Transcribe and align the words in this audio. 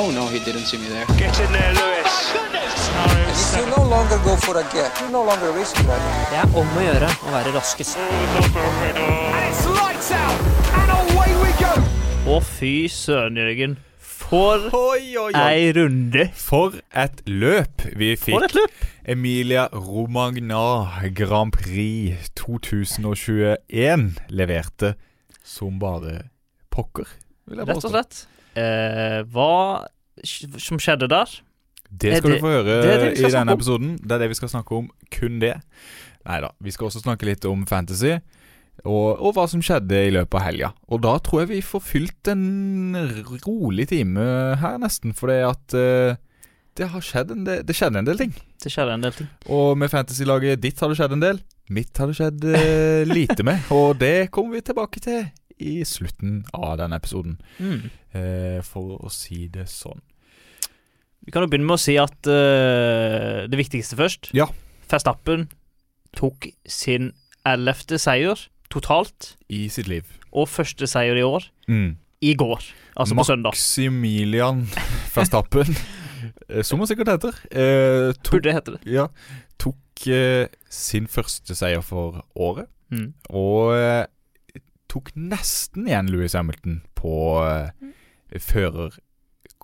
Oh 0.00 0.12
no, 0.12 0.28
he 0.28 0.38
didn't 0.38 0.66
see 0.70 0.78
me 0.78 0.86
there. 0.86 1.04
Get 1.18 1.34
in 1.40 1.50
there, 1.50 1.72
Lewis. 1.74 2.14
You 3.58 3.66
no 3.66 3.82
longer 3.82 4.18
go 4.22 4.36
for 4.36 4.56
a 4.56 4.62
gap, 4.70 4.94
you 5.00 5.08
no 5.10 5.24
longer 5.24 5.50
risk 5.50 5.74
that. 5.88 6.04
Det 6.30 6.38
er 6.38 6.54
om 6.60 6.70
å 6.78 6.84
gjøre 6.84 7.08
å 7.26 7.32
være 7.32 7.54
raskest. 7.56 7.98
Å, 12.28 12.38
fy 12.46 12.72
søren, 12.94 13.42
Jørgen. 13.42 13.76
For 13.98 14.70
Oi, 14.70 15.02
oi, 15.18 15.32
oi. 15.32 15.34
ei 15.34 15.74
runde. 15.74 16.28
For 16.38 16.78
et 16.94 17.26
løp 17.26 17.88
vi 17.98 18.14
fikk. 18.14 18.38
For 18.38 18.46
et 18.46 18.54
løp. 18.60 18.88
Emilia 19.18 19.66
Romagna 19.74 21.10
Grand 21.10 21.58
Prix 21.58 22.30
2021 22.38 24.10
leverte 24.30 24.94
som 25.42 25.82
bare 25.82 26.28
pokker, 26.70 27.10
Rett 27.50 27.80
og 27.80 27.88
slett. 27.88 28.28
Eh, 28.58 29.20
hva 29.32 29.86
som 30.58 30.80
skjedde 30.82 31.08
der? 31.10 31.36
Det 31.88 32.18
skal 32.18 32.30
det- 32.30 32.40
du 32.40 32.44
få 32.44 32.50
høre 32.52 32.64
det 32.82 32.96
det 33.00 33.12
i 33.22 33.30
denne 33.32 33.54
episoden. 33.54 33.94
Det 34.02 34.12
er 34.12 34.18
det 34.24 34.28
vi 34.34 34.38
skal 34.40 34.50
snakke 34.52 34.72
om. 34.76 34.90
Kun 35.14 35.38
det. 35.40 35.54
Nei 36.26 36.40
da. 36.44 36.50
Vi 36.60 36.70
skal 36.74 36.88
også 36.90 37.00
snakke 37.04 37.24
litt 37.28 37.44
om 37.48 37.64
fantasy. 37.66 38.18
Og, 38.84 39.18
og 39.18 39.32
hva 39.34 39.48
som 39.50 39.62
skjedde 39.64 40.06
i 40.06 40.10
løpet 40.14 40.34
av 40.38 40.44
helga. 40.44 40.68
Og 40.92 41.00
da 41.02 41.16
tror 41.18 41.40
jeg 41.42 41.48
vi 41.48 41.60
får 41.66 41.82
fylt 41.82 42.28
en 42.30 42.94
rolig 43.46 43.88
time 43.90 44.20
her, 44.60 44.76
nesten. 44.78 45.14
For 45.16 45.32
det 45.32 45.40
at 45.48 45.74
eh, 45.74 46.16
det 46.78 46.86
har 46.92 47.02
skjedd 47.02 47.32
en 47.34 47.42
del 47.48 47.64
Det 47.66 47.74
skjedde 47.74 47.98
en 47.98 48.06
del 48.06 48.20
ting. 48.20 48.34
Det 48.62 48.70
skjedde 48.70 48.94
en 48.94 49.02
del 49.02 49.12
ting. 49.16 49.28
Og 49.50 49.72
med 49.80 49.90
fantasy-laget 49.90 50.60
ditt 50.62 50.78
har 50.78 50.92
det 50.92 50.98
skjedd 51.00 51.16
en 51.16 51.24
del. 51.24 51.40
Mitt 51.74 51.98
har 51.98 52.06
det 52.12 52.16
skjedd 52.20 52.44
eh, 52.54 53.02
lite 53.08 53.42
med. 53.46 53.66
Og 53.74 53.98
det 53.98 54.30
kommer 54.34 54.58
vi 54.58 54.60
tilbake 54.68 55.02
til 55.02 55.26
i 55.60 55.82
slutten 55.84 56.44
av 56.54 56.76
denne 56.78 56.96
episoden. 57.00 57.38
Mm. 57.58 57.90
Eh, 58.14 58.60
for 58.62 58.98
å 59.02 59.10
si 59.12 59.46
det 59.52 59.66
sånn. 59.68 60.00
Vi 61.26 61.32
kan 61.34 61.42
jo 61.44 61.48
begynne 61.50 61.66
med 61.68 61.76
å 61.76 61.82
si 61.82 61.96
at 62.00 62.26
eh, 62.30 63.46
det 63.50 63.58
viktigste 63.60 63.98
først. 63.98 64.30
Ja. 64.36 64.46
Verstappen 64.88 65.48
tok 66.16 66.48
sin 66.64 67.10
ellevte 67.46 67.98
seier 68.00 68.46
totalt, 68.72 69.34
I 69.48 69.66
sitt 69.72 69.88
liv. 69.88 70.04
og 70.32 70.48
første 70.48 70.86
seier 70.88 71.16
i 71.16 71.22
år, 71.24 71.44
Mm. 71.68 71.96
i 72.22 72.34
går. 72.34 72.62
Altså 72.96 73.14
på 73.14 73.24
søndag. 73.24 73.52
Maximilian 73.54 74.66
Verstappen, 75.14 75.74
eh, 76.48 76.62
som 76.62 76.78
han 76.80 76.88
sikkert 76.88 77.08
heter, 77.12 77.34
eh, 77.52 78.12
tok, 78.22 78.32
Burde 78.40 78.52
hete 78.52 78.72
det. 78.76 78.80
ja, 78.92 79.06
tok 79.58 80.06
eh, 80.08 80.48
sin 80.70 81.06
første 81.06 81.54
seier 81.56 81.80
for 81.82 82.24
året. 82.36 82.68
Mm. 82.90 83.12
Og 83.30 83.74
eh, 83.76 84.06
tok 84.90 85.12
nesten 85.16 85.88
igjen 85.88 86.10
Louis 86.12 86.36
Hamilton 86.38 86.82
på 86.98 87.14
mm. 87.44 87.94
fører... 88.40 88.98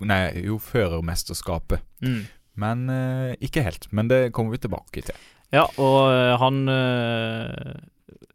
Nei, 0.02 0.24
jo, 0.42 0.56
førermesterskapet. 0.58 1.84
Mm. 2.02 2.24
Men 2.58 2.88
eh, 2.90 3.36
ikke 3.46 3.62
helt. 3.62 3.86
Men 3.94 4.08
det 4.10 4.32
kommer 4.34 4.56
vi 4.56 4.64
tilbake 4.64 5.04
til. 5.06 5.18
Ja, 5.54 5.68
og 5.78 5.98
eh, 6.10 6.34
han 6.40 6.64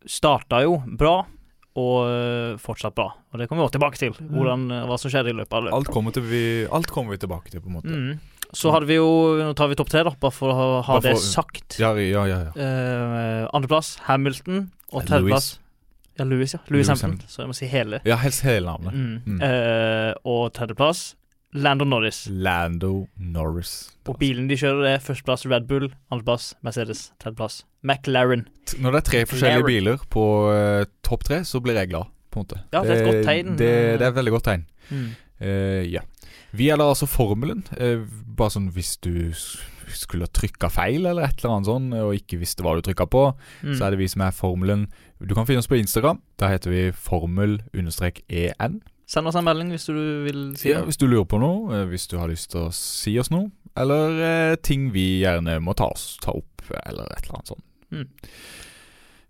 starta 0.07 0.63
jo 0.63 0.79
bra, 0.97 1.17
og 1.79 2.09
eh, 2.09 2.57
fortsatt 2.61 2.95
bra. 2.97 3.11
Og 3.29 3.39
det 3.39 3.47
kommer 3.47 3.63
vi 3.63 3.67
også 3.67 3.77
tilbake 3.77 4.01
til, 4.01 4.17
hvordan, 4.33 4.67
eh, 4.73 4.83
hva 4.89 4.97
som 5.01 5.13
skjedde 5.13 5.33
i 5.33 5.37
løpet 5.37 5.55
av 5.55 5.65
løpet. 5.67 5.77
Alt 5.77 5.93
kommer, 5.93 6.19
vi, 6.31 6.43
alt 6.65 6.91
kommer 6.91 7.15
vi 7.15 7.21
tilbake 7.21 7.53
til, 7.53 7.63
på 7.63 7.71
en 7.71 7.77
måte. 7.79 7.93
Mm. 7.93 8.45
Så 8.49 8.71
hadde 8.73 8.89
vi 8.89 8.95
jo 8.97 9.09
Nå 9.37 9.51
tar 9.53 9.69
vi 9.69 9.77
topp 9.77 9.91
tre, 9.91 10.01
da, 10.07 10.15
bare 10.17 10.33
for 10.33 10.49
å 10.49 10.55
ha, 10.81 10.85
for, 10.87 11.05
det 11.05 11.13
sagt. 11.21 11.77
Ja, 11.81 11.93
ja, 12.01 12.23
ja. 12.25 12.39
ja. 12.47 12.53
Uh, 12.57 13.43
Andreplass 13.53 13.99
Hamilton, 14.07 14.71
og 14.89 15.05
tredjeplass 15.05 15.59
Ja, 16.19 16.27
Louis, 16.27 16.53
ja. 16.53 16.59
Louis, 16.67 16.83
Lewis 16.83 16.91
Hamilton. 16.91 17.31
Så 17.31 17.41
jeg 17.41 17.49
må 17.49 17.55
si 17.57 17.69
hele. 17.71 18.01
Ja, 18.07 18.19
helst 18.19 18.43
hele 18.45 18.67
navnet. 18.67 18.93
Mm. 18.93 19.37
Mm. 19.37 19.39
Uh, 19.41 20.11
og 20.27 20.51
tredjeplass 20.57 21.13
Lando 21.57 21.85
Norris. 21.85 22.27
Lando 22.29 23.07
Norris. 23.17 23.89
Og 24.05 24.19
bilen 24.21 24.49
de 24.51 24.57
kjører, 24.59 24.85
er 24.91 25.01
førsteplass 25.01 25.47
Red 25.49 25.65
Bull, 25.69 25.87
andreplass 26.13 26.51
Mercedes, 26.65 27.07
tredjeplass 27.21 27.63
McLaren. 27.81 28.45
Når 28.77 28.93
det 28.93 28.99
er 28.99 29.07
tre 29.07 29.23
forskjellige 29.31 29.63
McLaren. 29.63 29.71
biler 29.73 30.05
på 30.13 30.25
uh, 30.53 30.83
topp 31.05 31.25
tre, 31.25 31.41
så 31.47 31.61
blir 31.63 31.79
jeg 31.79 31.89
glad, 31.89 32.11
på 32.29 32.41
en 32.41 32.45
måte. 32.45 32.61
Ja, 32.69 32.83
det 32.83 32.93
er 32.93 33.01
et 33.01 33.09
godt 33.09 33.25
tegn. 33.31 33.51
Det, 33.57 33.71
det 33.97 34.05
er 34.05 34.11
et 34.11 34.19
veldig 34.19 34.35
godt 34.37 34.47
tegn. 34.51 34.67
Mm. 34.91 35.09
Uh, 35.41 35.81
ja. 35.89 36.05
Vi 36.51 36.69
gjelder 36.69 36.93
altså 36.93 37.09
formelen. 37.09 37.65
Uh, 37.79 38.05
bare 38.37 38.53
sånn 38.53 38.69
hvis 38.75 38.97
du 39.01 39.13
skulle 39.95 40.27
ha 40.27 40.31
trykka 40.33 40.69
feil 40.71 41.05
eller 41.05 41.23
et 41.25 41.39
eller 41.43 41.55
annet 41.57 41.69
sånn, 41.69 41.87
og 41.93 42.13
ikke 42.15 42.39
visste 42.41 42.63
hva 42.65 42.75
du 42.75 42.81
trykka 42.85 43.05
på, 43.09 43.23
Mm. 43.63 43.75
så 43.77 43.85
er 43.85 43.91
det 43.91 43.99
vi 43.99 44.07
som 44.07 44.21
er 44.21 44.31
formelen. 44.31 44.87
Du 45.19 45.33
kan 45.35 45.45
finne 45.45 45.59
oss 45.59 45.67
på 45.67 45.77
Instagram. 45.79 46.21
Da 46.37 46.47
heter 46.49 46.69
vi 46.71 46.91
formel-en. 46.91 48.81
Send 49.09 49.27
oss 49.27 49.35
en 49.35 49.43
melding 49.47 49.71
hvis 49.73 49.87
du 49.89 49.93
vil 50.23 50.41
si 50.55 50.69
Ja, 50.69 50.83
hvis 50.85 50.97
du 51.01 51.07
lurer 51.07 51.25
på 51.25 51.39
noe, 51.41 51.73
eh, 51.73 51.85
hvis 51.89 52.07
du 52.07 52.17
har 52.19 52.27
lyst 52.29 52.51
til 52.51 52.67
å 52.67 52.73
si 52.73 53.17
oss 53.19 53.31
noe, 53.33 53.49
eller 53.75 54.21
eh, 54.51 54.55
ting 54.61 54.91
vi 54.93 55.21
gjerne 55.23 55.59
må 55.63 55.73
ta, 55.75 55.87
oss, 55.89 56.17
ta 56.21 56.31
opp, 56.31 56.61
eller 56.85 57.09
et 57.15 57.23
eller 57.25 57.39
annet 57.39 57.47
sånt. 57.47 57.65
Mm. 57.91 58.07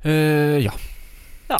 Eh, 0.03 0.57
ja. 0.65 0.73
Ja. 1.49 1.57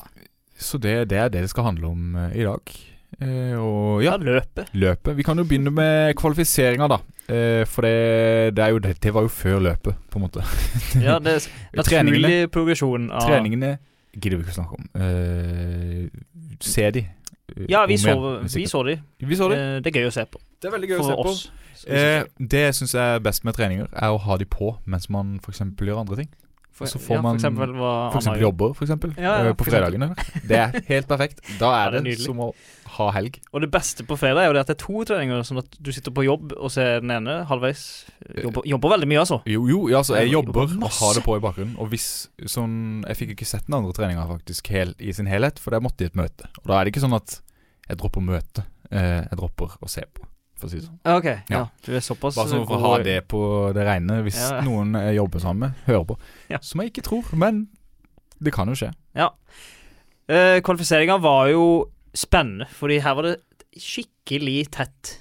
Så 0.60 0.78
det, 0.84 1.08
det 1.10 1.18
er 1.18 1.30
det 1.32 1.42
det 1.46 1.50
skal 1.54 1.64
handle 1.72 1.88
om 1.94 2.16
eh, 2.16 2.36
i 2.42 2.44
dag. 2.44 2.74
Eh, 3.22 3.56
og 3.60 4.04
Ja, 4.04 4.12
ja, 4.12 4.18
løpet. 4.18 4.70
løpet. 4.74 5.16
Vi 5.18 5.24
kan 5.24 5.38
jo 5.38 5.44
begynne 5.44 5.72
med 5.76 6.16
kvalifiseringa, 6.16 6.88
da. 6.88 6.98
Eh, 7.30 7.66
for 7.68 7.82
det, 7.86 8.56
det 8.56 8.64
er 8.64 8.70
jo 8.74 8.80
det, 8.80 8.96
det 9.04 9.14
var 9.14 9.22
jo 9.22 9.28
før 9.28 9.60
løpet, 9.60 9.96
på 10.10 10.20
en 10.20 10.22
måte. 10.26 10.44
Ja, 11.08 11.20
det 11.20 11.36
er 11.36 11.84
Treningene, 11.84 12.22
naturlig 12.22 12.52
progresjon 12.52 13.12
av 13.12 13.28
treningene 13.28 13.78
gidder 14.16 14.38
vi 14.40 14.44
ikke 14.48 14.56
snakke 14.58 14.80
om. 14.80 14.90
Eh, 14.96 16.10
se 16.60 16.92
de. 16.92 17.06
Ja, 17.70 17.86
vi 17.90 17.98
så, 17.98 18.10
igjen, 18.14 18.50
vi 18.56 18.68
så 18.68 18.84
de. 18.86 19.00
Vi 19.20 19.36
så 19.36 19.50
de. 19.50 19.56
Eh, 19.58 19.80
Det 19.84 19.92
er 19.96 20.02
gøy 20.02 20.10
å 20.10 20.14
se 20.14 20.26
på. 20.26 20.40
Det 20.62 20.70
er 20.70 20.76
veldig 20.78 20.90
gøy 20.90 21.00
å 21.00 21.04
For 21.04 21.34
se 21.34 21.50
på. 21.50 21.56
Eh, 21.96 22.24
det 22.40 22.60
jeg 22.66 22.76
syns 22.76 22.96
er 23.00 23.20
best 23.24 23.46
med 23.48 23.56
treninger, 23.56 23.88
er 23.94 24.12
å 24.12 24.18
ha 24.20 24.38
de 24.38 24.46
på 24.46 24.74
mens 24.86 25.10
man 25.10 25.40
f.eks. 25.44 25.62
gjør 25.80 26.02
andre 26.02 26.16
ting. 26.24 26.30
For, 26.80 26.88
så 26.88 27.00
får 27.04 27.18
ja, 27.18 27.22
man 27.26 27.36
eksempel 27.36 27.74
For 27.76 28.18
eksempel 28.22 28.44
jobber, 28.46 28.76
for 28.78 28.88
eksempel. 28.88 29.14
Ja, 29.20 29.32
ja, 29.44 29.48
eh, 29.50 29.56
på 29.60 29.66
fredagene. 29.68 30.14
Det 30.48 30.56
er 30.56 30.78
helt 30.88 31.10
perfekt. 31.10 31.42
Da 31.60 31.74
er 31.82 31.98
det 31.98 32.00
er 32.00 32.06
det 32.08 32.22
som 32.24 32.40
å 32.40 32.54
ha 32.96 33.10
helg. 33.18 33.36
Og 33.52 33.64
det 33.66 33.70
beste 33.74 34.06
på 34.08 34.16
fredag 34.20 34.46
er 34.46 34.50
jo 34.50 34.56
det 34.56 34.62
at 34.64 34.72
det 34.72 34.78
er 34.78 34.82
to 34.86 35.04
treninger, 35.10 35.44
sånn 35.48 35.60
at 35.60 35.76
du 35.76 35.92
sitter 35.96 36.16
på 36.16 36.24
jobb 36.24 36.56
og 36.56 36.72
ser 36.72 37.04
den 37.04 37.12
ene 37.18 37.36
halvveis. 37.50 37.84
Jobber, 38.46 38.64
jobber 38.72 38.96
veldig 38.96 39.12
mye, 39.12 39.20
altså. 39.26 39.42
Jo, 39.50 39.66
jo, 39.68 39.82
altså, 40.00 40.16
jeg 40.22 40.32
jobber 40.32 40.72
og 40.72 40.90
har 41.02 41.20
det 41.20 41.26
på 41.28 41.36
i 41.36 41.44
bakgrunnen. 41.44 41.76
Og 41.84 41.92
hvis 41.92 42.10
sånn 42.48 43.04
Jeg 43.10 43.18
fikk 43.20 43.36
ikke 43.36 43.48
sett 43.50 43.68
den 43.68 43.76
andre 43.78 43.92
treninga 43.96 44.24
faktisk 44.30 44.72
hel, 44.72 44.96
i 45.04 45.12
sin 45.16 45.28
helhet, 45.30 45.60
for 45.60 45.76
jeg 45.76 45.84
måtte 45.84 46.08
i 46.08 46.10
et 46.10 46.18
møte. 46.18 46.48
Og 46.64 46.72
da 46.72 46.80
er 46.80 46.88
det 46.88 46.96
ikke 46.96 47.04
sånn 47.04 47.20
at 47.20 47.42
jeg 47.90 48.00
dropper 48.00 48.24
møtet. 48.24 48.64
Eh, 48.90 49.20
jeg 49.28 49.38
dropper 49.38 49.76
å 49.84 49.92
se 49.92 50.08
på, 50.08 50.24
for 50.60 50.68
å 50.68 50.72
si 50.74 50.80
det 50.82 50.86
sånn. 50.88 51.00
Ok, 51.18 51.26
ja. 51.26 51.42
Ja. 51.50 51.64
Du 51.86 51.92
er 51.96 52.04
såpass 52.04 52.36
Bare 52.38 52.52
sånn 52.52 52.66
for 52.68 52.78
å 52.78 52.80
ha 52.84 52.98
det 53.04 53.18
på 53.32 53.42
det 53.76 53.86
rene 53.88 54.20
hvis 54.26 54.38
Ja, 54.40 54.60
ja. 54.60 54.62
noen 54.68 54.94
jeg 55.00 55.16
jobber 55.18 55.40
sammen 55.44 55.60
med, 55.70 55.84
hører 55.88 56.06
på. 56.12 56.18
Ja. 56.52 56.60
Som 56.62 56.82
jeg 56.84 56.92
ikke 56.94 57.06
tror, 57.10 57.32
men 57.40 57.68
det 58.40 58.54
kan 58.56 58.68
jo 58.72 58.76
skje. 58.80 58.92
Eh, 60.30 60.60
Kvalifiseringa 60.62 61.18
var 61.22 61.48
jo 61.50 61.64
spennende, 62.14 62.68
fordi 62.78 63.00
her 63.02 63.16
var 63.18 63.24
det 63.32 63.38
skikkelig 63.80 64.70
tett. 64.76 65.16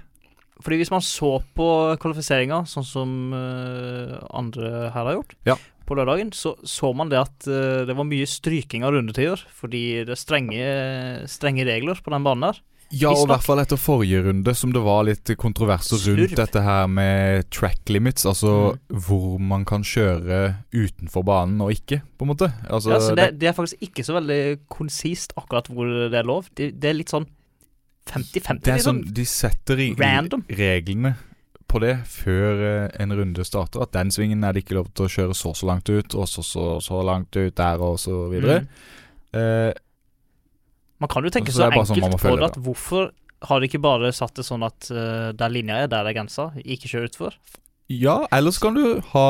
Fordi 0.60 0.76
hvis 0.82 0.92
man 0.92 1.02
så 1.06 1.38
på 1.56 1.66
kvalifiseringa, 2.04 2.66
sånn 2.68 2.84
som 2.86 3.12
uh, 3.32 4.18
andre 4.36 4.90
her 4.92 5.06
har 5.08 5.14
gjort, 5.16 5.38
Ja. 5.48 5.56
På 5.90 5.98
lørdagen, 5.98 6.30
så 6.38 6.56
så 6.64 6.94
man 6.96 7.10
det 7.12 7.20
at 7.20 7.50
eh, 7.50 7.84
det 7.90 7.98
var 7.98 8.08
mye 8.08 8.30
stryking 8.30 8.86
av 8.88 8.94
rundetider, 8.96 9.42
fordi 9.58 9.84
det 10.08 10.14
er 10.16 10.20
strenge, 10.22 10.66
strenge 11.30 11.66
regler 11.68 12.00
på 12.06 12.14
den 12.14 12.26
banen 12.28 12.50
der. 12.52 12.62
Ja, 12.90 13.12
og 13.14 13.28
i 13.28 13.30
hvert 13.30 13.44
fall 13.46 13.60
etter 13.62 13.78
forrige 13.78 14.24
runde, 14.26 14.54
som 14.58 14.72
det 14.74 14.82
var 14.82 15.04
litt 15.06 15.30
kontroverser 15.38 16.00
rundt 16.08 16.32
Slurv. 16.32 16.38
dette 16.40 16.64
her 16.66 16.88
med 16.90 17.46
track 17.54 17.86
limits, 17.94 18.26
altså 18.26 18.54
Mm. 18.74 18.98
hvor 19.06 19.36
man 19.40 19.66
kan 19.70 19.84
kjøre 19.86 20.40
utenfor 20.74 21.22
banen 21.28 21.62
og 21.62 21.70
ikke, 21.76 22.00
på 22.18 22.26
en 22.26 22.32
måte. 22.32 22.50
Altså, 22.66 22.90
ja, 22.96 23.00
så 23.00 23.14
det, 23.20 23.28
det 23.38 23.52
er 23.52 23.54
faktisk 23.54 23.86
ikke 23.86 24.06
så 24.08 24.18
veldig 24.18 24.40
konsist 24.74 25.38
akkurat 25.38 25.70
hvor 25.70 25.86
det 26.10 26.18
er 26.18 26.26
lov. 26.26 26.50
Det, 26.58 26.72
det 26.82 26.90
er 26.90 26.98
litt 26.98 27.14
sånn 27.14 27.30
50-50, 28.10 28.64
det 28.66 28.74
er 28.74 28.80
liksom. 28.80 29.04
sånn, 29.04 29.14
De 29.14 29.26
setter 29.30 29.84
i 29.86 29.90
reglene 29.94 31.14
på 31.70 31.82
det 31.84 31.94
før 32.10 32.64
eh, 32.66 32.88
en 33.04 33.14
runde 33.16 33.46
starter. 33.48 33.84
At 33.86 33.94
den 33.96 34.12
svingen 34.14 34.44
er 34.44 34.56
det 34.56 34.66
ikke 34.66 34.80
lov 34.80 34.90
til 34.98 35.08
å 35.08 35.14
kjøre 35.14 35.38
så 35.38 35.54
så 35.58 35.70
langt 35.70 35.90
ut, 35.90 36.16
og 36.18 36.28
så 36.30 36.44
så, 36.46 36.66
så 36.84 37.04
langt 37.06 37.36
ut 37.38 37.56
der, 37.56 37.86
og 37.86 38.00
så 38.02 38.26
videre. 38.32 38.64
Mm. 38.66 39.40
Eh, 39.40 39.72
Man 41.00 41.12
kan 41.12 41.24
jo 41.24 41.32
tenke 41.32 41.54
Så 41.54 41.62
så, 41.62 41.70
det 41.70 41.86
sånn 41.86 42.02
enkelt 42.02 42.18
må 42.18 42.22
på 42.22 42.36
det 42.36 42.50
at 42.50 42.60
hvorfor 42.66 43.12
har 43.48 43.62
de 43.62 43.70
ikke 43.70 43.80
bare 43.80 44.12
satt 44.12 44.36
det 44.36 44.44
sånn 44.44 44.66
at 44.68 44.90
uh, 44.92 45.30
der 45.32 45.54
linja 45.54 45.78
er, 45.80 45.88
der 45.88 46.04
er 46.10 46.16
grensa, 46.18 46.50
ikke 46.60 46.90
kjør 46.92 47.06
utfor? 47.08 47.38
ja, 47.90 48.28
ellers 48.36 48.60
kan 48.62 48.76
du 48.76 49.00
ha 49.14 49.30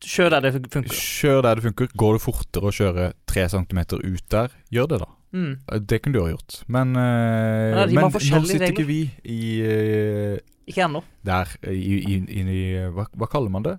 Kjør 0.00 0.30
der 0.32 0.44
det 0.46 0.50
funker. 0.56 0.94
Kjør 0.96 1.42
der 1.44 1.58
det 1.58 1.64
funker. 1.66 1.88
Går 2.00 2.14
det 2.16 2.20
fortere 2.24 2.70
å 2.70 2.72
kjøre 2.72 3.06
tre 3.28 3.42
centimeter 3.52 4.00
ut 4.00 4.22
der, 4.32 4.54
gjør 4.72 4.86
det, 4.88 4.98
da. 5.02 5.08
Mm. 5.36 5.50
Det 5.86 5.98
kunne 6.00 6.16
du 6.16 6.22
ha 6.22 6.30
gjort. 6.32 6.62
Men, 6.72 6.94
uh, 6.96 7.84
men, 7.84 7.92
men 7.98 8.08
nå 8.08 8.40
sitter 8.48 8.70
ikke 8.72 8.86
vi 8.88 9.02
i 9.28 9.42
eh, 9.60 10.38
Ikke 10.70 10.86
ennå. 10.86 11.02
der 11.26 11.50
inni 11.66 11.98
i, 12.14 12.20
i, 12.40 12.44
i 12.54 12.88
hva, 12.94 13.08
hva 13.18 13.28
kaller 13.30 13.52
man 13.52 13.66
det? 13.66 13.76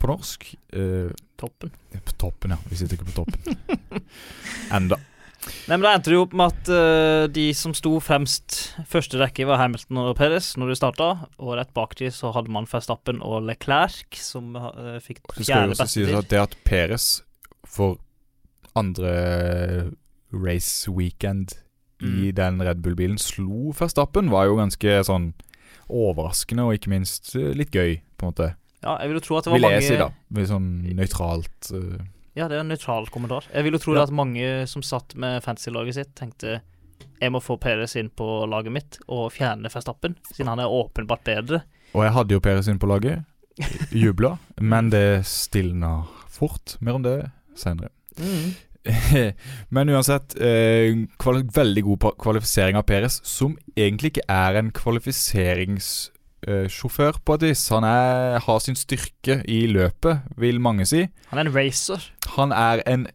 På 0.00 0.10
norsk? 0.12 0.48
Uh, 0.76 1.10
Toppen. 1.40 1.70
på 2.04 2.12
toppen, 2.20 2.52
ja. 2.54 2.58
Vi 2.70 2.76
sitter 2.78 2.96
ikke 2.98 3.10
på 3.10 3.18
toppen. 3.24 4.02
Enda. 4.76 4.98
Nei, 5.68 5.76
men 5.76 5.84
Da 5.84 5.92
endte 5.94 6.10
det 6.10 6.16
jo 6.16 6.24
opp 6.24 6.32
med 6.36 6.52
at 6.54 6.70
uh, 6.72 7.24
de 7.30 7.44
som 7.54 7.74
sto 7.76 7.92
fremst 8.02 8.56
første 8.90 9.18
rekke, 9.20 9.44
var 9.46 9.60
Hamilton 9.60 10.00
og 10.02 10.14
Perez 10.18 10.54
når 10.58 10.72
de 10.72 10.78
starta. 10.80 11.08
Og 11.38 11.54
rett 11.58 11.70
bak 11.76 11.94
de 12.00 12.10
så 12.12 12.32
hadde 12.34 12.50
man 12.52 12.66
Verstappen 12.70 13.20
og 13.24 13.44
Leclerc, 13.46 14.16
som 14.20 14.56
uh, 14.58 14.96
fikk 15.04 15.22
fjerde 15.38 15.74
beste 15.76 15.86
tid. 15.92 16.10
Si 16.10 16.18
at 16.18 16.32
det 16.32 16.42
at 16.42 16.56
Peres 16.66 17.06
for 17.66 17.98
andre 18.76 19.92
race 20.32 20.90
weekend 20.90 21.56
i 22.02 22.28
Mm. 22.28 22.34
den 22.36 22.58
Red 22.60 22.82
Bull-bilen 22.84 23.16
slo 23.16 23.70
Verstappen, 23.72 24.28
var 24.28 24.44
jo 24.50 24.58
ganske 24.58 24.98
sånn 25.08 25.30
overraskende, 25.88 26.66
og 26.66 26.76
ikke 26.78 26.92
minst 26.92 27.34
eh, 27.38 27.52
litt 27.56 27.74
gøy, 27.74 27.98
på 28.16 28.26
en 28.26 28.32
måte. 28.32 28.52
Ja, 28.82 28.96
jeg 29.00 29.10
vil 29.10 29.18
jo 29.18 29.24
tro 29.24 29.38
at 29.38 29.46
det 29.46 29.52
var 29.52 29.58
Vil 29.58 29.66
jeg 29.66 29.80
mange 29.80 29.88
si, 29.88 29.98
da. 30.00 30.10
Med 30.36 30.50
sånn 30.52 30.70
nøytralt 30.98 31.72
Uh... 31.74 31.96
Ja, 32.36 32.50
det 32.52 32.58
er 32.58 32.60
en 32.60 32.68
nøytral 32.68 33.06
kommentar. 33.08 33.46
Jeg 33.48 33.64
vil 33.64 33.72
jo 33.72 33.80
tro 33.80 33.94
Ja. 33.96 34.02
at 34.04 34.10
mange 34.12 34.66
som 34.68 34.82
satt 34.84 35.14
med 35.16 35.40
fantasy-laget 35.40 35.96
sitt, 35.96 36.10
tenkte 36.18 36.58
jeg 37.16 37.32
må 37.32 37.40
få 37.40 37.56
Peres 37.56 37.96
inn 37.96 38.10
på 38.12 38.26
laget 38.44 38.74
mitt 38.74 38.98
og 39.08 39.30
fjerne 39.32 39.70
Verstappen, 39.72 40.18
siden 40.34 40.50
han 40.52 40.60
er 40.60 40.68
åpenbart 40.68 41.24
bedre. 41.24 41.62
Og 41.96 42.04
jeg 42.04 42.12
hadde 42.12 42.36
jo 42.36 42.42
Peres 42.44 42.68
inn 42.68 42.80
på 42.82 42.90
laget. 42.90 43.24
Jubla. 43.88 44.34
men 44.60 44.90
det 44.92 45.24
stilna 45.24 46.02
fort. 46.28 46.76
Mer 46.84 47.00
om 47.00 47.06
det 47.06 47.16
seinere. 47.56 47.88
Men 49.74 49.90
uansett, 49.92 50.36
eh, 50.40 50.94
veldig 51.56 51.82
god 51.86 51.98
kvalifisering 52.22 52.76
av 52.78 52.84
Peres, 52.88 53.16
som 53.26 53.56
egentlig 53.76 54.08
ikke 54.14 54.28
er 54.32 54.52
en 54.60 54.70
kvalifiseringssjåfør 54.74 57.14
på 57.24 57.32
et 57.38 57.44
vis. 57.48 57.62
Han 57.74 57.84
er, 57.88 58.38
har 58.46 58.58
sin 58.62 58.78
styrke 58.78 59.34
i 59.48 59.66
løpet, 59.70 60.14
vil 60.36 60.60
mange 60.60 60.86
si. 60.86 61.08
Han 61.32 61.38
er 61.38 61.44
en 61.48 61.56
racer. 61.56 62.00
Han 62.36 62.50
er 62.52 62.82
en 62.86 63.06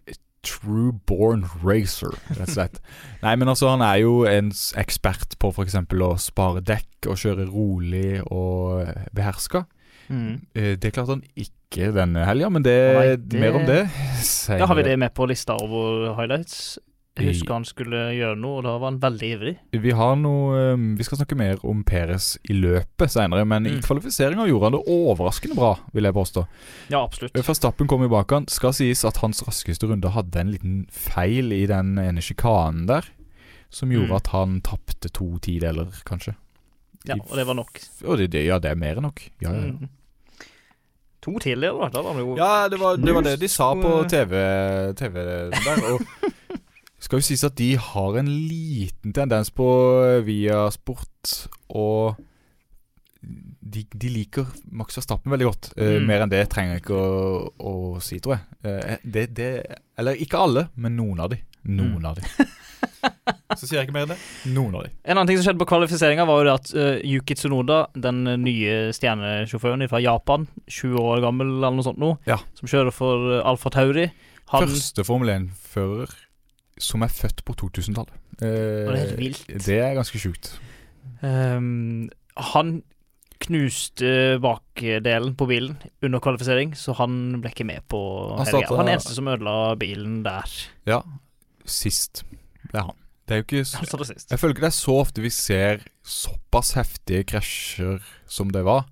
true 0.46 0.94
born 1.06 1.46
racer, 1.62 2.16
rett 2.34 2.48
og 2.48 2.56
slett. 2.56 2.80
Nei, 3.26 3.36
men 3.38 3.50
altså, 3.52 3.70
han 3.70 3.84
er 3.86 3.98
jo 4.02 4.14
en 4.30 4.52
ekspert 4.82 5.38
på 5.42 5.48
f.eks. 5.54 5.76
å 5.78 6.18
spare 6.22 6.62
dekk 6.66 7.12
og 7.12 7.20
kjøre 7.22 7.46
rolig 7.52 8.22
og 8.26 8.90
beherska. 9.16 9.60
Mm. 10.12 10.42
Eh, 10.56 10.76
Det 10.76 10.92
klarte 10.94 11.16
han 11.16 11.24
ikke 11.36 11.92
denne 11.96 12.26
helga, 12.28 12.50
men 12.52 12.64
det, 12.64 12.78
nei, 12.98 13.16
det- 13.16 13.40
mer 13.40 13.56
om 13.56 13.66
det 13.66 13.82
Ja, 14.60 14.66
Har 14.68 14.76
vi 14.76 14.84
det 14.84 15.00
med 15.00 15.14
på 15.16 15.28
lista 15.28 15.54
over 15.56 16.14
highlights? 16.16 16.78
Jeg 17.18 17.28
husker 17.34 17.54
han 17.54 17.66
skulle 17.68 17.98
gjøre 18.16 18.38
noe, 18.40 18.58
og 18.60 18.64
da 18.64 18.78
var 18.80 18.88
han 18.90 19.00
veldig 19.04 19.28
ivrig. 19.36 19.58
Vi 19.84 19.92
har 19.92 20.16
noe 20.16 20.74
um, 20.74 20.96
Vi 20.98 21.04
skal 21.04 21.18
snakke 21.20 21.36
mer 21.36 21.58
om 21.68 21.84
Peres 21.84 22.38
i 22.50 22.54
løpet 22.54 23.12
senere, 23.12 23.44
men 23.46 23.66
i 23.68 23.70
Mm. 23.76 23.82
kvalifiseringa 23.84 24.48
gjorde 24.48 24.64
han 24.64 24.72
det 24.78 24.86
overraskende 24.88 25.56
bra, 25.56 25.74
vil 25.94 26.04
jeg 26.08 26.14
påstå. 26.14 26.46
Ja, 26.90 27.04
absolutt. 27.04 27.34
Verstappen 27.36 27.88
kom 27.88 28.04
i 28.06 28.08
bak 28.08 28.32
han. 28.32 28.48
Skal 28.48 28.72
sies 28.72 29.04
at 29.06 29.18
hans 29.18 29.44
raskeste 29.44 29.88
runde 29.92 30.10
hadde 30.10 30.40
en 30.40 30.52
liten 30.52 30.88
feil 30.90 31.52
i 31.52 31.66
den 31.68 31.98
ene 32.00 32.22
sjikanen 32.24 32.88
der, 32.88 33.04
som 33.70 33.90
gjorde 33.92 34.08
Mm. 34.10 34.16
at 34.16 34.28
han 34.28 34.62
tapte 34.62 35.12
to 35.12 35.38
tideler, 35.40 35.92
kanskje. 36.06 36.36
Ja, 37.06 37.16
og 37.16 37.36
det 37.36 37.46
var 37.46 37.56
nok. 37.56 37.80
Og 38.06 38.18
det, 38.20 38.32
det, 38.32 38.46
ja, 38.46 38.58
det 38.60 38.72
er 38.72 38.76
mer 38.76 38.96
enn 38.96 39.04
nok. 39.04 39.20
Ja, 39.42 39.50
ja, 39.52 39.66
ja. 39.66 39.72
Mm. 39.74 39.90
To 41.22 41.36
tidligere, 41.40 41.90
da. 41.94 42.02
Var 42.02 42.18
det 42.18 42.24
jo 42.26 42.36
Ja, 42.40 42.52
det 42.72 42.80
var, 42.82 42.98
det 42.98 43.14
var 43.14 43.26
det 43.26 43.36
de 43.42 43.48
sa 43.52 43.72
på 43.78 43.92
TV, 44.10 44.34
TV 44.98 45.20
der. 45.54 45.84
Og 45.94 46.02
skal 47.02 47.22
jo 47.22 47.26
sies 47.26 47.44
at 47.46 47.56
de 47.58 47.76
har 47.78 48.18
en 48.22 48.28
liten 48.30 49.14
tendens 49.14 49.50
på 49.54 49.68
via 50.26 50.64
sport 50.74 51.36
og 51.70 52.18
de, 53.72 53.84
de 53.94 54.10
liker 54.10 54.48
Max 54.74 54.98
Verstappen 54.98 55.32
veldig 55.32 55.46
godt. 55.48 55.70
Eh, 55.78 56.00
Mm. 56.02 56.08
Mer 56.10 56.24
enn 56.26 56.32
det 56.34 56.42
trenger 56.50 56.74
jeg 56.76 56.82
ikke 56.84 56.98
å, 56.98 57.54
å 57.70 57.74
si, 58.02 58.18
tror 58.20 58.40
jeg. 58.40 58.44
Eh, 58.66 58.98
det, 59.06 59.28
det, 59.38 59.50
eller 60.02 60.18
ikke 60.26 60.42
alle, 60.42 60.64
men 60.76 60.98
noen 60.98 61.22
av 61.22 61.30
de. 61.36 61.38
Noen 61.66 62.00
Mm. 62.02 62.06
av 62.06 62.16
de. 62.16 62.22
Så 63.60 63.68
sier 63.68 63.82
jeg 63.82 63.88
ikke 63.90 63.94
mer 63.94 64.06
enn 64.08 64.14
det. 64.14 64.18
Noen 64.56 64.76
av 64.80 64.84
de. 64.86 64.90
En 65.06 65.18
annen 65.18 65.28
ting 65.30 65.38
som 65.38 65.46
skjedde 65.50 65.60
på 65.62 65.68
kvalifiseringa, 65.70 66.24
var 66.26 66.40
jo 66.40 66.46
det 66.48 66.54
at 66.56 66.70
uh, 66.74 67.02
Yuki 67.06 67.36
Tsunoda, 67.36 67.82
den 68.00 68.22
eh, 68.32 68.38
nye 68.40 68.76
stjernesjåføren 68.96 69.84
fra 69.92 70.00
Japan, 70.02 70.48
20 70.72 70.98
år 71.04 71.22
gammel 71.26 71.52
eller 71.58 71.76
noe 71.76 71.86
sånt 71.86 72.00
nå, 72.02 72.14
Ja. 72.30 72.38
som 72.58 72.68
kjører 72.72 72.94
for 72.96 73.28
uh, 73.36 73.42
Alfa 73.52 73.70
Tauri 73.76 74.08
han, 74.52 74.66
Første 74.68 75.04
Formel 75.08 75.30
1-fører 75.36 76.14
som 76.82 77.04
er 77.06 77.12
født 77.14 77.44
på 77.46 77.54
2000-tallet. 77.60 78.16
Uh, 78.42 78.48
det 78.48 78.96
er 78.96 79.02
helt 79.04 79.12
Eh, 79.14 79.20
vilt. 79.20 79.46
det 79.68 79.78
er 79.84 79.94
ganske 80.00 80.18
sjukt. 80.24 80.54
Um, 81.22 82.10
Han 82.38 82.82
knuste 83.42 84.38
bakdelen 84.42 85.34
på 85.38 85.48
bilen 85.50 85.76
under 86.06 86.22
kvalifisering, 86.24 86.76
så 86.78 86.94
han 86.98 87.42
ble 87.42 87.50
ikke 87.52 87.66
med 87.68 87.82
på 87.90 88.00
Han 88.38 88.46
helga. 88.48 88.76
Han 88.78 88.88
er 88.90 88.96
eneste 89.00 89.16
som 89.18 89.28
ødela 89.32 89.76
bilen 89.82 90.22
der. 90.26 90.46
Ja, 90.88 91.02
sist. 91.70 92.24
Er 92.74 92.88
han. 92.90 92.98
Det 93.28 93.36
er 93.36 93.42
jo 93.42 93.46
ikke 93.46 93.66
så. 93.68 93.80
Jeg 94.32 94.40
føler 94.42 94.56
ikke 94.56 94.66
det 94.66 94.72
er 94.72 94.76
så 94.80 94.96
ofte 95.00 95.24
vi 95.24 95.30
ser 95.32 95.86
såpass 96.04 96.74
heftige 96.76 97.24
krasjer 97.30 98.02
som 98.28 98.52
det 98.52 98.64
var 98.68 98.88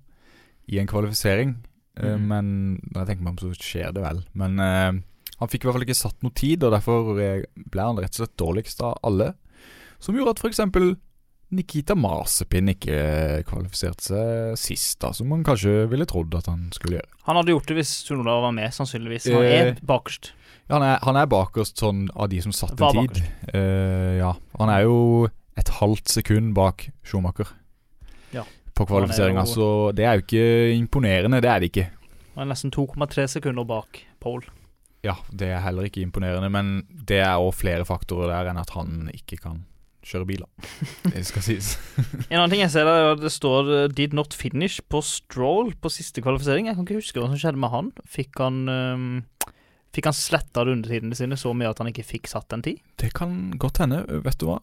i 0.70 0.78
en 0.80 0.88
kvalifisering. 0.88 1.58
Mm. 2.00 2.26
Men 2.30 2.50
når 2.86 3.02
jeg 3.02 3.08
tenker 3.10 3.26
meg 3.26 3.34
om, 3.34 3.40
så 3.42 3.50
skjer 3.58 3.92
det 3.96 4.04
vel. 4.04 4.22
Men 4.38 4.56
uh, 4.62 4.94
han 5.40 5.50
fikk 5.50 5.64
i 5.64 5.68
hvert 5.68 5.76
fall 5.76 5.84
ikke 5.88 5.98
satt 5.98 6.24
noe 6.24 6.32
tid, 6.36 6.64
og 6.64 6.72
derfor 6.76 7.20
eh, 7.20 7.44
ble 7.72 7.84
han 7.90 8.00
rett 8.00 8.14
og 8.16 8.22
slett 8.22 8.36
dårligst 8.40 8.82
av 8.86 8.98
alle. 9.08 9.32
Som 10.00 10.16
gjorde 10.16 10.36
at 10.36 10.42
f.eks. 10.44 10.60
Nikita 11.50 11.96
Masepin 11.98 12.70
ikke 12.70 12.98
kvalifiserte 13.48 14.04
seg 14.06 14.58
sist, 14.60 15.00
da, 15.02 15.10
som 15.16 15.26
man 15.32 15.42
kanskje 15.44 15.88
ville 15.90 16.06
trodd 16.08 16.36
at 16.38 16.46
han 16.46 16.68
skulle 16.76 17.00
gjøre. 17.00 17.10
Han 17.26 17.40
hadde 17.40 17.56
gjort 17.56 17.72
det 17.72 17.78
hvis 17.80 17.94
Tsunoda 18.06 18.36
var 18.44 18.54
med, 18.54 18.70
sannsynligvis. 18.76 19.26
Han 19.34 19.42
Eh, 19.48 19.56
er 19.64 19.80
bakerst. 19.82 20.30
Ja, 20.70 20.78
han, 20.78 20.86
er, 20.86 20.98
han 21.02 21.18
er 21.18 21.26
bakerst 21.30 21.80
sånn 21.82 22.04
av 22.14 22.28
de 22.30 22.38
som 22.44 22.54
satte 22.54 22.78
Var 22.78 22.94
en 23.00 23.08
tid. 23.10 23.24
Uh, 23.50 24.12
ja, 24.20 24.30
han 24.60 24.70
er 24.70 24.84
jo 24.86 24.98
et 25.58 25.72
halvt 25.80 26.12
sekund 26.12 26.54
bak 26.54 26.86
Schumacher 27.02 27.50
Ja. 28.32 28.44
på 28.78 28.86
kvalifiseringa, 28.86 29.42
er 29.42 29.50
så 29.50 29.66
det 29.96 30.06
er 30.06 30.16
jo 30.20 30.24
ikke 30.24 30.44
imponerende. 30.76 31.42
Det 31.42 31.50
er 31.50 31.60
det 31.60 31.72
ikke. 31.72 31.88
Han 32.36 32.46
er 32.46 32.52
nesten 32.54 32.70
2,3 32.70 33.26
sekunder 33.34 33.66
bak 33.66 34.04
Pole. 34.22 34.46
Ja, 35.02 35.16
det 35.32 35.48
er 35.48 35.62
heller 35.64 35.88
ikke 35.88 36.04
imponerende, 36.04 36.50
men 36.52 36.84
det 36.92 37.18
er 37.24 37.40
òg 37.40 37.54
flere 37.56 37.86
faktorer 37.88 38.30
der 38.30 38.50
enn 38.52 38.60
at 38.60 38.70
han 38.76 39.10
ikke 39.16 39.40
kan 39.40 39.62
kjøre 40.06 40.26
biler. 40.28 40.48
Det 41.12 41.24
skal 41.28 41.44
sies. 41.44 41.74
En 42.30 42.38
annen 42.38 42.52
ting 42.54 42.62
jeg 42.62 42.72
ser 42.72 42.86
der, 42.88 43.10
er 43.10 43.18
det 43.20 43.32
står 43.32 43.68
uh, 43.68 43.88
'did 43.90 44.14
not 44.16 44.32
finish' 44.36 44.80
på 44.88 45.02
Stroll 45.04 45.74
på 45.74 45.92
siste 45.92 46.22
kvalifisering. 46.24 46.68
Jeg 46.70 46.76
kan 46.78 46.86
ikke 46.86 47.00
huske 47.02 47.20
hva 47.20 47.28
som 47.28 47.40
skjedde 47.40 47.60
med 47.60 47.72
han. 47.74 47.90
Fikk 48.08 48.40
han 48.40 48.62
um, 48.68 49.10
Fikk 49.90 50.06
han 50.06 50.14
sletta 50.14 50.62
rundetidene 50.66 51.16
sine 51.18 51.38
så 51.40 51.50
mye 51.56 51.70
at 51.72 51.80
han 51.82 51.90
ikke 51.90 52.06
fikk 52.06 52.30
satt 52.30 52.52
en 52.54 52.62
tid? 52.62 52.78
Det 53.00 53.10
kan 53.16 53.50
godt 53.58 53.80
hende. 53.82 54.04
Vet 54.22 54.38
du 54.38 54.46
hva? 54.46 54.60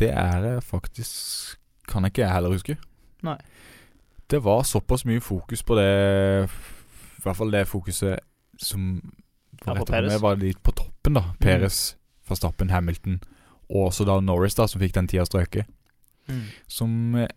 Det 0.00 0.10
er 0.12 0.44
jeg 0.44 0.64
faktisk 0.66 1.56
Kan 1.88 2.04
jeg 2.04 2.12
ikke 2.12 2.28
heller 2.28 2.52
huske. 2.52 2.76
Nei. 3.24 3.38
Det 4.28 4.42
var 4.44 4.66
såpass 4.68 5.06
mye 5.08 5.22
fokus 5.24 5.62
på 5.64 5.78
det 5.78 5.88
I 6.44 7.22
hvert 7.24 7.38
fall 7.38 7.54
det 7.54 7.64
fokuset 7.70 8.20
som 8.60 8.98
Ja, 9.64 9.72
var 9.72 9.80
på 9.80 9.86
rett 9.88 10.04
og 10.04 10.10
slett 10.12 10.22
var 10.22 10.36
litt 10.38 10.60
på 10.62 10.74
toppen, 10.76 11.16
da. 11.16 11.24
Perez, 11.40 11.96
Verstappen, 12.28 12.70
Hamilton 12.70 13.16
og 13.68 13.88
også 13.88 14.04
da 14.08 14.18
Norris, 14.24 14.54
da, 14.56 14.66
som 14.68 14.80
fikk 14.80 14.94
den 14.96 15.08
tida 15.10 15.26
strøket. 15.28 15.68
Som 16.70 17.14
eh, 17.20 17.28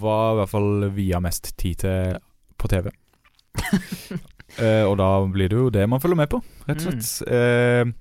var 0.00 0.34
i 0.34 0.40
hvert 0.40 0.52
fall 0.52 0.88
via 0.96 1.20
mest 1.24 1.54
tid 1.60 1.80
til 1.84 2.18
på 2.60 2.68
TV. 2.68 2.90
Eh, 4.58 4.84
og 4.88 4.96
da 4.98 5.08
blir 5.30 5.48
det 5.52 5.58
jo 5.58 5.70
det 5.70 5.86
man 5.88 6.00
følger 6.02 6.18
med 6.18 6.30
på, 6.32 6.40
rett 6.66 6.82
og 6.82 6.86
slett. 7.02 7.28
Eh, 7.30 7.92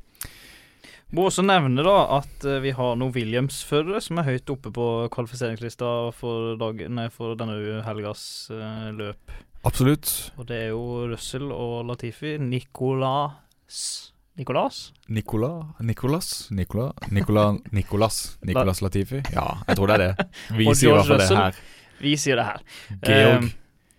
Må 1.14 1.26
også 1.26 1.42
nevne 1.46 1.82
da 1.86 1.96
at 2.20 2.46
eh, 2.46 2.60
vi 2.62 2.72
har 2.78 2.96
noen 3.00 3.14
Williams-førere 3.16 4.02
som 4.02 4.20
er 4.22 4.28
høyt 4.28 4.50
oppe 4.54 4.70
på 4.74 4.88
kvalifiseringslista 5.14 5.90
for, 6.18 6.52
dag, 6.62 6.84
nei, 6.94 7.08
for 7.14 7.34
denne 7.40 7.80
helgas 7.86 8.22
eh, 8.54 8.90
løp. 8.98 9.34
absolutt. 9.66 10.12
Og 10.38 10.46
det 10.50 10.60
er 10.66 10.70
jo 10.74 11.08
Russell 11.10 11.50
og 11.54 11.84
Latifi. 11.90 12.38
Nicolas 12.42 14.14
Nicolas? 14.40 14.94
Nicola 15.10 15.50
Nicolas 15.84 16.48
Nicola 16.50 16.94
Nicola 17.12 17.58
Nicolas 17.76 18.20
Nicolas 18.48 18.80
Latifi? 18.82 19.20
Ja, 19.34 19.58
jeg 19.68 19.76
tror 19.76 19.88
det 19.92 19.98
er 19.98 20.04
det. 20.06 20.28
Vi 20.62 20.70
sier 20.76 20.94
i 20.94 20.96
hvert 20.96 21.10
fall 21.10 21.20
det 21.26 21.42
her. 21.42 21.60
Vi 22.00 22.14
sier 22.16 22.40
det 22.40 22.46
her. 22.48 22.62
Georg. 23.04 23.44
Eh, 23.50 23.50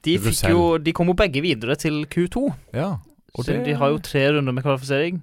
de, 0.02 0.16
jo, 0.48 0.78
de 0.78 0.92
kom 0.96 1.06
jo 1.08 1.14
begge 1.14 1.42
videre 1.44 1.76
til 1.76 2.04
Q2. 2.06 2.46
Ja. 2.74 2.98
Og 3.34 3.44
så 3.44 3.52
det- 3.52 3.64
de 3.66 3.74
har 3.74 3.90
jo 3.90 3.98
tre 3.98 4.28
runder 4.32 4.52
med 4.52 4.64
kvalifisering. 4.64 5.20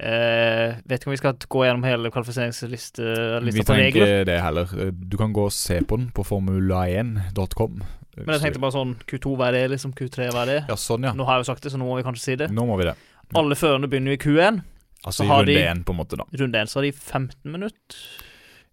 Eh, 0.00 0.76
vet 0.88 1.00
ikke 1.02 1.08
om 1.08 1.12
vi 1.12 1.16
skal 1.20 1.34
gå 1.34 1.60
gjennom 1.66 1.84
hele 1.84 2.10
kvalifiseringslista 2.10 3.02
Vi 3.44 3.62
trenger 3.62 4.24
det 4.24 4.40
heller. 4.40 4.64
Du 4.92 5.16
kan 5.18 5.32
gå 5.32 5.44
og 5.44 5.52
se 5.52 5.80
på 5.84 5.98
den 5.98 6.10
på 6.10 6.24
formula1.com. 6.24 7.82
Men 8.16 8.34
jeg 8.34 8.40
tenkte 8.42 8.60
bare 8.62 8.72
sånn 8.74 8.96
Q2 9.08 9.36
hva 9.36 9.48
er 9.50 9.52
det, 9.52 9.62
liksom 9.76 9.92
Q3 9.96 10.30
hva 10.32 10.42
er 10.42 10.50
det? 10.50 10.58
Ja, 10.68 10.74
sånn, 10.80 11.04
ja. 11.04 11.12
Nå 11.16 11.24
har 11.28 11.38
jeg 11.38 11.44
jo 11.46 11.52
sagt 11.52 11.62
det, 11.62 11.72
så 11.72 11.78
nå 11.80 11.86
må 11.88 11.96
vi 12.00 12.04
kanskje 12.06 12.24
si 12.24 12.34
det. 12.40 12.48
Nå 12.50 12.64
må 12.68 12.76
vi 12.80 12.88
det. 12.90 12.96
Alle 13.38 13.54
førerne 13.54 13.88
begynner 13.88 14.16
jo 14.16 14.18
i 14.18 14.24
Q1. 14.24 14.62
Altså 15.06 15.24
i 15.24 15.28
runde 15.30 15.46
de- 15.46 15.62
én, 15.64 15.84
på 15.84 15.94
en 15.94 15.96
måte, 16.00 16.16
da. 16.18 16.24
Runde 16.36 16.58
1 16.60 16.68
så 16.68 16.80
har 16.80 16.82
de 16.82 16.92
15 16.92 17.52
minutter 17.52 17.96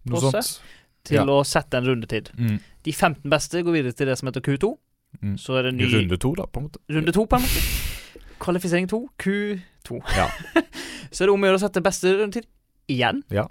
Noe 0.06 0.20
sånt. 0.20 0.60
til 1.04 1.16
Ja. 1.16 1.24
å 1.24 1.44
sette 1.46 1.74
en 1.78 1.84
rundetid. 1.86 2.30
Mm. 2.36 2.58
De 2.82 2.92
15 2.92 3.30
beste 3.30 3.62
går 3.62 3.72
videre 3.72 3.92
til 3.96 4.06
det 4.06 4.18
som 4.18 4.28
heter 4.28 4.40
Q2. 4.40 4.76
Mm. 5.22 5.36
Så 5.40 5.56
er 5.58 5.62
det 5.68 5.74
ny 5.74 5.88
Runde 5.94 6.16
to, 6.20 6.34
da, 6.38 6.44
på 6.46 6.60
en 6.60 6.68
måte. 6.68 6.78
runde 6.90 7.12
2, 7.12 7.24
på 7.26 7.36
en 7.36 7.42
måte. 7.42 7.62
Kvalifisering 8.44 8.88
2, 8.88 9.00
Q2. 9.22 10.00
Ja. 10.16 10.28
så 11.12 11.24
er 11.24 11.26
det 11.26 11.32
om 11.34 11.42
å 11.42 11.48
gjøre 11.48 11.58
å 11.58 11.64
sette 11.64 11.82
beste 11.82 12.12
rundetid 12.20 12.46
igjen. 12.88 13.22
Ja. 13.34 13.48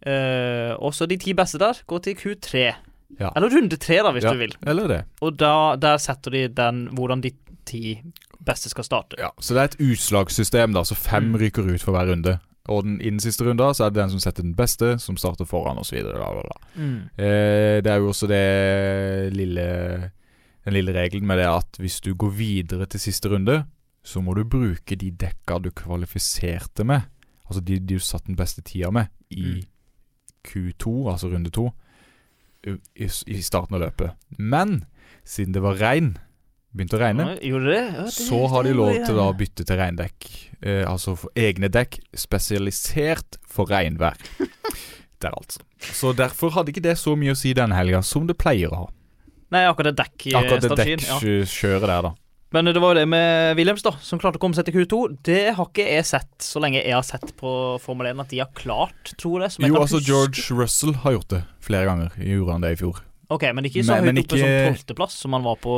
Uh, 0.00 0.72
og 0.80 0.94
så 0.96 1.04
de 1.10 1.18
ti 1.20 1.34
beste 1.36 1.58
der 1.60 1.82
går 1.86 2.00
til 2.06 2.16
Q3. 2.16 2.62
Ja. 3.20 3.32
Eller 3.36 3.52
runde 3.52 3.76
3, 3.76 3.98
da, 4.06 4.12
hvis 4.16 4.24
du 4.24 4.38
vil. 4.40 4.54
Eller 4.70 4.88
det. 4.88 5.00
Og 5.20 5.36
da, 5.36 5.76
der 5.76 5.98
setter 6.00 6.32
de 6.32 6.46
den 6.56 6.86
hvordan 6.96 7.20
de 7.26 7.34
ti 7.68 7.98
beste 8.40 8.70
skal 8.72 8.86
starte. 8.86 9.18
Ja, 9.20 9.28
Så 9.38 9.52
det 9.54 9.60
er 9.60 9.68
et 9.74 9.80
utslagssystem, 9.90 10.72
da. 10.72 10.86
Så 10.88 10.96
fem 10.96 11.32
Mm. 11.34 11.36
ryker 11.42 11.66
ut 11.74 11.82
for 11.84 11.92
hver 11.92 12.08
runde. 12.08 12.38
Og 12.70 12.84
den, 12.86 13.00
innen 13.00 13.20
siste 13.20 13.44
runde 13.44 13.66
så 13.74 13.84
er 13.86 13.90
det 13.92 14.00
den 14.00 14.10
som 14.14 14.20
setter 14.22 14.42
den 14.46 14.54
beste, 14.56 14.94
som 15.02 15.16
starter 15.20 15.44
foran, 15.44 15.76
osv. 15.78 16.00
Mm. 16.76 17.10
Eh, 17.18 17.80
det 17.84 17.90
er 17.92 17.98
jo 18.00 18.08
også 18.12 18.28
det 18.30 19.34
lille 19.36 20.12
Den 20.70 20.76
lille 20.78 20.94
regelen 20.94 21.26
med 21.26 21.40
det 21.42 21.48
at 21.50 21.78
hvis 21.82 21.98
du 22.04 22.12
går 22.14 22.30
videre 22.38 22.86
til 22.86 23.02
siste 23.02 23.28
runde, 23.32 23.64
så 24.06 24.22
må 24.22 24.36
du 24.38 24.44
bruke 24.48 24.94
de 24.96 25.10
dekka 25.10 25.58
du 25.60 25.72
kvalifiserte 25.74 26.86
med. 26.86 27.08
Altså 27.50 27.60
de, 27.66 27.80
de 27.82 27.98
du 27.98 28.02
satt 28.06 28.28
den 28.30 28.38
beste 28.38 28.62
tida 28.62 28.92
med 28.94 29.10
i 29.34 29.42
Mm. 29.58 29.66
Q2, 30.46 30.92
altså 31.12 31.28
runde 31.28 31.50
to, 31.52 31.66
i, 32.64 33.04
i 33.04 33.40
starten 33.44 33.76
av 33.76 33.82
løpet. 33.82 34.14
Men 34.38 34.84
siden 35.26 35.52
det 35.52 35.60
var 35.64 35.76
regn, 35.80 36.14
begynte 36.72 36.96
å 36.96 37.00
regne, 37.02 37.26
Ja, 37.34 37.58
det? 37.66 37.80
Ja, 37.92 38.04
det 38.06 38.14
så 38.14 38.38
har 38.48 38.64
de 38.64 38.72
lov 38.78 38.94
til 39.04 39.18
å 39.20 39.26
bytte 39.36 39.66
til 39.68 39.76
regndekk. 39.76 40.28
Eh, 40.62 40.84
altså 40.88 41.16
for 41.18 41.34
egne 41.36 41.68
dekk 41.68 41.98
spesialisert 42.16 43.36
for 43.44 43.68
regnvær. 43.68 44.16
Der, 45.20 45.34
altså. 45.36 45.60
Så 45.92 46.14
derfor 46.16 46.54
hadde 46.54 46.72
ikke 46.72 46.80
det 46.86 46.94
så 46.96 47.12
mye 47.20 47.34
å 47.34 47.36
si 47.36 47.50
denne 47.52 47.76
helga 47.76 48.00
som 48.06 48.24
det 48.30 48.38
pleier 48.40 48.72
å 48.72 48.86
ha. 48.86 48.88
Nei, 49.50 49.64
akkurat 49.66 49.96
det 49.96 50.06
Akkurat 50.06 50.62
det 50.62 50.70
dekkstrategien. 50.70 51.06
Ja. 51.06 51.86
der, 51.86 52.02
da. 52.08 52.14
Men 52.52 52.66
det 52.66 52.80
var 52.82 52.94
jo 52.94 52.98
det 52.98 53.06
med 53.06 53.56
Williams, 53.58 53.82
da, 53.86 53.92
som 54.02 54.18
klarte 54.18 54.40
å 54.40 54.42
komme 54.42 54.58
seg 54.58 54.66
til 54.66 54.80
Q2. 54.80 55.00
Det 55.26 55.54
har 55.54 55.68
ikke 55.68 55.84
jeg 55.86 56.06
sett 56.08 56.32
så 56.42 56.58
lenge 56.62 56.80
jeg 56.82 56.96
har 56.96 57.06
sett 57.06 57.30
på 57.38 57.52
Formel 57.82 58.08
1 58.10 58.24
at 58.24 58.32
de 58.32 58.40
har 58.42 58.50
klart, 58.58 59.12
tror 59.20 59.44
jeg. 59.46 59.54
Jo, 59.68 59.76
altså 59.78 60.00
huske. 60.00 60.08
George 60.10 60.58
Russell 60.58 60.96
har 61.04 61.14
gjort 61.14 61.28
det 61.36 61.44
flere 61.62 61.86
ganger. 61.86 62.10
Gjorde 62.18 62.56
han 62.56 62.66
det 62.66 62.72
i 62.74 62.80
fjor? 62.82 62.98
Ok, 63.30 63.46
men 63.54 63.68
ikke 63.68 63.84
så 63.86 63.94
Men- 63.94 64.04
men 64.10 64.16
høyt 64.16 64.24
oppe 64.26 64.34
ikke- 64.34 64.66
som 64.66 64.74
tolvteplass, 64.74 65.12
som 65.22 65.32
han 65.32 65.42
var 65.46 65.56
på 65.62 65.74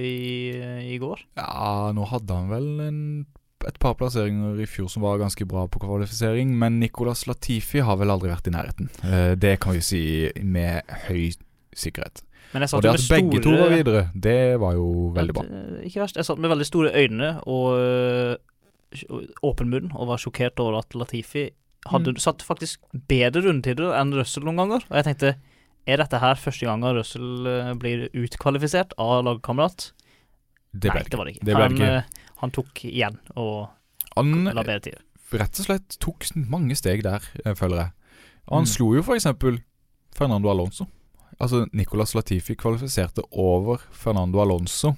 i, 0.00 0.94
i 0.94 0.98
går. 0.98 1.20
Ja, 1.36 1.92
nå 1.92 2.06
hadde 2.08 2.32
han 2.32 2.48
vel 2.48 2.80
en, 2.80 3.26
et 3.68 3.78
par 3.78 3.92
plasseringer 3.94 4.58
i 4.60 4.64
fjor 4.64 4.88
som 4.88 5.02
var 5.02 5.18
ganske 5.18 5.44
bra 5.46 5.66
på 5.68 5.78
kvalifisering, 5.84 6.56
men 6.56 6.80
Nicolas 6.80 7.26
Latifi 7.26 7.80
har 7.84 7.96
vel 8.00 8.08
aldri 8.08 8.32
vært 8.32 8.48
i 8.48 8.54
nærheten. 8.56 8.88
Eh, 9.04 9.34
det 9.34 9.58
kan 9.60 9.74
vi 9.76 9.80
si 9.80 10.32
med 10.40 10.82
høy 11.08 11.34
sikkerhet. 11.76 12.22
Men 12.54 12.62
jeg 12.62 12.74
Og 12.74 12.82
det 12.82 12.90
at 12.94 13.00
med 13.10 13.10
begge 13.30 13.42
to 13.42 13.50
var 13.58 13.70
videre, 13.74 14.02
det 14.14 14.60
var 14.62 14.74
jo 14.78 14.86
veldig 15.14 15.34
bra. 15.34 15.42
Eh, 15.44 15.86
Ikke 15.88 16.00
verst. 16.04 16.16
Jeg 16.16 16.24
satt 16.28 16.38
med 16.38 16.50
veldig 16.52 16.66
store 16.68 16.92
øyne 16.94 17.32
og 17.50 18.38
åpen 19.42 19.70
munn 19.72 19.90
og 19.94 20.06
var 20.12 20.20
sjokkert 20.22 20.60
over 20.62 20.78
at 20.78 20.94
Latifi 20.94 21.48
hadde 21.90 22.12
Mm. 22.14 22.18
satt 22.22 22.42
faktisk 22.46 22.78
bedre 23.10 23.42
rundetider 23.44 23.92
enn 23.98 24.14
Russell 24.14 24.44
noen 24.46 24.56
ganger. 24.56 24.84
Og 24.90 24.94
jeg 24.96 25.04
tenkte 25.08 25.34
er 25.86 25.96
dette 26.00 26.18
her 26.20 26.34
første 26.36 26.64
gangen 26.64 26.94
Russell 26.96 27.76
blir 27.76 28.08
utkvalifisert 28.14 28.94
av 28.98 29.24
lagkamerat? 29.26 29.90
Det 30.72 30.90
ble 30.90 30.94
Nei, 30.94 31.02
det 31.02 31.10
det 31.10 31.18
var 31.18 31.24
det 31.26 31.34
ikke. 31.34 31.44
Det 31.44 31.54
han, 31.56 31.72
ikke. 31.76 32.04
han 32.40 32.50
tok 32.50 32.84
igjen 32.84 33.18
og 33.36 33.68
Han 34.16 34.44
la 34.44 34.62
bedre 34.62 34.80
tider. 34.80 35.02
rett 35.32 35.58
og 35.60 35.66
slett 35.66 35.98
tok 35.98 36.24
mange 36.48 36.74
steg 36.76 37.02
der, 37.02 37.20
eh, 37.44 37.54
føler 37.54 37.76
jeg. 37.76 37.90
Han 38.50 38.62
Mm. 38.62 38.66
slo 38.66 38.94
jo 38.94 39.02
for 39.02 39.14
eksempel 39.16 39.58
Fernando 40.14 40.48
Alonso. 40.50 40.86
Altså, 41.42 41.64
Nicolas 41.72 42.14
Latifi 42.14 42.54
kvalifiserte 42.58 43.24
over 43.30 43.82
Fernando 43.90 44.40
Alonso. 44.42 44.94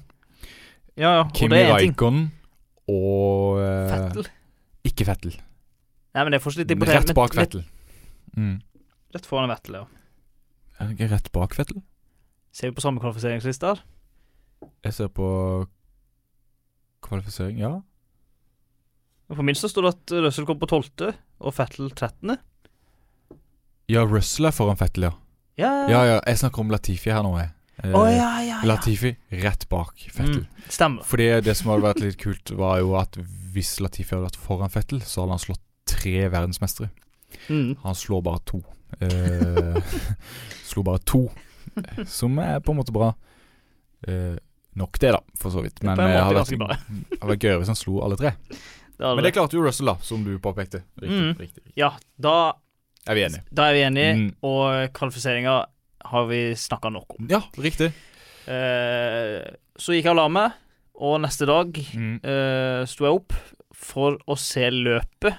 Ja, 0.96 1.10
ja, 1.10 1.24
og 1.24 1.32
Kimi 1.36 1.58
er 1.58 1.78
ting. 1.80 2.30
Og 2.88 3.60
eh, 3.60 3.90
Fettel. 3.90 4.28
Ikke 4.86 5.06
Fettel. 5.08 5.34
Nei, 5.36 6.24
men 6.24 6.32
det 6.32 6.38
er 6.38 6.44
fortsatt 6.44 6.64
litt 6.64 6.76
imponerende. 6.76 7.10
Rett 7.10 7.18
bak 7.18 7.36
Fettel. 7.36 7.64
Mm. 8.36 8.56
Rett 9.16 9.28
foran 9.28 9.50
Vettel, 9.52 9.80
ja. 9.80 9.84
Er 10.76 10.88
det 10.88 10.96
ikke 10.96 11.10
rett 11.12 11.32
bak 11.34 11.56
Fettel? 11.56 11.82
Ser 12.56 12.70
vi 12.70 12.76
på 12.78 12.84
samme 12.84 13.02
kvalifiseringsliste? 13.02 13.74
Jeg 14.86 14.96
ser 14.96 15.12
på 15.12 15.28
kvalifisering, 17.04 17.60
ja. 17.60 17.74
På 19.28 19.44
min 19.44 19.58
så 19.58 19.68
står 19.68 19.86
det 19.86 19.92
at 19.96 20.16
Russell 20.26 20.46
kom 20.48 20.60
på 20.62 20.68
12., 20.70 21.12
og 21.42 21.52
Fettel 21.52 21.90
13. 21.90 22.36
Ja, 23.92 24.06
Russell 24.06 24.48
er 24.48 24.54
foran 24.56 24.78
Fettel, 24.80 25.10
ja. 25.10 25.14
Ja, 25.56 25.70
Ja, 25.88 26.00
ja, 26.04 26.16
jeg 26.26 26.38
snakker 26.42 26.60
om 26.64 26.70
Latifi 26.72 27.10
her 27.12 27.22
nå, 27.24 27.32
jeg. 27.40 27.52
Eh, 27.84 27.92
oh, 27.92 28.06
ja, 28.08 28.28
ja, 28.40 28.44
ja. 28.44 28.58
Latifi 28.64 29.14
rett 29.42 29.66
bak 29.68 30.00
Fettel. 30.12 30.44
Mm, 30.46 30.68
stemmer. 30.72 31.04
Fordi 31.04 31.26
det 31.44 31.54
som 31.58 31.70
hadde 31.72 31.84
vært 31.84 32.00
litt 32.04 32.18
kult, 32.20 32.52
var 32.56 32.80
jo 32.80 32.94
at 33.00 33.18
hvis 33.52 33.74
Latifi 33.84 34.14
hadde 34.14 34.28
vært 34.30 34.40
foran 34.40 34.72
Fettel, 34.72 35.02
så 35.04 35.24
hadde 35.24 35.36
han 35.36 35.44
slått 35.44 35.62
tre 35.88 36.26
verdensmestere. 36.32 36.88
Mm. 37.48 37.76
Han 37.84 37.96
slår 37.96 38.24
bare 38.26 38.42
to. 38.48 38.62
Eh, 39.00 39.96
slo 40.68 40.84
bare 40.86 41.02
to, 41.08 41.26
som 42.08 42.38
er 42.42 42.60
på 42.64 42.72
en 42.72 42.80
måte 42.80 42.94
bra. 42.96 43.12
Eh, 44.08 44.36
nok 44.76 44.98
det, 45.00 45.12
da, 45.16 45.20
for 45.40 45.52
så 45.52 45.64
vidt. 45.64 45.80
Men 45.84 45.96
det 46.00 46.08
måte 46.08 46.24
hadde 46.28 46.42
vært, 46.42 46.88
hadde 47.16 47.30
vært 47.32 47.46
gøyere 47.48 47.60
hvis 47.62 47.72
han 47.72 47.80
slo 47.80 48.00
alle 48.04 48.18
tre. 48.20 48.34
Det 48.96 49.04
Men 49.04 49.20
det 49.20 49.28
det. 49.28 49.32
klarte 49.36 49.56
jo 49.58 49.64
Russell, 49.64 49.90
da, 49.92 49.98
som 50.04 50.22
du 50.24 50.38
påpekte. 50.40 50.82
Riktig. 51.00 51.16
Mm. 51.20 51.32
riktig, 51.36 51.62
riktig. 51.64 51.72
Ja, 51.76 51.92
da, 52.16 52.36
Er 53.06 53.14
vi 53.14 53.22
enige? 53.26 53.42
da 53.54 53.68
er 53.70 53.74
vi 53.76 53.82
enige, 53.86 54.14
Mm. 54.16 54.28
og 54.42 54.92
kvalifiseringa 54.92 55.56
har 56.06 56.26
vi 56.26 56.40
snakka 56.54 56.90
nok 56.92 57.16
om. 57.18 57.26
Ja, 57.30 57.40
riktig. 57.58 57.92
Eh, 58.46 59.42
så 59.78 59.92
gikk 59.94 60.04
jeg 60.06 60.12
og 60.14 60.16
la 60.20 60.28
meg, 60.28 60.52
og 60.96 61.20
neste 61.20 61.46
dag 61.46 61.72
Mm. 61.72 62.20
eh, 62.24 62.84
sto 62.86 63.04
jeg 63.04 63.14
opp 63.14 63.32
for 63.74 64.16
å 64.26 64.36
se 64.38 64.70
løpet. 64.70 65.36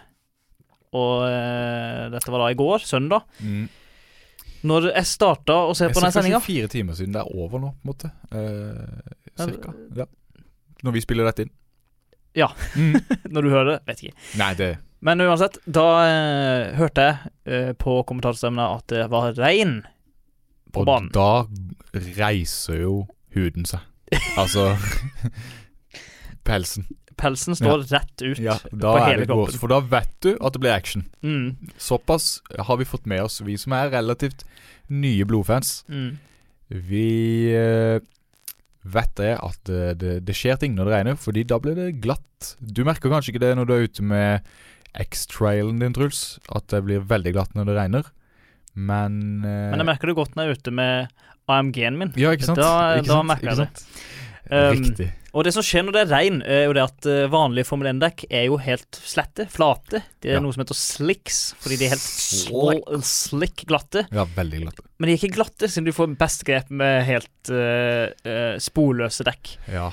Og 0.94 1.24
eh, 1.28 2.10
dette 2.14 2.32
var 2.32 2.40
da 2.46 2.52
i 2.52 2.56
går, 2.56 2.80
søndag. 2.80 3.24
Mm. 3.44 3.68
Når 4.68 4.88
jeg 4.96 5.06
starta 5.06 5.54
å 5.70 5.76
se 5.76 5.86
Jeg 5.86 5.94
på 5.94 6.02
den 6.02 6.12
sendinga 6.12 6.40
fire 6.42 6.68
timer 6.68 6.94
siden 6.98 7.14
det 7.14 7.22
er 7.22 7.36
over 7.36 7.60
nå, 7.60 7.74
på 7.78 7.86
en 7.86 7.94
måte. 7.94 8.12
Eh, 8.32 9.46
cirka. 9.46 9.74
Ja. 9.96 10.06
Når 10.84 10.92
vi 10.94 11.02
spiller 11.02 11.26
dette 11.26 11.46
inn. 11.46 11.52
Ja. 12.38 12.48
Mm. 12.76 12.96
Når 13.34 13.42
du 13.44 13.50
hører 13.50 13.72
det, 13.72 13.86
vet 13.88 14.04
ikke. 14.04 14.16
Nei, 14.38 14.54
det 14.56 14.78
Men 15.06 15.22
uansett, 15.22 15.60
da 15.70 15.84
eh, 16.08 16.72
hørte 16.80 17.04
jeg 17.06 17.32
eh, 17.46 17.74
på 17.78 18.00
kommentarstemmene 18.10 18.66
at 18.80 18.88
det 18.90 19.04
var 19.14 19.34
regn 19.38 19.84
på 20.74 20.82
Og 20.82 20.88
banen. 20.90 21.12
da 21.14 21.46
reiser 22.18 22.82
jo 22.82 22.96
huden 23.36 23.66
seg. 23.70 23.80
Altså 24.40 24.72
Pelsen. 26.48 26.86
pelsen 27.20 27.58
står 27.58 27.82
rett 27.92 28.22
ut 28.24 28.40
Ja, 28.40 28.56
da 28.72 28.94
på 28.94 29.00
er 29.02 29.08
hele 29.12 29.26
det 29.26 29.28
gås, 29.32 29.50
kroppen. 29.52 29.60
for 29.62 29.74
da 29.74 29.80
vet 29.92 30.14
du 30.24 30.30
at 30.38 30.54
det 30.56 30.62
blir 30.64 30.74
action. 30.76 31.06
Mm, 31.26 31.58
Såpass 31.82 32.42
har 32.58 32.78
vi 32.80 32.86
fått 32.88 33.06
med 33.10 33.24
oss, 33.26 33.42
vi 33.42 33.58
som 33.60 33.74
er 33.78 33.90
relativt 33.94 34.46
nye 34.90 35.26
blodfans. 35.28 35.84
mm. 35.90 36.18
Vi 36.68 37.48
eh, 37.56 38.00
vet 38.84 39.14
det 39.16 39.34
at 39.40 39.60
det, 39.68 39.84
det, 40.02 40.14
det 40.28 40.34
skjer 40.36 40.58
ting 40.60 40.74
når 40.76 40.86
det 40.90 40.94
regner, 40.98 41.16
fordi 41.20 41.44
da 41.48 41.60
blir 41.64 41.76
det 41.80 41.94
glatt. 42.04 42.56
Du 42.60 42.84
merker 42.88 43.12
kanskje 43.12 43.32
ikke 43.34 43.44
det 43.46 43.54
når 43.56 43.68
du 43.70 43.74
er 43.78 43.86
ute 43.88 44.04
med 44.04 44.50
X-trailen 44.96 45.80
din, 45.82 45.94
Truls, 45.94 46.40
at 46.56 46.68
det 46.74 46.84
blir 46.88 47.04
veldig 47.06 47.34
glatt 47.36 47.54
når 47.58 47.66
det 47.72 47.76
regner, 47.78 48.10
men 48.78 49.44
eh, 49.46 49.70
Men 49.74 49.82
jeg 49.84 49.90
merker 49.92 50.08
det 50.12 50.16
godt 50.20 50.36
når 50.38 50.44
jeg 50.44 50.56
er 50.56 50.60
ute 50.62 50.72
med 50.80 51.08
AMG-en 51.50 51.98
min. 51.98 52.14
Ja, 52.20 52.32
ikke 52.36 52.50
sant? 52.50 52.60
Da- 52.62 52.98
ikke 53.00 53.08
da 53.10 53.20
sant? 53.22 53.32
merker 53.32 53.52
jeg 53.52 53.58
det. 53.58 53.86
Um, 54.48 54.78
Riktig. 54.80 55.08
Og 55.38 55.44
det 55.44 55.52
som 55.54 55.62
skjer 55.66 55.84
når 55.86 55.94
det 55.94 56.02
er 56.06 56.12
regn, 56.16 56.38
er 56.48 56.62
jo 56.66 56.74
det 56.74 56.82
at 56.88 57.06
eh, 57.12 57.26
vanlige 57.30 57.68
Formel 57.68 57.90
1-dekk 57.92 58.24
er 58.32 58.46
jo 58.48 58.56
helt 58.64 58.98
slette, 59.06 59.46
flate. 59.54 60.00
Det 60.24 60.32
er 60.32 60.38
Ja. 60.38 60.42
noe 60.42 60.56
som 60.56 60.64
heter 60.64 60.78
slicks, 60.80 61.54
fordi 61.62 61.78
de 61.78 61.86
er 61.86 61.94
helt 61.94 62.02
sl 62.02 63.02
slick 63.06 63.66
glatte. 63.70 64.06
Ja, 64.10 64.24
veldig 64.38 64.62
glatte. 64.64 64.86
Men 64.98 65.10
de 65.12 65.14
er 65.14 65.20
ikke 65.20 65.36
glatte, 65.36 65.68
siden 65.70 65.86
du 65.86 65.92
får 65.94 66.16
best 66.18 66.46
grep 66.48 66.72
med 66.72 67.04
helt 67.06 67.52
uh, 67.52 68.08
uh, 68.26 68.56
sporløse 68.64 69.28
dekk. 69.28 69.58
Ja. 69.70 69.92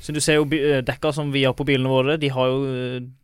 Så 0.00 0.14
du 0.16 0.20
ser 0.24 0.38
jo 0.38 0.46
eh, 0.56 0.80
dekka 0.80 1.10
som 1.12 1.28
vi 1.32 1.42
har 1.44 1.52
på 1.52 1.66
bilene 1.68 1.90
våre, 1.92 2.14
de 2.18 2.30
har 2.32 2.46
jo 2.48 2.60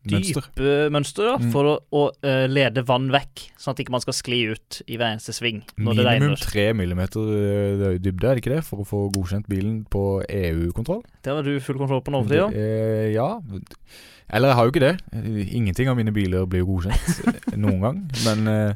dype 0.06 0.42
Mønster. 0.52 0.90
mønster 0.92 1.24
da, 1.30 1.36
Mm. 1.40 1.50
for 1.54 1.64
å, 1.70 1.74
å 1.90 2.02
eh, 2.22 2.44
lede 2.52 2.82
vann 2.84 3.08
vekk, 3.10 3.46
sånn 3.56 3.72
at 3.72 3.80
ikke 3.80 3.94
man 3.94 4.02
skal 4.04 4.12
skli 4.18 4.42
ut 4.52 4.82
i 4.86 4.98
hver 5.00 5.14
eneste 5.16 5.32
sving 5.32 5.62
når 5.78 5.96
det 5.96 6.04
Minimum 6.04 6.34
regner. 6.36 6.36
tre 6.44 6.66
millimeter 6.76 7.32
eh, 7.32 7.98
dybde, 7.98 8.28
er 8.28 8.36
det 8.36 8.44
ikke 8.44 8.54
det? 8.58 8.64
For 8.68 8.84
å 8.84 8.86
få 8.86 9.00
godkjent 9.16 9.48
bilen 9.48 9.86
på 9.88 10.04
EU-kontroll? 10.28 11.00
Det 11.24 11.32
har 11.32 11.42
du 11.48 11.56
full 11.64 11.80
kontroll 11.80 12.04
på 12.04 12.12
nå 12.12 12.22
for 12.26 12.34
tida. 12.36 12.50
Eh, 12.52 13.14
ja. 13.16 13.30
Eller 14.28 14.48
jeg 14.52 14.56
har 14.58 14.66
jo 14.66 14.72
ikke 14.74 14.84
det. 14.84 14.94
Ingenting 15.54 15.88
av 15.88 15.96
mine 15.96 16.12
biler 16.12 16.44
blir 16.50 16.60
jo 16.64 16.68
godkjent 16.74 17.26
eh, 17.52 17.56
noen 17.56 17.80
gang. 17.80 18.00
Men 18.26 18.48
eh, 18.52 18.74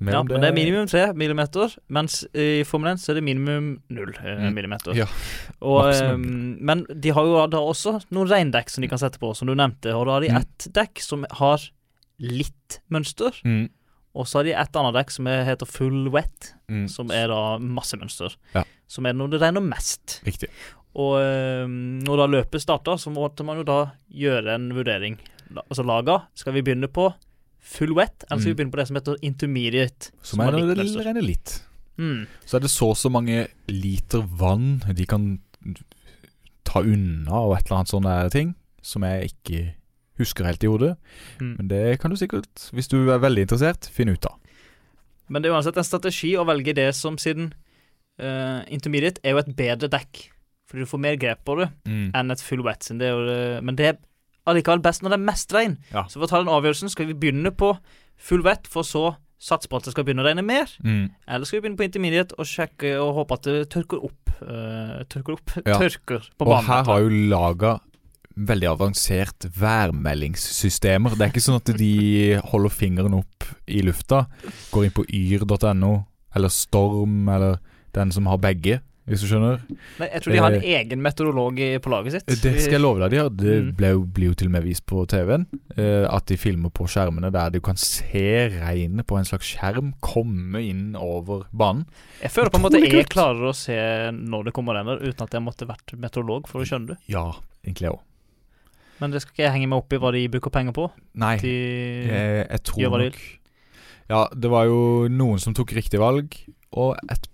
ja. 0.00 0.22
Men 0.22 0.40
det 0.40 0.48
er 0.48 0.54
minimum 0.54 0.86
3 0.86 1.12
millimeter, 1.18 1.72
mens 1.90 2.20
i 2.34 2.62
Formel 2.64 2.92
1 2.92 3.00
så 3.02 3.10
er 3.10 3.14
det 3.18 3.24
minimum 3.26 3.80
0 3.90 4.12
eh, 4.22 4.36
Mm. 4.44 4.54
millimeter. 4.54 4.94
Ja, 4.94 5.06
Og, 5.60 5.84
maksimum. 5.84 6.22
eh, 6.24 6.58
men 6.60 6.84
de 7.00 7.10
har 7.10 7.24
jo 7.24 7.46
da 7.50 7.58
også 7.58 7.96
noen 8.14 8.28
reindekk 8.30 8.70
som 8.70 8.82
de 8.82 8.88
kan 8.88 8.98
sette 8.98 9.18
på, 9.18 9.34
som 9.36 9.48
du 9.50 9.54
nevnte. 9.58 9.90
Og 9.94 10.06
da 10.06 10.12
har 10.12 10.20
de 10.20 10.28
Mm. 10.28 10.36
ett 10.42 10.68
dekk 10.72 11.00
som 11.02 11.26
har 11.30 11.58
litt 12.20 12.80
mønster, 12.90 13.32
Mm, 13.44 13.68
og 14.14 14.26
så 14.26 14.38
har 14.38 14.44
de 14.44 14.52
et 14.52 14.76
annet 14.76 14.94
dekk 14.94 15.10
som 15.10 15.26
er, 15.26 15.44
heter 15.44 15.66
full 15.66 16.08
wet, 16.10 16.54
mm. 16.68 16.88
som 16.88 17.10
er 17.10 17.28
da 17.28 17.58
masse 17.58 17.96
mønster. 17.96 18.34
Ja. 18.54 18.64
Som 18.88 19.06
er 19.06 19.12
når 19.12 19.30
det 19.30 19.40
regner 19.42 19.60
mest. 19.62 20.20
Riktig. 20.24 20.48
Og 20.94 21.18
eh, 21.20 21.66
når 21.68 22.16
da 22.16 22.26
løpet 22.26 22.60
starter, 22.60 22.96
så 22.98 23.10
måtte 23.12 23.44
man 23.44 23.58
jo 23.58 23.62
da 23.64 23.92
gjøre 24.10 24.54
en 24.54 24.70
vurdering. 24.74 25.18
Altså 25.70 25.84
laga, 25.84 26.22
skal 26.34 26.52
vi 26.54 26.62
begynne 26.62 26.88
på 26.88 27.12
full 27.60 27.94
wet, 27.94 28.24
eller 28.30 28.40
skal 28.40 28.52
Mm. 28.52 28.56
vi 28.56 28.64
begynne 28.64 28.72
på 28.72 28.76
det 28.80 28.86
som 28.88 28.96
heter 28.96 29.16
intermediate? 29.22 30.10
Som 30.22 30.40
er 30.40 30.52
litt 30.52 30.76
det 30.94 31.04
regner 31.06 31.22
litt. 31.22 31.62
Mm. 31.98 32.26
Så 32.46 32.56
er 32.56 32.60
det 32.60 32.70
så 32.70 32.90
og 32.90 32.96
så 32.96 33.10
mange 33.10 33.48
liter 33.68 34.22
vann 34.22 34.80
de 34.94 35.04
kan 35.06 35.40
ta 36.64 36.80
unna, 36.80 37.32
og 37.32 37.56
et 37.56 37.66
eller 37.66 37.78
annet 37.80 37.92
sånne 37.92 38.30
ting, 38.30 38.54
som 38.82 39.02
jeg 39.02 39.32
ikke 39.32 39.74
husker 40.18 40.44
helt 40.44 40.64
i 40.64 40.66
hodet. 40.70 40.96
Mm. 41.40 41.56
Men 41.56 41.68
det 41.68 42.00
kan 42.00 42.10
du 42.10 42.16
sikkert, 42.16 42.70
hvis 42.74 42.88
du 42.88 43.10
er 43.10 43.18
veldig 43.22 43.46
interessert, 43.46 43.88
finne 43.94 44.12
ut 44.12 44.26
av. 44.26 44.36
Men 45.28 45.42
det 45.42 45.50
er 45.50 45.54
uansett 45.56 45.76
en 45.76 45.84
strategi 45.84 46.32
å 46.36 46.46
velge 46.48 46.74
det 46.74 46.94
som 46.94 47.16
siden 47.20 47.52
uh, 48.20 48.64
intermediate 48.66 49.20
er 49.22 49.30
jo 49.36 49.38
et 49.38 49.52
bedre 49.56 49.88
dekk. 49.88 50.30
Fordi 50.68 50.80
du 50.84 50.86
får 50.90 51.00
mer 51.00 51.16
grep 51.16 51.44
på 51.46 51.54
det 51.60 51.68
Mm. 51.86 52.10
enn 52.14 52.30
et 52.32 52.40
full 52.40 52.62
wet. 52.62 52.80
Det 52.98 53.02
er 53.06 53.24
det- 53.26 53.62
men 53.64 53.76
det 53.76 53.86
er 53.86 53.98
allikevel 54.48 54.82
best 54.84 55.04
når 55.04 55.14
det 55.14 55.18
er 55.20 55.26
mest 55.28 55.54
regn. 55.54 55.78
Ja. 55.92 56.06
Så 56.10 56.18
for 56.18 56.28
å 56.28 56.30
ta 56.32 56.42
den 56.42 56.52
avgjørelsen, 56.52 56.92
skal 56.92 57.10
vi 57.10 57.16
begynne 57.18 57.52
på 57.54 57.74
full 58.18 58.44
vett, 58.46 58.68
for 58.70 58.86
så 58.86 59.12
satse 59.38 59.70
på 59.70 59.78
at 59.78 59.86
det 59.86 59.94
skal 59.94 60.06
begynne 60.06 60.24
å 60.24 60.26
regne 60.26 60.44
mer? 60.46 60.70
Mm. 60.82 61.10
Eller 61.30 61.48
skal 61.48 61.58
vi 61.58 61.66
begynne 61.66 61.78
på 61.78 61.86
intermediate 61.86 62.38
og 62.38 62.48
sjekke 62.48 62.96
og 62.98 63.12
håpe 63.20 63.38
at 63.38 63.46
det 63.46 63.58
tørker 63.74 64.08
opp? 64.08 64.32
Uh, 64.40 65.04
tørker 65.10 65.36
opp? 65.38 65.54
Ja. 65.62 65.78
Tørker 65.78 66.26
på 66.34 66.48
banen. 66.48 66.56
Og 66.56 66.66
her 66.66 66.88
har 66.90 67.04
jo 67.04 67.22
laga 67.30 67.76
veldig 68.48 68.68
avansert 68.70 69.48
værmeldingssystemer. 69.58 71.16
Det 71.16 71.26
er 71.26 71.32
ikke 71.32 71.42
sånn 71.42 71.58
at 71.58 71.72
de 71.78 72.38
holder 72.52 72.74
fingeren 72.74 73.16
opp 73.18 73.46
i 73.66 73.80
lufta, 73.86 74.26
går 74.74 74.86
inn 74.86 74.94
på 74.94 75.06
yr.no, 75.10 75.94
eller 76.38 76.52
Storm, 76.54 77.24
eller 77.34 77.58
den 77.96 78.12
som 78.14 78.28
har 78.30 78.38
begge, 78.42 78.78
hvis 79.08 79.22
du 79.24 79.26
skjønner. 79.30 79.62
Nei, 79.98 80.08
jeg 80.12 80.22
tror 80.24 80.32
de 80.34 80.40
har 80.44 80.56
en 80.58 80.66
egen 80.78 81.02
meteorolog 81.04 81.60
på 81.84 81.90
laget 81.92 82.12
sitt. 82.18 82.26
Det 82.42 82.52
skal 82.60 82.76
jeg 82.76 82.82
love 82.84 83.00
deg, 83.02 83.10
de 83.14 83.20
har. 83.22 83.30
Det 83.30 83.56
Mm. 83.64 83.70
ble 83.76 83.90
blir 84.14 84.28
jo 84.30 84.34
til 84.34 84.48
og 84.48 84.52
med 84.52 84.62
vist 84.64 84.84
på 84.86 85.06
TV-en. 85.08 85.46
Eh, 85.76 86.06
at 86.08 86.26
de 86.26 86.36
filmer 86.36 86.70
på 86.70 86.86
skjermene 86.86 87.30
der 87.32 87.50
du 87.50 87.60
kan 87.60 87.76
se 87.76 88.22
regnet 88.60 89.06
på 89.06 89.18
en 89.18 89.24
slags 89.24 89.48
skjerm 89.56 89.94
komme 90.00 90.60
inn 90.62 90.94
over 90.96 91.46
banen. 91.52 91.86
Jeg 92.22 92.30
føler 92.30 92.50
på 92.50 92.56
en 92.60 92.66
måte 92.68 92.80
jeg 92.84 93.08
klarer 93.08 93.48
å 93.50 93.54
se 93.56 93.76
når 94.12 94.44
det 94.44 94.52
kommer 94.54 94.74
regner, 94.78 95.00
uten 95.02 95.22
at 95.24 95.32
jeg 95.32 95.42
måtte 95.42 95.66
vært 95.68 95.96
meteorolog 95.98 96.46
for 96.48 96.60
å 96.60 96.68
skjønne 96.68 96.94
det. 96.94 96.98
Ja, 97.08 97.32
egentlig 97.64 97.88
jeg 97.88 97.96
òg. 97.96 98.00
Men 99.00 99.12
det 99.14 99.20
skal 99.22 99.32
ikke 99.36 99.44
jeg 99.46 99.52
henge 99.54 99.68
meg 99.70 99.78
opp 99.78 99.92
i 99.94 99.98
hva 100.02 100.10
de 100.12 100.24
bruker 100.28 100.50
penger 100.50 100.72
på. 100.74 100.88
Nei, 101.14 101.36
De, 101.38 101.52
jeg, 102.08 102.46
jeg 102.50 102.62
tror 102.66 102.98
nok 102.98 103.18
Ja, 104.10 104.22
det 104.34 104.50
var 104.50 104.64
jo 104.66 105.06
noen 105.12 105.38
som 105.38 105.54
tok 105.54 105.70
riktig 105.76 106.00
valg, 106.00 106.34
og 106.72 106.96
et 107.12 107.28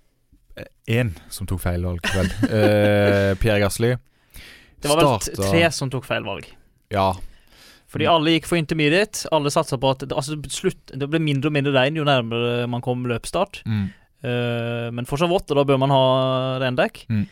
én 0.88 1.12
som 1.32 1.46
tok 1.50 1.60
feil 1.64 1.82
valg, 1.86 2.00
vel. 2.14 2.28
eh, 2.50 3.34
Pierre 3.40 3.60
Gasli. 3.64 3.94
det 4.80 4.90
var 4.90 5.00
vel 5.00 5.08
starta- 5.18 5.50
tre 5.50 5.70
som 5.72 5.90
tok 5.90 6.04
feil 6.04 6.24
valg. 6.26 6.46
Ja. 6.94 7.12
Fordi 7.90 8.06
alle 8.10 8.34
gikk 8.34 8.46
for 8.50 8.58
intermediate. 8.58 9.28
Alle 9.32 9.52
satsa 9.54 9.78
på 9.78 9.90
at 9.94 10.02
altså, 10.10 10.36
slutt, 10.50 10.92
det 10.98 11.06
ble 11.10 11.20
mindre 11.22 11.50
og 11.50 11.54
mindre 11.54 11.72
regn 11.76 11.96
jo 12.00 12.04
nærmere 12.06 12.66
man 12.70 12.82
kom 12.82 13.04
løpsstart. 13.06 13.62
Mm. 13.66 13.86
Eh, 14.24 14.90
men 14.94 15.06
fortsatt 15.06 15.30
vått, 15.30 15.50
og 15.52 15.60
da 15.60 15.64
bør 15.68 15.78
man 15.78 15.94
ha 15.94 16.04
rendekk. 16.62 17.04
Mm. 17.12 17.24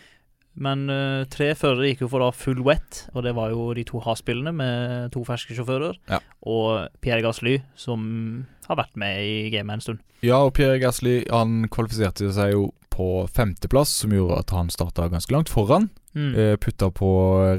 Men 0.62 0.82
uh, 0.92 1.24
tre 1.32 1.54
førere 1.56 1.88
gikk 1.88 2.02
jo 2.04 2.10
for 2.12 2.20
da 2.20 2.26
full 2.36 2.60
wet, 2.66 3.06
og 3.16 3.24
det 3.24 3.32
var 3.38 3.54
jo 3.54 3.70
de 3.72 3.86
to 3.88 4.02
Has-bilene 4.04 4.52
med 4.52 5.06
to 5.14 5.22
ferske 5.24 5.56
sjåfører. 5.56 5.96
Ja. 6.12 6.18
Og 6.44 6.90
Pierre 7.00 7.22
Gasly, 7.24 7.62
som 7.74 8.44
har 8.68 8.76
vært 8.82 8.98
med 9.00 9.22
i 9.24 9.48
gamet 9.54 9.78
en 9.78 9.84
stund. 9.86 10.02
Ja, 10.20 10.42
og 10.44 10.52
Pierre 10.58 10.76
Gasly 10.82 11.22
han 11.32 11.64
kvalifiserte 11.72 12.28
seg 12.36 12.52
jo 12.52 12.66
på 12.92 13.06
femteplass, 13.32 13.94
som 14.02 14.12
gjorde 14.14 14.38
at 14.42 14.52
han 14.54 14.68
starta 14.72 15.08
ganske 15.12 15.32
langt 15.34 15.48
foran. 15.52 15.88
Mm. 16.14 16.32
Eh, 16.36 16.56
putta 16.60 16.90
på 16.92 17.08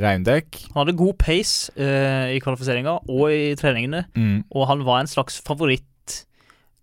regndekk. 0.02 0.60
Han 0.76 0.84
hadde 0.84 0.98
god 1.00 1.18
pace 1.18 1.72
eh, 1.76 2.36
i 2.36 2.42
kvalifiseringa 2.44 3.00
og 3.10 3.24
i 3.34 3.56
treningene, 3.58 4.06
Mm. 4.14 4.44
og 4.54 4.68
han 4.70 4.84
var 4.86 5.02
en 5.02 5.10
slags 5.10 5.40
favoritt 5.42 6.20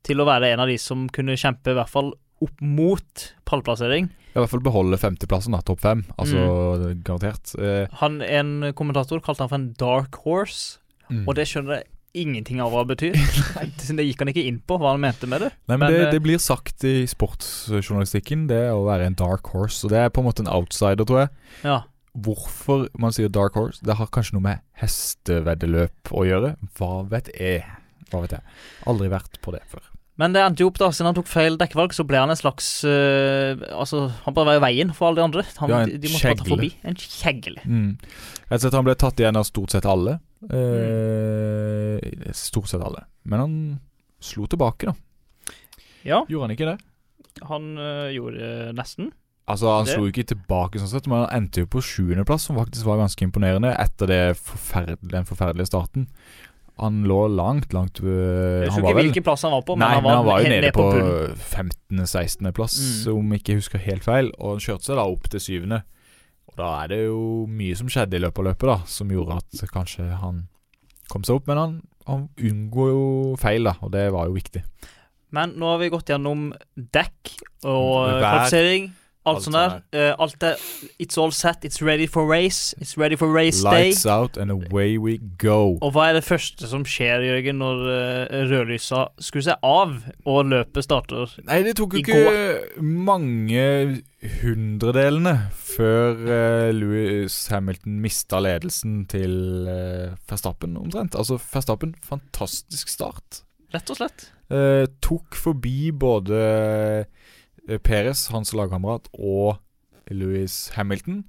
til 0.03 0.19
å 0.21 0.27
være 0.27 0.51
en 0.55 0.61
av 0.65 0.67
de 0.71 0.77
som 0.81 1.07
kunne 1.13 1.37
kjempe 1.39 1.71
i 1.71 1.77
hvert 1.79 1.93
fall 1.93 2.11
opp 2.43 2.61
mot 2.65 3.27
pallplassering. 3.47 4.09
I 4.31 4.39
hvert 4.39 4.51
fall 4.51 4.63
beholde 4.65 4.97
femteplassen, 4.99 5.53
da. 5.53 5.61
Topp 5.67 5.81
fem. 5.83 6.05
Altså 6.19 6.39
Mm. 6.41 7.03
garantert. 7.05 7.55
Eh, 7.59 7.87
Han, 8.01 8.21
En 8.23 8.73
kommentator 8.73 9.21
kalte 9.21 9.41
han 9.45 9.49
for 9.49 9.57
en 9.59 9.73
dark 9.75 10.15
horse, 10.25 10.79
mm. 11.11 11.27
og 11.29 11.35
det 11.37 11.47
skjønner 11.47 11.77
jeg 11.79 11.87
ingenting 12.17 12.61
av 12.63 12.73
hva 12.73 12.83
det 12.85 12.97
betyr. 12.97 13.19
det 13.99 14.07
gikk 14.07 14.25
han 14.25 14.33
ikke 14.33 14.47
inn 14.49 14.59
på, 14.65 14.79
hva 14.81 14.95
han 14.95 15.05
mente 15.05 15.29
med 15.31 15.45
det. 15.47 15.53
Nei, 15.71 15.77
men, 15.77 15.85
men, 15.87 15.95
det, 15.95 16.03
eh, 16.09 16.15
det 16.17 16.23
blir 16.25 16.43
sagt 16.43 16.85
i 16.89 17.05
sportsjournalistikken, 17.11 18.49
det 18.51 18.65
å 18.75 18.85
være 18.89 19.11
en 19.11 19.19
dark 19.19 19.53
horse. 19.55 19.85
Og 19.87 19.95
det 19.95 20.03
er 20.03 20.13
på 20.15 20.25
en 20.25 20.29
måte 20.31 20.45
en 20.45 20.53
outsider, 20.53 21.07
tror 21.07 21.25
jeg. 21.27 21.33
Ja, 21.67 21.81
Hvorfor 22.11 22.89
man 22.99 23.15
sier 23.15 23.31
dark 23.31 23.55
horse, 23.55 23.79
det 23.87 23.95
har 23.95 24.09
kanskje 24.11 24.35
noe 24.35 24.43
med 24.43 24.65
hesteveddeløp 24.81 26.11
å 26.11 26.25
gjøre. 26.27 26.57
Hva 26.75 27.05
vet 27.07 27.31
jeg? 27.39 27.63
Hva 28.11 28.25
vet 28.25 28.35
jeg. 28.35 28.59
Aldri 28.91 29.11
vært 29.13 29.39
på 29.45 29.55
det 29.55 29.63
før. 29.71 29.85
Men 30.21 30.35
det 30.35 30.43
endte 30.43 30.65
jo 30.65 30.69
opp, 30.69 30.81
da, 30.81 30.91
siden 30.93 31.09
han 31.09 31.17
tok 31.17 31.31
feil 31.31 31.55
dekkvalg, 31.61 31.95
så 31.97 32.05
ble 32.05 32.19
han 32.21 32.33
en 32.33 32.37
slags 32.37 32.67
eh, 32.85 33.63
Altså, 33.73 34.03
han 34.27 34.37
bare 34.37 34.51
var 34.51 34.59
i 34.59 34.65
veien 34.67 34.91
for 34.97 35.09
alle 35.09 35.23
de 35.23 35.27
andre. 35.31 35.45
Han, 35.63 35.71
Ja, 35.71 35.79
en 35.87 35.95
de, 35.95 36.01
de 36.03 36.11
måtte 36.13 36.27
bare 36.27 36.41
ta 36.43 36.45
kjegle. 36.45 36.57
forbi. 36.57 36.73
En 36.91 36.99
kjegle. 37.01 37.63
Mm. 37.65 37.95
Rett 38.51 38.59
og 38.59 38.67
slett 38.67 38.77
han 38.77 38.89
ble 38.91 38.97
tatt 39.01 39.23
igjen 39.23 39.41
av 39.41 39.47
stort 39.49 39.77
sett 39.77 39.89
alle. 39.89 40.19
Eh, 40.49 42.33
Stort 42.33 42.69
sett 42.71 42.83
alle. 42.83 43.05
Men 43.29 43.41
han 43.41 43.55
slo 44.21 44.47
tilbake, 44.47 44.87
da. 44.91 44.95
Ja, 46.07 46.23
Gjorde 46.29 46.47
han 46.49 46.55
ikke 46.57 46.71
det? 46.73 46.79
han 47.47 47.67
øh, 47.79 48.11
gjorde 48.15 48.73
nesten. 48.77 49.11
Altså, 49.49 49.67
han 49.77 49.85
Det- 49.87 49.95
slo 49.95 50.07
ikke 50.11 50.25
tilbake, 50.27 50.79
sånn 50.79 50.89
sett 50.91 51.07
men 51.09 51.25
han 51.27 51.43
endte 51.43 51.61
jo 51.63 51.67
på 51.67 51.81
sjuendeplass, 51.83 52.43
som 52.47 52.57
faktisk 52.57 52.85
var 52.87 52.99
ganske 53.01 53.23
imponerende 53.25 53.73
etter 53.79 54.07
det 54.07 54.37
forferdel- 54.37 54.99
den 55.11 55.25
forferdelige 55.25 55.67
starten. 55.67 56.09
Han 56.79 57.03
lå 57.05 57.27
langt, 57.29 57.73
langt 57.75 58.01
øh, 58.01 58.07
Jeg 58.65 58.71
Han 58.71 58.81
husker 58.81 58.89
ikke 58.89 58.97
vel 58.97 59.05
hvilken 59.11 59.23
plass 59.25 59.43
han 59.43 59.53
var 59.53 59.63
på, 59.63 59.77
men, 59.77 59.85
Nei, 59.89 59.95
han, 59.95 60.03
var 60.05 60.11
men 60.11 60.17
han 60.17 60.27
var 60.27 60.41
jo 60.41 60.49
nede 60.49 60.73
på 60.73 60.83
bunnen. 60.93 61.37
15.-16.-plass, 61.37 63.07
Mm. 63.07 63.17
om 63.19 63.33
ikke 63.33 63.49
jeg 63.53 63.57
husker 63.61 63.79
helt 63.79 64.05
feil. 64.05 64.31
Og 64.39 64.51
han 64.57 64.61
kjørte 64.61 64.85
seg 64.85 64.97
da 64.97 65.03
opp 65.05 65.29
til 65.29 65.41
syvende. 65.41 65.83
Og 66.51 66.57
da 66.59 66.71
er 66.83 66.91
det 66.93 67.01
jo 67.05 67.21
mye 67.51 67.77
som 67.79 67.91
skjedde 67.91 68.19
i 68.19 68.23
løpet 68.25 68.43
av 68.43 68.49
løpet, 68.51 68.67
da, 68.73 68.79
som 68.91 69.11
gjorde 69.13 69.39
at 69.41 69.65
kanskje 69.73 70.09
han 70.21 70.45
kom 71.11 71.27
seg 71.27 71.39
opp. 71.41 71.51
Men 71.51 71.61
han, 71.63 71.77
han 72.09 72.25
unngår 72.39 72.91
jo 72.93 73.05
feil, 73.41 73.69
da, 73.71 73.77
og 73.81 73.93
det 73.95 74.09
var 74.15 74.31
jo 74.31 74.37
viktig. 74.39 74.65
Men 75.37 75.55
nå 75.61 75.69
har 75.71 75.79
vi 75.79 75.91
gått 75.93 76.11
gjennom 76.11 76.49
dekk 76.75 77.37
og 77.63 78.09
Vær. 78.11 78.19
kvalifisering, 78.19 78.91
alt 79.29 79.41
Alt 79.41 79.45
sånn 79.45 79.57
der. 79.57 79.75
Eh, 79.93 80.13
alt 80.17 80.37
det 80.41 80.53
It's 81.03 81.19
all 81.21 81.33
set, 81.33 81.65
it's 81.65 81.83
ready 81.85 82.07
for 82.09 82.27
race, 82.29 82.75
it's 82.81 82.97
ready 82.97 83.17
for 83.21 83.29
race 83.33 83.63
day. 83.63 83.91
Lights 83.91 84.07
out 84.07 84.39
and 84.41 84.51
away 84.51 84.97
we 84.99 85.19
go. 85.39 85.77
Og 85.81 85.93
hva 85.93 86.09
er 86.11 86.19
det 86.19 86.25
første 86.25 86.69
som 86.71 86.87
skjer, 86.89 87.27
Jørgen, 87.29 87.61
når 87.61 87.83
uh, 87.85 88.39
rødlysa 88.51 89.07
skrur 89.21 89.45
seg 89.45 89.61
av 89.67 89.99
og 90.25 90.41
løpet 90.53 90.89
starter? 90.89 91.37
Nei, 91.45 91.61
det 91.67 91.77
tok 91.81 91.99
jo 91.99 92.05
ikke 92.05 92.17
ikke 92.25 92.83
mange 92.85 93.67
hundredelene 94.41 95.37
før 95.57 96.17
uh, 96.25 96.71
Louis 96.77 97.37
Hamilton 97.53 98.01
mista 98.01 98.41
ledelsen 98.41 99.05
til 99.11 99.69
uh, 99.69 100.19
Verstappen, 100.33 100.81
omtrent. 100.81 101.17
Altså, 101.19 101.41
Verstappen, 101.53 101.95
fantastisk 102.09 102.89
start. 102.93 103.45
Rett 103.71 103.93
og 103.93 104.01
slett. 104.01 104.31
Eh, 104.51 104.85
tok 104.99 105.37
forbi 105.39 105.93
både 105.95 106.39
eh, 106.43 107.05
Perez, 107.83 108.29
hans 108.33 108.53
lagkamerat, 108.57 109.09
og 109.15 109.59
Louis 110.11 110.71
Hamilton. 110.75 111.25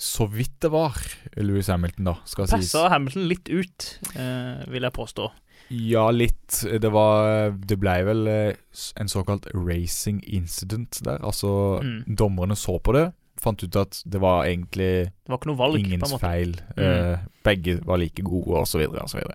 Så 0.00 0.24
vidt 0.32 0.54
det 0.64 0.70
var 0.72 0.96
Louis 1.36 1.66
Hamilton, 1.68 2.04
da, 2.08 2.14
skal 2.24 2.46
sies. 2.48 2.70
Passa 2.72 2.88
Hamilton 2.88 3.28
litt 3.28 3.48
ut, 3.52 3.98
eh, 4.16 4.64
vil 4.72 4.82
jeg 4.82 4.92
påstå. 4.96 5.30
Ja, 5.70 6.08
litt. 6.10 6.64
Det 6.82 6.90
var 6.90 7.52
Det 7.52 7.76
ble 7.78 7.92
vel 8.04 8.26
eh, 8.26 8.54
en 8.98 9.06
såkalt 9.12 9.46
racing 9.54 10.22
incident 10.26 11.00
der. 11.04 11.18
Altså, 11.22 11.80
Mm. 11.82 12.16
dommerne 12.16 12.56
så 12.56 12.80
på 12.82 12.92
det, 12.92 13.12
fant 13.38 13.62
ut 13.62 13.76
at 13.76 14.02
det 14.08 14.20
var 14.20 14.44
egentlig 14.46 15.12
Det 15.26 15.28
var 15.28 15.38
valg. 15.54 15.78
ingens 15.78 16.12
feil. 16.18 16.56
Mm. 16.76 16.82
Eh, 17.12 17.18
begge 17.44 17.84
var 17.86 17.98
like 17.98 18.22
gode, 18.22 18.48
og 18.56 18.66
så 18.66 18.78
videre, 18.78 19.02
og 19.02 19.08
så 19.10 19.18
videre. 19.18 19.34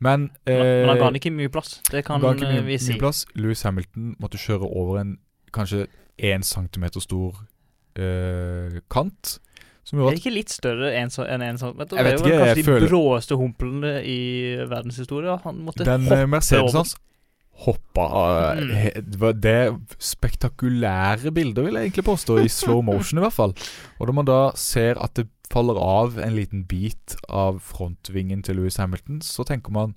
Men, 0.00 0.30
Men, 0.46 0.58
men 0.58 0.88
han 0.88 0.96
ga 0.96 1.02
eh, 1.02 1.04
han 1.10 1.14
ikke 1.14 1.32
mye 1.32 1.48
plass. 1.48 1.80
Det 1.90 2.04
kan 2.04 2.22
eh, 2.22 2.34
mye, 2.36 2.64
vi 2.64 2.78
si. 2.78 2.92
Louis 3.34 3.62
Hamilton 3.62 4.16
måtte 4.20 4.38
kjøre 4.38 4.62
over 4.76 5.00
en 5.00 5.18
kanskje 5.54 5.86
én 6.18 6.42
centimeter 6.46 7.00
stor 7.04 7.38
eh, 7.96 8.80
kant. 8.90 9.38
Som 9.84 10.00
Er 10.00 10.14
det 10.14 10.20
ikke 10.22 10.32
litt 10.32 10.48
større 10.52 10.90
enn 10.96 11.10
en 11.12 11.58
centimeter? 11.60 11.96
Jeg 11.98 12.04
Det 12.04 12.04
vet 12.04 12.14
er 12.14 12.16
jo 12.16 12.24
ikke, 12.24 12.38
kanskje 12.38 12.46
jeg 12.46 12.56
de 12.56 12.68
føler- 12.70 12.88
bråeste 12.88 13.36
humplene 13.36 13.90
i 14.08 14.20
verdenshistoria. 14.70 15.34
Han 15.44 15.58
måtte 15.66 15.84
den 15.84 16.06
hoppe 16.08 16.20
eh, 16.22 16.26
Mercedesen 16.26 16.62
over. 16.64 16.78
hans 16.80 16.96
hoppa 17.64 18.06
eh, 18.54 18.62
Mm. 18.64 18.70
he- 18.80 19.02
Det 19.10 19.18
var 19.20 19.32
det 19.32 19.58
spektakulære 20.00 21.30
bilder, 21.34 21.62
vil 21.62 21.74
jeg 21.74 21.90
egentlig 21.90 22.04
påstå, 22.04 22.38
i 22.44 22.48
slow 22.48 22.82
motion 22.82 23.18
i 23.18 23.22
hvert 23.22 23.32
fall. 23.36 23.54
Og 24.00 24.06
når 24.08 24.14
man 24.14 24.24
da 24.24 24.40
ser 24.56 24.96
at 25.02 25.14
det 25.14 25.28
faller 25.52 25.76
av 25.78 26.18
en 26.18 26.34
liten 26.34 26.64
bit 26.66 27.14
av 27.28 27.60
frontvingen 27.60 28.42
til 28.42 28.56
Louis 28.56 28.76
Hamilton, 28.76 29.20
så 29.20 29.44
tenker 29.46 29.70
man 29.70 29.94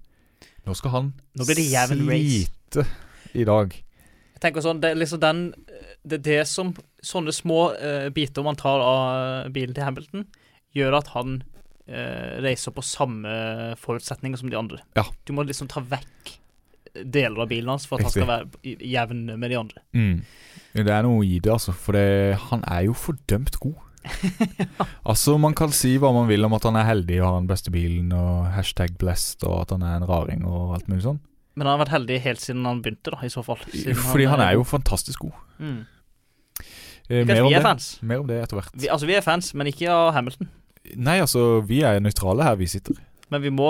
Nå 0.68 0.76
skal 0.76 0.92
han 0.92 1.14
Nå 1.40 1.46
blir 1.48 1.56
det 1.56 1.72
jevn 1.72 2.10
race. 2.10 2.50
slite 2.52 2.86
i 3.34 3.44
dag. 3.48 3.72
Jeg 4.38 4.44
tenker 4.44 4.62
sånn, 4.62 4.82
Det 4.84 4.92
er 4.94 5.00
liksom 5.00 5.22
den 5.24 5.44
Det 6.06 6.22
det 6.22 6.42
som 6.46 6.76
Sånne 7.02 7.34
små 7.34 7.72
uh, 7.74 8.10
biter 8.14 8.46
man 8.46 8.60
tar 8.60 8.84
av 8.84 9.54
bilen 9.54 9.74
til 9.74 9.86
Hamilton, 9.86 10.26
gjør 10.76 11.00
at 11.00 11.14
han 11.14 11.40
uh, 11.90 12.34
reiser 12.44 12.74
på 12.76 12.84
samme 12.86 13.32
forutsetninger 13.80 14.42
som 14.42 14.52
de 14.52 14.58
andre. 14.60 14.82
Ja. 14.98 15.06
Du 15.26 15.34
må 15.38 15.46
liksom 15.48 15.70
ta 15.72 15.82
vekk 15.82 16.36
deler 17.06 17.44
av 17.46 17.52
bilen 17.52 17.70
hans 17.70 17.86
for 17.88 17.98
at 17.98 18.08
han 18.08 18.14
skal 18.14 18.30
være 18.30 18.76
jevn 18.82 19.26
med 19.38 19.52
de 19.52 19.60
andre. 19.60 19.84
Mm. 19.94 20.22
Det 20.78 20.94
er 20.94 21.06
noe 21.06 21.26
i 21.26 21.38
det, 21.40 21.52
altså. 21.54 21.74
For 21.74 21.98
det, 21.98 22.38
han 22.50 22.64
er 22.68 22.88
jo 22.90 22.98
fordømt 22.98 23.60
god. 23.62 23.84
Altså, 25.08 25.38
Man 25.38 25.56
kan 25.58 25.74
si 25.76 25.98
hva 26.00 26.14
man 26.16 26.30
vil 26.30 26.46
om 26.48 26.56
at 26.56 26.68
han 26.68 26.78
er 26.80 26.88
heldig 26.88 27.22
og 27.22 27.28
har 27.28 27.40
den 27.42 27.50
beste 27.50 27.74
bilen, 27.74 28.12
og 28.16 28.48
hashtag 28.56 28.98
blessed, 29.00 29.44
og 29.48 29.66
at 29.66 29.74
han 29.76 29.84
er 29.86 30.00
en 30.00 30.08
raring 30.08 30.46
og 30.48 30.78
alt 30.78 30.92
mulig 30.92 31.06
sånn. 31.06 31.20
Men 31.58 31.66
han 31.66 31.74
har 31.80 31.86
vært 31.88 31.94
heldig 31.96 32.18
helt 32.22 32.42
siden 32.44 32.66
han 32.70 32.82
begynte, 32.86 33.10
da, 33.16 33.18
i 33.26 33.32
så 33.34 33.42
fall. 33.46 33.58
Fordi 33.66 34.28
han 34.30 34.44
er 34.46 34.54
jo 34.60 34.66
fantastisk 34.70 35.26
god. 35.26 35.38
mm. 35.60 35.78
Eh, 37.10 37.22
mer, 37.24 37.40
om 37.42 37.48
vi 37.48 37.56
er 37.56 37.64
det, 37.64 37.84
mer 38.04 38.20
om 38.20 38.28
det 38.28 38.38
etter 38.44 38.58
hvert. 38.60 38.74
Vi, 38.76 38.90
altså, 38.92 39.08
vi 39.08 39.14
er 39.16 39.22
fans, 39.24 39.54
men 39.56 39.70
ikke 39.72 39.88
av 39.88 40.10
Hamilton. 40.12 40.50
Nei, 41.00 41.14
altså, 41.24 41.62
vi 41.64 41.78
er 41.88 42.02
nøytrale 42.04 42.44
her 42.44 42.58
vi 42.60 42.68
sitter. 42.68 42.98
Men 43.32 43.42
vi 43.46 43.52
må 43.56 43.70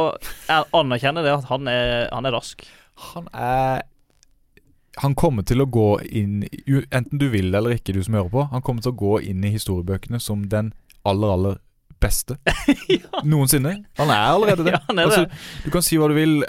er- 0.50 0.66
anerkjenne 0.74 1.22
det 1.26 1.36
at 1.36 1.46
han 1.52 1.70
er, 1.70 2.08
han 2.12 2.26
er 2.26 2.34
rask. 2.34 2.66
Han 3.14 3.28
er 3.38 3.84
Han 5.04 5.14
kommer 5.14 5.46
til 5.46 5.62
å 5.62 5.68
gå 5.70 6.00
inn 6.10 6.40
Enten 6.90 7.20
du 7.22 7.28
vil 7.30 7.52
det 7.52 7.60
eller 7.60 7.76
ikke, 7.78 7.94
du 7.94 8.02
som 8.02 8.16
hører 8.18 8.32
på. 8.34 8.48
Han 8.50 8.64
kommer 8.66 8.82
til 8.82 8.96
å 8.96 8.98
gå 8.98 9.20
inn 9.30 9.44
i 9.46 9.52
historiebøkene 9.54 10.18
som 10.20 10.48
den 10.50 10.72
aller, 11.06 11.30
aller 11.36 11.60
beste 12.02 12.40
ja. 12.90 13.22
noensinne. 13.24 13.84
Han 14.02 14.10
er 14.10 14.32
allerede 14.34 14.64
det. 14.68 14.74
ja, 14.74 14.82
han 14.90 14.98
er 14.98 15.12
Altså, 15.12 15.28
det. 15.30 15.62
Du 15.66 15.70
kan 15.78 15.86
si 15.86 15.98
hva 16.02 16.10
du 16.10 16.18
vil. 16.18 16.40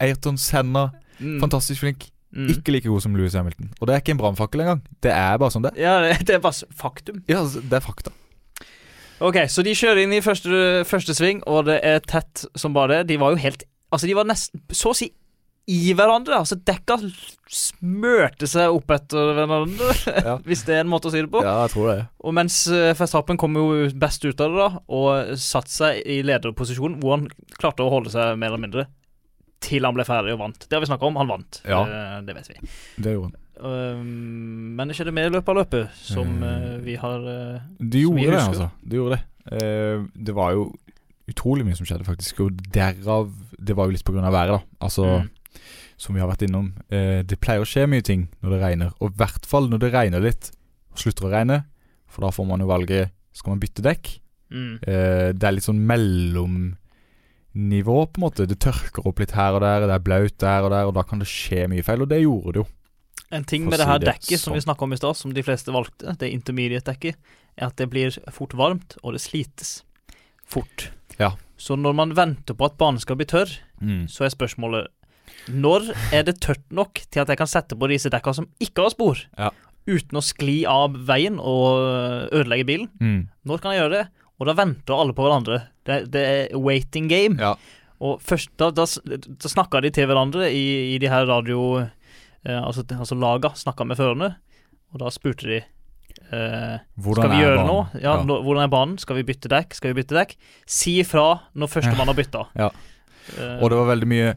Ayrton 0.00 0.38
Senna, 0.38 0.90
Mm. 1.18 1.40
fantastisk 1.42 1.80
flink. 1.82 2.04
Mm. 2.30 2.50
Ikke 2.52 2.70
like 2.70 2.86
god 2.86 3.00
som 3.02 3.16
Louis 3.16 3.34
Hamilton. 3.34 3.70
Og 3.80 3.88
det 3.88 3.94
er 3.96 4.00
ikke 4.02 4.12
en 4.14 4.18
brannfakkel 4.20 4.60
engang. 4.62 4.82
Det 5.02 5.10
er 5.10 5.38
bare 5.40 5.50
sånn 5.50 5.64
det. 5.64 5.72
Ja, 5.80 5.96
det, 6.04 6.30
er 6.30 6.38
bare 6.44 6.68
faktum. 6.78 7.22
Ja, 7.26 7.40
altså, 7.40 7.58
det 7.64 7.72
er 7.74 7.82
fakta. 7.82 8.12
Ok, 9.18 9.34
så 9.50 9.64
de 9.66 9.72
kjører 9.74 10.04
inn 10.04 10.12
i 10.14 10.20
første, 10.22 10.84
første 10.86 11.16
sving, 11.18 11.40
og 11.50 11.64
det 11.66 11.80
er 11.82 11.98
tett 12.06 12.44
som 12.54 12.76
bare 12.76 13.00
det. 13.00 13.08
De 13.10 13.16
var 13.18 13.34
jo 13.34 13.40
helt 13.42 13.64
Altså, 13.90 14.06
de 14.06 14.14
var 14.14 14.28
nesten 14.28 14.60
så 14.70 14.90
å 14.92 14.94
si 14.94 15.06
i 15.72 15.94
hverandre. 15.96 16.36
Altså, 16.38 16.54
dekka 16.60 16.98
smørte 17.48 18.46
seg 18.46 18.70
opp 18.76 18.90
etter 18.94 19.32
hverandre, 19.34 19.94
Ja. 20.28 20.36
hvis 20.44 20.62
det 20.68 20.76
er 20.76 20.84
en 20.84 20.90
måte 20.92 21.08
å 21.08 21.12
si 21.14 21.22
det 21.24 21.30
på. 21.32 21.40
Ja, 21.42 21.62
jeg 21.64 21.72
tror 21.74 21.88
det. 21.90 21.98
Og 22.22 22.34
mens 22.36 22.60
uh, 22.68 22.92
Verstappen 22.98 23.40
kom 23.40 23.56
jo 23.58 23.88
best 23.98 24.24
ut 24.28 24.38
av 24.44 24.52
det, 24.54 24.60
da, 24.60 24.82
og 25.00 25.34
satte 25.40 25.72
seg 25.72 26.02
i 26.04 26.20
lederposisjon, 26.26 26.98
hvor 27.02 27.16
han 27.16 27.26
klarte 27.58 27.82
å 27.86 27.90
holde 27.92 28.12
seg 28.14 28.36
mer 28.38 28.52
eller 28.52 28.64
mindre 28.68 28.86
til 29.64 29.86
han 29.86 29.96
ble 29.96 30.06
ferdig 30.06 30.36
og 30.36 30.42
vant. 30.44 30.64
Det 30.64 30.76
har 30.76 30.84
vi 30.84 30.88
snakka 30.90 31.08
om. 31.08 31.18
Han 31.18 31.30
vant. 31.30 31.60
Ja. 31.66 31.82
Det 32.24 32.34
vet 32.36 32.50
vi. 32.52 32.58
Det 32.96 33.14
gjorde 33.16 33.32
han. 33.32 33.36
Um, 33.58 34.74
men 34.78 34.88
det 34.88 34.94
skjedde 34.94 35.14
med 35.14 35.28
i 35.28 35.32
løpet 35.34 35.50
av 35.50 35.56
løpet, 35.58 35.96
som 35.98 36.44
eh, 36.46 36.76
vi 36.84 36.94
har 37.00 37.24
uh, 37.26 37.64
De 37.78 38.04
gjorde 38.04 38.28
det, 38.30 38.42
altså. 38.42 38.68
De 38.86 39.00
gjorde 39.00 39.18
det. 39.18 39.24
Uh, 39.50 40.06
det 40.14 40.34
var 40.36 40.52
jo 40.54 40.68
utrolig 41.28 41.66
mye 41.66 41.78
som 41.78 41.88
skjedde, 41.88 42.06
faktisk. 42.06 42.44
Og 42.44 42.60
derav 42.74 43.32
Det 43.58 43.74
var 43.76 43.88
jo 43.88 43.96
litt 43.96 44.06
på 44.06 44.14
grunn 44.14 44.28
av 44.28 44.36
været, 44.36 44.54
da. 44.54 44.84
Altså, 44.86 45.08
mm. 45.18 45.58
som 45.98 46.14
vi 46.14 46.22
har 46.22 46.30
vært 46.30 46.46
innom. 46.46 46.70
Det 46.88 47.40
pleier 47.42 47.64
å 47.64 47.68
skje 47.68 47.88
mye 47.90 48.04
ting 48.06 48.28
når 48.38 48.54
det 48.54 48.60
regner. 48.62 48.94
Og 49.02 49.10
i 49.10 49.18
hvert 49.18 49.48
fall 49.50 49.66
når 49.68 49.82
det 49.82 49.92
regner 49.92 50.24
litt, 50.24 50.52
og 50.94 51.02
slutter 51.02 51.26
å 51.26 51.32
regne. 51.34 51.58
For 52.08 52.24
da 52.24 52.30
får 52.32 52.46
man 52.48 52.62
jo 52.62 52.70
valget 52.70 53.12
Skal 53.36 53.52
man 53.52 53.60
bytte 53.60 53.84
dekk. 53.84 54.08
Mm. 54.48 54.78
Det 54.80 55.44
er 55.44 55.52
litt 55.52 55.66
sånn 55.66 55.82
mellomnivå, 57.54 58.06
på 58.12 58.18
en 58.18 58.24
måte. 58.26 58.46
Det 58.48 58.58
tørker 58.60 59.06
opp 59.06 59.18
litt 59.20 59.32
her 59.32 59.54
og 59.56 59.60
der, 59.62 59.86
det 59.86 59.94
er 59.94 60.04
blaut 60.04 60.36
der 60.38 60.62
og 60.66 60.70
der, 60.70 60.86
og 60.86 60.94
da 60.94 61.02
kan 61.02 61.18
det 61.22 61.28
skje 61.28 61.68
mye 61.68 61.82
feil. 61.82 62.02
Og 62.02 62.08
det 62.10 62.20
gjorde 62.22 62.52
det 62.52 62.62
jo. 62.62 62.66
En 63.30 63.44
ting 63.44 63.64
med 63.68 63.78
det 63.78 63.86
her 63.86 63.98
dekket 64.00 64.40
som 64.40 64.54
vi 64.54 64.60
sånn. 64.60 64.70
snakka 64.72 64.84
om 64.86 64.92
i 64.92 64.96
stad, 64.96 65.16
som 65.16 65.34
de 65.34 65.42
fleste 65.44 65.72
valgte, 65.74 66.14
det 66.18 66.30
intermediate-dekket, 66.32 67.16
er 67.58 67.66
at 67.66 67.76
det 67.76 67.88
blir 67.90 68.10
fort 68.32 68.54
varmt, 68.56 68.96
og 69.02 69.12
det 69.12 69.20
slites 69.20 69.82
fort. 70.48 70.90
Ja. 71.18 71.34
Så 71.58 71.76
når 71.76 71.92
man 71.98 72.14
venter 72.16 72.54
på 72.54 72.64
at 72.64 72.78
banen 72.78 73.00
skal 73.02 73.16
bli 73.16 73.26
tørr, 73.28 73.50
så 74.08 74.24
er 74.24 74.32
spørsmålet 74.32 74.88
Når 75.52 75.90
er 76.12 76.22
det 76.24 76.40
tørt 76.40 76.64
nok 76.72 76.94
til 77.12 77.20
at 77.20 77.28
jeg 77.28 77.36
kan 77.38 77.46
sette 77.46 77.76
på 77.76 77.88
disse 77.88 78.08
dekka 78.10 78.32
som 78.34 78.46
ikke 78.60 78.82
har 78.86 78.90
spor, 78.90 79.18
Ja. 79.36 79.50
uten 79.86 80.16
å 80.18 80.22
skli 80.24 80.64
av 80.66 80.94
veien 81.06 81.38
og 81.38 82.32
ødelegge 82.32 82.64
bilen? 82.66 82.88
Mm. 83.00 83.28
Når 83.44 83.58
kan 83.60 83.72
jeg 83.72 83.82
gjøre 83.82 83.92
det? 83.98 84.08
Og 84.38 84.46
da 84.46 84.54
venter 84.54 84.94
alle 84.94 85.14
på 85.16 85.24
hverandre. 85.26 85.60
Det, 85.88 86.02
det 86.14 86.22
er 86.52 86.58
waiting 86.62 87.08
game. 87.10 87.38
Ja. 87.42 87.54
Og 88.00 88.20
først, 88.22 88.52
da, 88.60 88.68
da, 88.70 88.84
da 88.86 89.50
snakka 89.50 89.80
de 89.82 89.90
til 89.90 90.06
hverandre 90.06 90.50
i, 90.54 90.94
i 90.94 90.98
de 91.02 91.08
her 91.10 91.26
radio... 91.26 91.88
Eh, 92.46 92.54
altså, 92.62 92.84
altså 92.94 93.16
laga 93.18 93.50
snakka 93.58 93.82
med 93.84 93.98
førerne, 93.98 94.28
og 94.94 95.00
da 95.02 95.10
spurte 95.10 95.48
de 95.50 95.56
eh, 95.58 96.76
Skal 96.78 97.32
vi 97.32 97.40
gjøre 97.42 97.56
banen? 97.58 97.66
nå? 97.66 97.78
Ja, 98.04 98.12
nå? 98.22 98.36
Hvordan 98.46 98.62
er 98.62 98.70
banen? 98.72 98.94
Skal 99.02 99.18
vi 99.18 99.24
bytte 99.26 99.50
dekk? 99.50 99.74
Skal 99.74 99.90
vi 99.90 99.98
bytte 100.02 100.14
dekk? 100.20 100.36
Si 100.70 100.94
ifra 101.02 101.24
når 101.58 101.72
førstemann 101.72 102.08
har 102.12 102.16
bytta. 102.18 102.44
Ja. 102.56 102.70
Eh, 103.34 103.58
Og 103.58 103.72
det 103.74 103.80
var 103.82 103.90
veldig 103.90 104.08
mye 104.14 104.36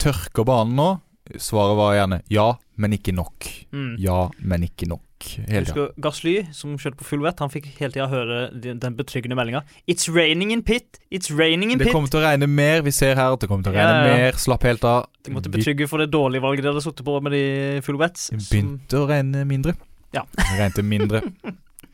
Tørker 0.00 0.46
banen 0.48 0.74
nå? 0.78 0.88
Svaret 1.36 1.76
var 1.76 1.92
gjerne 1.98 2.22
ja, 2.32 2.48
men 2.80 2.96
ikke 2.96 3.12
nok. 3.12 3.46
mm. 3.76 3.92
Ja, 4.00 4.22
men 4.40 4.64
ikke 4.64 4.88
nok. 4.88 5.02
Hele 5.48 5.66
tida. 5.66 5.88
Gasly, 5.98 6.34
som 6.54 6.76
kjørte 6.78 6.98
på 7.00 7.06
full 7.08 7.22
vett, 7.24 7.40
han 7.42 7.50
fikk 7.50 7.66
hele 7.80 7.90
tida 7.94 8.06
høre 8.10 8.38
den, 8.54 8.94
betryggende 8.98 9.34
meldinga. 9.38 9.64
It's 9.90 10.06
raining 10.14 10.52
in 10.54 10.62
pit! 10.62 11.00
It's 11.10 11.30
raining 11.34 11.72
in 11.74 11.78
Det 11.80 11.88
pit! 11.88 11.94
kommer 11.96 12.08
til 12.12 12.20
å 12.20 12.24
regne 12.24 12.46
mer. 12.50 12.82
Vi 12.86 12.92
ser 12.94 13.16
her 13.18 13.34
at 13.34 13.40
det 13.42 13.48
kommer 13.50 13.66
til 13.66 13.74
å 13.74 13.76
regne 13.76 13.96
Ja, 13.96 14.06
ja, 14.06 14.16
mer. 14.28 14.38
Slapp 14.38 14.62
helt 14.68 14.84
av. 14.88 15.08
De 15.26 15.34
måtte 15.34 15.50
betrygge 15.52 15.88
for 15.90 15.98
det 16.02 16.10
dårlige 16.14 16.44
valget 16.44 16.62
de 16.66 16.70
hadde 16.72 16.84
sittet 16.86 17.04
på 17.08 17.18
med 17.24 17.34
de 17.34 17.44
full 17.86 17.98
wets. 18.00 18.28
Det 18.30 18.40
som- 18.40 18.52
begynte 18.54 19.02
å 19.02 19.08
regne 19.10 19.44
mindre. 19.48 19.74
Ja. 20.14 20.22
Det 20.38 20.46
regnet 20.60 20.84
mindre. 20.84 21.22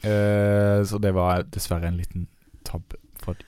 uh, 0.04 0.84
så 0.90 1.00
det 1.00 1.14
var 1.16 1.42
dessverre 1.48 1.88
en 1.88 1.96
liten 1.98 2.28
tabbe. 2.64 3.00
fra 3.24 3.32
de. 3.34 3.44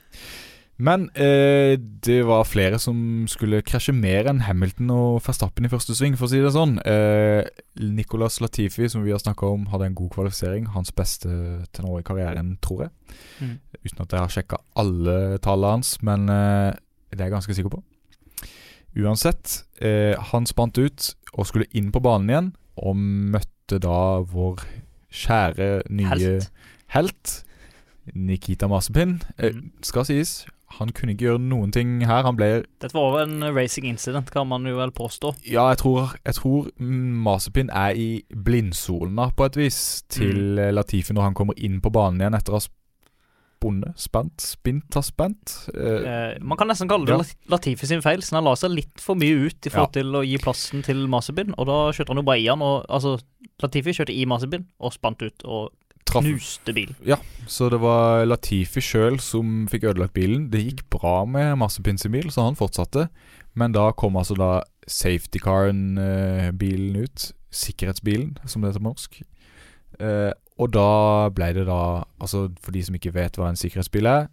Men 0.79 1.07
eh, 1.17 1.79
det 2.05 2.19
var 2.29 2.45
flere 2.45 2.77
som 2.79 3.25
skulle 3.33 3.63
krasje 3.65 3.95
mer 3.97 4.27
enn 4.29 4.43
Hamilton 4.45 4.91
og 4.93 5.23
Verstappen 5.25 5.65
i 5.65 5.71
første 5.73 5.95
sving, 5.97 6.19
for 6.21 6.29
å 6.29 6.33
si 6.35 6.41
det 6.45 6.51
sånn. 6.53 6.75
Eh, 6.85 7.47
Nicolas 7.81 8.37
Latifi, 8.45 8.89
som 8.93 9.01
vi 9.07 9.15
har 9.15 9.23
snakka 9.23 9.49
om, 9.55 9.65
hadde 9.73 9.89
en 9.89 9.97
god 9.97 10.11
kvalifisering. 10.19 10.67
Hans 10.75 10.93
beste 10.93 11.31
til 11.73 11.87
nå 11.87 11.95
i 12.01 12.05
karrieren, 12.05 12.59
tror 12.61 12.83
jeg. 12.87 12.93
Mm. 13.41 13.55
Uten 13.87 14.03
at 14.05 14.13
jeg 14.13 14.21
har 14.27 14.35
sjekka 14.37 14.61
alle 14.77 15.17
tallene 15.45 15.79
hans, 15.79 15.95
men 16.05 16.29
eh, 16.29 16.75
det 17.13 17.23
er 17.23 17.31
jeg 17.31 17.37
ganske 17.39 17.57
sikker 17.57 17.73
på. 17.73 17.81
Uansett, 18.97 19.63
eh, 19.85 20.13
han 20.33 20.47
spant 20.49 20.77
ut 20.81 21.09
og 21.37 21.49
skulle 21.49 21.69
inn 21.77 21.89
på 21.93 22.01
banen 22.05 22.31
igjen, 22.33 22.53
og 22.81 22.97
møtte 23.01 23.79
da 23.81 24.21
vår 24.29 24.61
kjære 25.17 25.71
nye 25.89 26.11
Helt. 26.13 26.51
helt, 26.93 27.33
Nikita 28.15 28.69
Masepin. 28.71 29.17
Eh, 29.39 29.53
Mm. 29.57 29.73
skal 29.83 30.05
sies, 30.05 30.45
han 30.79 30.93
kunne 30.97 31.15
ikke 31.15 31.29
gjøre 31.29 31.43
noen 31.43 31.73
ting 31.75 31.99
her. 32.07 32.25
Han 32.27 32.39
ble 32.39 32.51
Dette 32.83 32.93
var 32.95 33.21
en 33.23 33.41
racing 33.57 33.89
incident, 33.89 34.31
kan 34.33 34.49
man 34.49 34.67
jo 34.69 34.79
vel 34.79 34.93
påstå. 34.95 35.35
Ja, 35.49 35.69
jeg 35.73 35.81
tror, 35.83 36.17
jeg 36.27 36.39
tror 36.39 36.71
Masepin 36.79 37.71
er 37.73 37.97
i 37.97 38.09
blindsonen 38.31 39.21
på 39.37 39.49
et 39.49 39.61
vis 39.61 39.81
til 40.13 40.59
mm. 40.59 40.75
Latifi 40.77 41.17
når 41.17 41.31
han 41.31 41.39
kommer 41.39 41.57
inn 41.57 41.81
på 41.85 41.93
banen 41.95 42.21
igjen 42.21 42.37
etter 42.39 42.57
å 42.57 42.61
ha 42.61 42.67
spunnet, 43.57 43.97
spent, 43.99 44.43
spint, 44.45 44.89
har 44.95 45.05
spent. 45.07 45.55
Eh, 45.75 46.05
Eh, 46.07 46.39
man 46.41 46.59
kan 46.59 46.69
nesten 46.69 46.89
kalle 46.89 47.07
det 47.07 47.17
Ja. 47.17 47.25
Latifi 47.49 47.87
sin 47.87 48.03
feil, 48.03 48.21
siden 48.23 48.37
han 48.43 48.45
la 48.45 48.55
seg 48.55 48.71
litt 48.71 49.01
for 49.01 49.17
mye 49.17 49.49
ut 49.49 49.67
i 49.67 49.71
forhold 49.71 49.93
til 49.93 50.13
å 50.13 50.25
gi 50.25 50.37
plassen 50.39 50.85
til 50.85 51.07
Masebin, 51.09 51.55
og 51.57 51.67
da 51.67 51.79
kjørte 51.91 52.13
han 52.13 52.21
jo 52.21 52.29
bare 52.29 52.41
i 52.41 52.47
han, 52.47 52.63
og 52.63 52.85
altså 52.89 53.19
Latifi 53.63 53.97
kjørte 53.97 54.13
i 54.15 54.27
Masebin 54.27 54.67
og 54.79 54.93
spant 54.93 55.23
ut 55.23 55.45
og 55.45 55.73
knuste 56.07 56.73
Ja, 57.07 57.19
Så 57.47 57.69
det 57.71 57.81
var 57.83 58.25
Latifi 58.27 58.83
sjøl 58.83 59.19
som 59.23 59.67
fikk 59.71 59.89
ødelagt 59.91 60.17
bilen. 60.17 60.49
Det 60.51 60.63
gikk 60.65 60.85
bra 60.91 61.25
med 61.29 61.57
Masepin 61.61 61.99
sin 61.99 62.15
bil, 62.15 62.31
så 62.31 62.47
han 62.49 62.59
fortsatte. 62.59 63.09
Men 63.55 63.73
da 63.73 63.91
kom 63.97 64.17
altså 64.17 64.37
da 64.39 64.51
safety 64.87 65.41
caren-bilen 65.43 66.97
ut. 67.03 67.31
Sikkerhetsbilen, 67.51 68.37
som 68.47 68.63
det 68.63 68.73
heter 68.73 68.83
på 68.83 68.91
norsk. 68.91 69.21
Eh, 70.01 70.33
og 70.61 70.73
da 70.73 71.29
ble 71.33 71.53
det 71.57 71.67
da 71.69 72.05
Altså, 72.21 72.51
for 72.61 72.75
de 72.75 72.83
som 72.85 72.97
ikke 72.97 73.15
vet 73.15 73.39
hva 73.39 73.49
en 73.49 73.57
sikkerhetsbil 73.57 74.09
er 74.11 74.27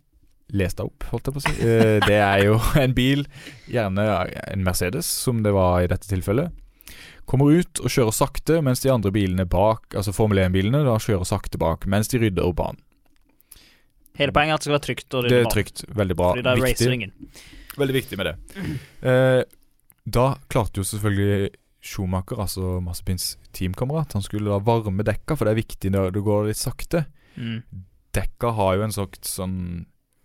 Les 0.54 0.76
deg 0.76 0.90
opp, 0.90 1.06
holdt 1.10 1.30
jeg 1.30 1.36
på 1.36 1.40
å 1.40 1.44
si. 1.46 1.54
Eh, 1.66 2.00
det 2.04 2.20
er 2.20 2.44
jo 2.46 2.58
en 2.84 2.94
bil, 2.94 3.24
gjerne 3.72 4.04
en 4.44 4.66
Mercedes, 4.66 5.08
som 5.08 5.40
det 5.46 5.54
var 5.56 5.82
i 5.82 5.88
dette 5.90 6.10
tilfellet. 6.10 6.52
Kommer 7.30 7.56
ut 7.56 7.80
og 7.80 7.92
kjører 7.92 8.16
sakte, 8.16 8.60
mens 8.66 8.84
de 8.84 8.92
andre 8.92 9.12
bilene 9.16 9.46
bak, 9.50 9.94
altså 9.96 10.14
Formel 10.16 10.42
1-bilene, 10.44 10.84
da 10.86 10.98
kjører 11.02 11.28
sakte 11.28 11.60
bak, 11.62 11.88
mens 11.90 12.12
de 12.12 12.20
rydder 12.20 12.54
banen. 12.58 12.82
Hele 14.20 14.34
poenget 14.36 14.54
er 14.54 14.60
at 14.60 14.62
det 14.62 14.68
skal 14.68 14.76
være 14.76 14.86
trygt. 14.88 15.08
Og 15.18 15.28
Det 15.30 15.40
er 15.40 15.50
trygt. 15.50 15.84
Veldig 15.90 16.16
bra. 16.20 16.32
Fordi 16.34 16.44
det 16.46 16.52
er 16.52 16.62
Viktig. 16.62 16.74
racerringen. 16.76 17.14
Veldig 17.82 17.96
viktig 17.98 18.20
med 18.20 18.32
det. 18.32 18.36
Eh, 19.14 19.42
da 20.06 20.26
klarte 20.52 20.80
jo 20.80 20.86
selvfølgelig 20.88 21.50
Schumacher, 21.84 22.40
altså 22.40 22.78
Massepins 22.84 23.38
teamkamerat, 23.56 24.14
han 24.16 24.24
skulle 24.24 24.52
da 24.52 24.60
varme 24.64 25.04
dekka, 25.04 25.36
for 25.36 25.48
det 25.48 25.52
er 25.52 25.60
viktig 25.60 25.92
når 25.92 26.14
det 26.16 26.24
går 26.24 26.46
litt 26.48 26.60
sakte. 26.60 27.06
Mm. 27.36 27.58
Dekka 28.16 28.54
har 28.56 28.78
jo 28.78 28.86
en 28.86 28.96
slags 28.96 29.34
sånn 29.40 29.58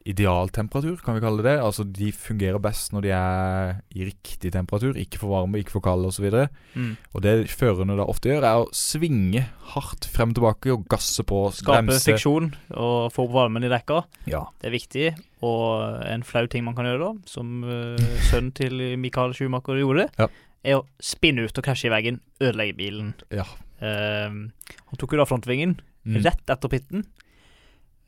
idealtemperatur, 0.09 0.97
kan 1.05 1.17
vi 1.17 1.23
kalle 1.23 1.45
det. 1.45 1.57
Altså 1.61 1.85
De 1.85 2.11
fungerer 2.15 2.59
best 2.63 2.93
når 2.95 3.05
de 3.05 3.11
er 3.15 3.75
i 3.95 4.07
riktig 4.09 4.51
temperatur, 4.55 4.97
ikke 4.99 5.21
for 5.21 5.33
varme, 5.35 5.61
ikke 5.61 5.75
for 5.77 5.85
kalde 5.85 6.09
osv. 6.11 6.29
Og, 6.33 6.49
Mm. 6.75 6.97
og 7.15 7.23
det 7.23 7.49
førerne 7.51 7.97
da 7.99 8.05
ofte 8.09 8.31
gjør, 8.31 8.45
er 8.47 8.63
å 8.65 8.69
svinge 8.73 9.45
hardt 9.75 10.07
frem 10.13 10.31
og 10.31 10.37
tilbake 10.39 10.73
og 10.73 10.87
gasse 10.89 11.23
på, 11.25 11.41
Skape 11.53 11.87
bremse. 11.87 12.05
fiksjon 12.13 12.55
og 12.77 13.13
få 13.13 13.29
varmen 13.33 13.65
i 13.65 13.69
dekka. 13.73 14.05
Ja. 14.27 14.45
Det 14.61 14.69
er 14.69 14.77
viktig, 14.79 15.07
og 15.43 16.03
en 16.07 16.23
flau 16.23 16.47
ting 16.47 16.65
man 16.65 16.75
kan 16.75 16.85
gjøre 16.87 16.99
da, 17.01 17.13
som 17.27 17.65
uh, 17.65 17.97
sønnen 18.31 18.53
til 18.55 18.97
Michael 18.99 19.33
Schumacher 19.35 19.79
gjorde, 19.81 20.09
Ja. 20.19 20.29
er 20.65 20.81
å 20.81 20.87
spinne 21.01 21.45
ut 21.45 21.59
og 21.59 21.65
krasje 21.65 21.87
i 21.87 21.95
veggen, 21.95 22.21
ødelegge 22.41 22.77
bilen. 22.77 23.15
Ja. 23.31 23.45
Uh, 23.83 24.49
han 24.89 24.99
tok 24.99 25.13
jo 25.13 25.19
da 25.19 25.25
frontvingen 25.29 25.79
Mm. 26.09 26.23
rett 26.25 26.47
etter 26.49 26.69
pitten 26.73 27.03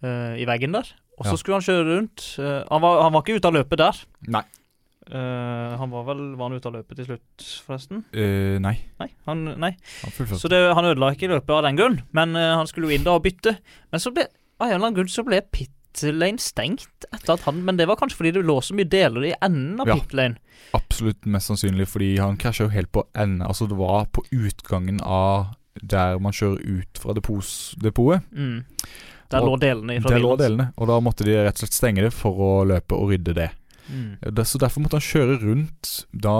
eh, 0.02 0.38
i 0.40 0.46
veggen 0.48 0.72
der, 0.72 0.88
og 1.18 1.26
så 1.26 1.34
Ja. 1.34 1.36
skulle 1.36 1.58
han 1.60 1.66
kjøre 1.66 1.84
rundt. 1.90 2.24
Uh, 2.38 2.64
han, 2.70 2.80
var, 2.82 3.02
han 3.02 3.12
var 3.12 3.22
ikke 3.22 3.36
ute 3.40 3.48
av 3.50 3.54
løpet 3.54 3.78
der. 3.78 4.00
Nei. 4.28 4.42
Uh, 5.10 5.74
han 5.80 5.90
var 5.90 6.04
vel 6.06 6.20
Var 6.38 6.44
han 6.48 6.56
ute 6.60 6.68
av 6.70 6.74
løpet 6.76 6.96
til 7.00 7.06
slutt, 7.08 7.46
forresten? 7.66 8.04
Nei. 8.62 8.76
Nei. 9.00 9.08
Han, 9.26 9.44
nei. 9.58 9.72
Han. 10.04 10.38
Så 10.38 10.48
det, 10.52 10.60
han 10.76 10.84
ødela 10.86 11.12
ikke 11.16 11.28
løpet 11.32 11.50
av 11.50 11.64
den 11.66 11.76
grunn, 11.80 12.00
men 12.12 12.34
han 12.36 12.66
skulle 12.70 12.88
jo 12.90 12.94
inn 12.96 13.04
da 13.04 13.16
og 13.18 13.24
bytte. 13.24 13.56
Men 13.90 14.00
så 14.00 14.12
ble 14.14 14.28
av 14.60 14.68
en 14.68 14.74
eller 14.76 14.86
annen 14.86 14.98
grunn 15.00 15.10
så 15.10 15.24
ble 15.26 15.40
pit 15.50 15.72
lane 16.14 16.38
stengt 16.38 17.06
etter 17.10 17.32
at 17.34 17.40
han 17.48 17.64
Men 17.66 17.76
det 17.76 17.88
var 17.90 17.96
kanskje 17.98 18.20
fordi 18.20 18.30
det 18.36 18.44
lå 18.46 18.60
så 18.62 18.76
mye 18.78 18.86
deler 18.86 19.24
i 19.26 19.32
enden 19.42 19.80
av 19.82 19.88
Ja. 19.88 19.96
pit 19.98 20.12
lane. 20.14 20.36
Absolutt 20.76 21.26
mest 21.26 21.50
sannsynlig, 21.50 21.88
fordi 21.90 22.16
han 22.20 22.36
krasja 22.38 22.68
jo 22.68 22.70
helt 22.70 22.92
på 22.92 23.02
enden. 23.16 23.42
Altså, 23.42 23.66
det 23.66 23.76
var 23.76 24.06
på 24.12 24.22
utgangen 24.30 25.00
av 25.02 25.56
der 25.82 26.18
man 26.22 26.32
kjører 26.32 26.60
ut 26.62 26.98
fra 27.00 27.12
depotet. 27.14 28.22
Mm. 28.30 28.64
Der 29.30 29.44
Og 29.44 29.52
lå 29.52 29.56
delene 29.62 30.00
fra 30.02 30.10
Der 30.10 30.22
lå 30.22 30.36
delene, 30.38 30.72
og 30.76 30.88
da 30.90 31.00
måtte 31.00 31.24
de 31.24 31.36
rett 31.38 31.54
og 31.54 31.62
slett 31.64 31.76
stenge 31.76 32.02
det 32.02 32.12
for 32.12 32.34
å 32.34 32.52
løpe 32.66 32.96
og 32.98 33.12
rydde 33.12 33.34
det. 33.36 33.50
Mm. 33.90 34.18
Så 34.46 34.58
Derfor 34.58 34.82
måtte 34.82 34.98
han 34.98 35.06
kjøre 35.06 35.36
rundt 35.42 35.90
da 36.10 36.34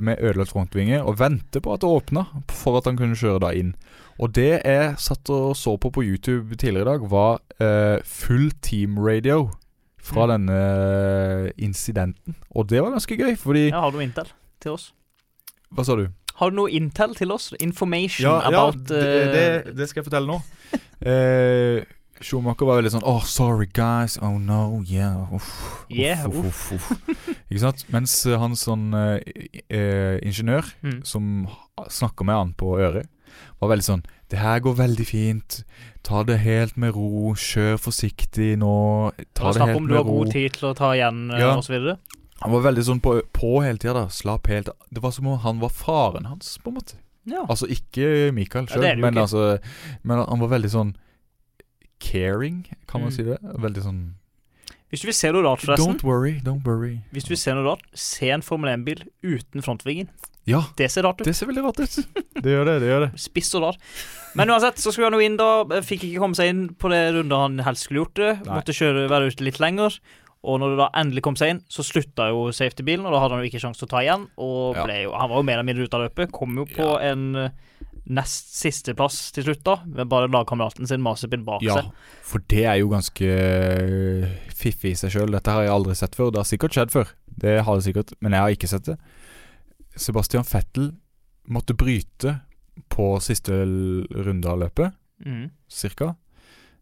med 0.00 0.20
ødelagt 0.20 0.52
frontvinge 0.52 1.02
og 1.02 1.18
vente 1.20 1.60
på 1.60 1.74
at 1.74 1.80
det 1.84 1.88
åpna, 1.92 2.26
for 2.48 2.78
at 2.78 2.88
han 2.88 2.96
kunne 2.96 3.16
kjøre 3.16 3.40
da 3.44 3.50
inn. 3.56 3.74
Og 4.16 4.32
det 4.32 4.62
jeg 4.64 4.94
satt 5.02 5.28
og 5.32 5.52
så 5.58 5.76
på 5.80 5.90
på 5.92 6.04
YouTube 6.04 6.56
tidligere 6.56 6.86
i 6.86 6.90
dag, 6.92 7.08
var 7.10 7.40
eh, 7.60 8.00
full 8.04 8.50
team 8.64 8.96
radio 8.98 9.50
fra 10.00 10.24
Mm. 10.26 10.30
denne 10.32 11.52
incidenten. 11.58 12.36
Og 12.54 12.68
det 12.68 12.80
var 12.82 12.94
ganske 12.94 13.16
gøy, 13.16 13.34
fordi 13.36 13.68
Ja, 13.70 13.80
har 13.80 13.90
du 13.90 13.98
noe 13.98 14.06
Intel 14.06 14.28
til 14.60 14.72
oss? 14.72 14.92
Hva 15.74 15.84
sa 15.84 15.96
du? 15.96 16.06
Har 16.36 16.50
du 16.50 16.56
noe 16.56 16.70
Intel 16.70 17.14
til 17.16 17.32
oss? 17.32 17.52
Information 17.60 18.24
Ja, 18.24 18.40
ja 18.40 18.48
about 18.48 18.86
det, 18.88 19.02
eh, 19.02 19.32
det, 19.32 19.76
det 19.76 19.88
skal 19.88 20.02
jeg 20.02 20.10
fortelle 20.10 20.26
nå. 20.30 20.40
eh, 21.10 21.84
Schumacher 22.24 22.68
var 22.68 22.80
veldig 22.80 22.92
sånn 22.96 23.06
Oh, 23.06 23.22
sorry 23.28 23.68
guys. 23.68 24.16
Oh 24.24 24.38
no, 24.40 24.82
yeah. 24.88 25.26
Uff. 25.34 25.50
Yeah, 25.92 26.24
uff, 26.28 26.72
uff, 26.72 26.90
uff, 27.10 27.20
Ikke 27.50 27.62
sant? 27.62 27.84
Mens 27.92 28.14
eh, 28.26 28.38
han 28.40 28.56
sånn 28.58 28.88
uh, 28.96 29.18
ingeniør 30.24 30.70
mm. 30.82 31.00
som 31.08 31.46
snakker 31.92 32.28
med 32.28 32.38
han 32.40 32.54
på 32.56 32.76
øret, 32.80 33.10
var 33.60 33.72
veldig 33.74 33.84
sånn 33.84 34.04
Det 34.32 34.40
her 34.40 34.62
går 34.64 34.78
veldig 34.80 35.06
fint. 35.06 35.60
Ta 36.06 36.22
det 36.26 36.40
helt 36.42 36.76
med 36.80 36.96
ro. 36.96 37.34
Kjør 37.38 37.76
forsiktig 37.78 38.54
nå. 38.58 38.74
Ta 39.36 39.52
det 39.52 39.60
Snakk 39.60 39.72
helt 39.72 39.82
om 39.82 39.88
du 39.90 39.96
har 39.98 40.06
ro. 40.06 40.20
god 40.20 40.32
tid 40.34 40.56
til 40.56 40.70
å 40.72 40.76
ta 40.78 40.94
igjen, 40.96 41.28
Ja. 41.36 41.54
videre. 41.60 41.98
Han 42.42 42.52
var 42.52 42.66
veldig 42.66 42.84
sånn 42.84 43.00
på, 43.00 43.16
på 43.32 43.52
hele 43.64 43.78
tida, 43.80 43.94
da. 43.96 44.06
Slapp 44.12 44.48
helt 44.52 44.68
Det 44.92 45.02
var 45.02 45.14
som 45.14 45.28
om 45.30 45.38
han 45.40 45.60
var 45.60 45.72
faren 45.72 46.26
hans, 46.28 46.58
på 46.58 46.72
en 46.72 46.80
måte. 46.80 46.98
Ja. 47.26 47.42
Altså 47.48 47.66
ikke 47.66 48.30
Michael 48.34 48.68
Ja, 48.70 48.76
sjøl, 48.76 48.86
jo 48.94 49.02
men, 49.02 49.18
altså, 49.18 49.58
men 50.06 50.22
han 50.22 50.42
var 50.42 50.52
veldig 50.52 50.70
sånn 50.70 50.92
caring, 52.00 52.64
kan 52.86 53.00
man 53.00 53.10
Mm. 53.10 53.16
si 53.16 53.22
det? 53.22 53.38
Veldig 53.42 53.82
sånn 53.82 54.00
Hvis 54.90 55.00
du 55.02 55.06
vil 55.08 55.14
se 55.14 55.32
noe 55.32 55.42
rart, 55.42 55.60
forresten 55.60 55.96
Don't 55.96 56.02
worry, 56.04 56.40
don't 56.40 56.62
worry. 56.64 57.00
Hvis 57.12 57.24
du 57.24 57.30
vil 57.30 57.36
se 57.38 57.50
noe 57.52 57.64
rart, 57.64 57.82
se 57.92 58.30
en 58.30 58.40
Formel 58.42 58.70
1-bil 58.70 59.02
uten 59.24 59.60
frontvingen. 59.62 60.08
Ja, 60.46 60.60
Det 60.76 60.88
ser 60.92 61.02
rart 61.02 61.20
ut. 61.20 61.24
det 61.26 61.34
ser 61.34 61.46
veldig 61.48 61.64
rart 61.64 61.80
ut. 61.80 62.06
Det 62.42 62.52
gjør 62.52 62.64
det, 62.64 62.80
det 62.80 62.88
gjør 62.92 63.00
det. 63.10 63.18
Spiss 63.18 63.52
og 63.56 63.62
rar. 63.62 63.76
Men 64.36 64.48
uansett, 64.48 64.76
så 64.78 64.92
skulle 64.92 65.10
han 65.10 65.18
jo 65.18 65.24
inn 65.26 65.36
da. 65.36 65.64
Fikk 65.82 66.04
ikke 66.06 66.20
komme 66.22 66.36
seg 66.38 66.48
inn 66.52 66.68
på 66.78 66.88
det 66.92 67.14
runder 67.16 67.36
han 67.48 67.58
helst 67.66 67.88
skulle 67.88 68.04
gjort 68.04 68.14
det. 68.14 68.46
Nei. 68.46 68.54
Måtte 68.60 68.76
kjøre, 68.76 69.08
være 69.10 69.26
ute 69.32 69.42
litt 69.42 69.58
lenger. 69.58 69.98
Og 70.46 70.60
når 70.60 70.76
det 70.76 70.78
da 70.78 70.88
endelig 71.00 71.22
kom 71.26 71.34
seg 71.34 71.50
inn, 71.50 71.62
så 71.68 71.82
slutta 71.82 72.28
jo 72.30 72.52
safety-bilen, 72.54 73.04
og 73.08 73.10
da 73.16 73.18
hadde 73.24 73.34
han 73.34 73.42
jo 73.42 73.50
ikke 73.50 73.58
sjanse 73.64 73.80
til 73.82 73.88
å 73.88 73.90
ta 73.90 74.02
igjen. 74.04 74.28
Og 74.38 74.76
Ja. 74.76 74.84
ble 74.86 75.02
jo, 75.02 75.12
han 75.18 75.28
var 75.30 75.36
jo 75.38 75.42
mer 75.42 75.58
eller 75.58 75.66
mindre 75.66 75.88
ute 75.88 75.94
av 75.98 76.04
løpet. 76.08 76.30
Kom 76.30 76.54
jo 76.54 76.64
på 76.66 77.00
en 77.02 77.34
eh, 77.34 77.50
nest 78.06 78.52
sisteplass 78.54 79.32
til 79.34 79.48
slutt, 79.48 79.62
da. 79.66 79.76
Med 79.86 80.08
bare 80.10 80.30
lagkameraten 80.30 80.86
sin 80.88 81.02
Masipin 81.02 81.44
bak 81.46 81.64
Ja, 81.64 81.80
seg. 81.80 81.90
for 82.22 82.44
det 82.52 82.64
er 82.64 82.78
jo 82.80 82.90
ganske 82.92 83.30
eh, 83.30 84.36
fiffig 84.54 84.94
i 84.94 84.98
seg 84.98 85.14
sjøl. 85.14 85.32
Dette 85.34 85.50
har 85.52 85.66
jeg 85.66 85.74
aldri 85.74 85.96
sett 85.98 86.14
før. 86.18 86.30
Det 86.30 86.42
har 86.42 86.48
sikkert 86.48 86.76
skjedd 86.76 86.94
før, 86.94 87.14
det 87.26 87.56
har 87.66 87.78
det 87.78 87.86
sikkert, 87.88 88.12
men 88.20 88.36
jeg 88.36 88.44
har 88.44 88.54
ikke 88.54 88.70
sett 88.70 88.90
det. 88.92 88.98
Sebastian 89.96 90.46
Fettel 90.46 90.92
måtte 91.48 91.76
bryte 91.78 92.40
på 92.92 93.16
siste 93.24 93.56
runde 93.64 94.48
av 94.50 94.60
løpet, 94.60 94.94
mm. 95.24 95.50
cirka. 95.72 96.14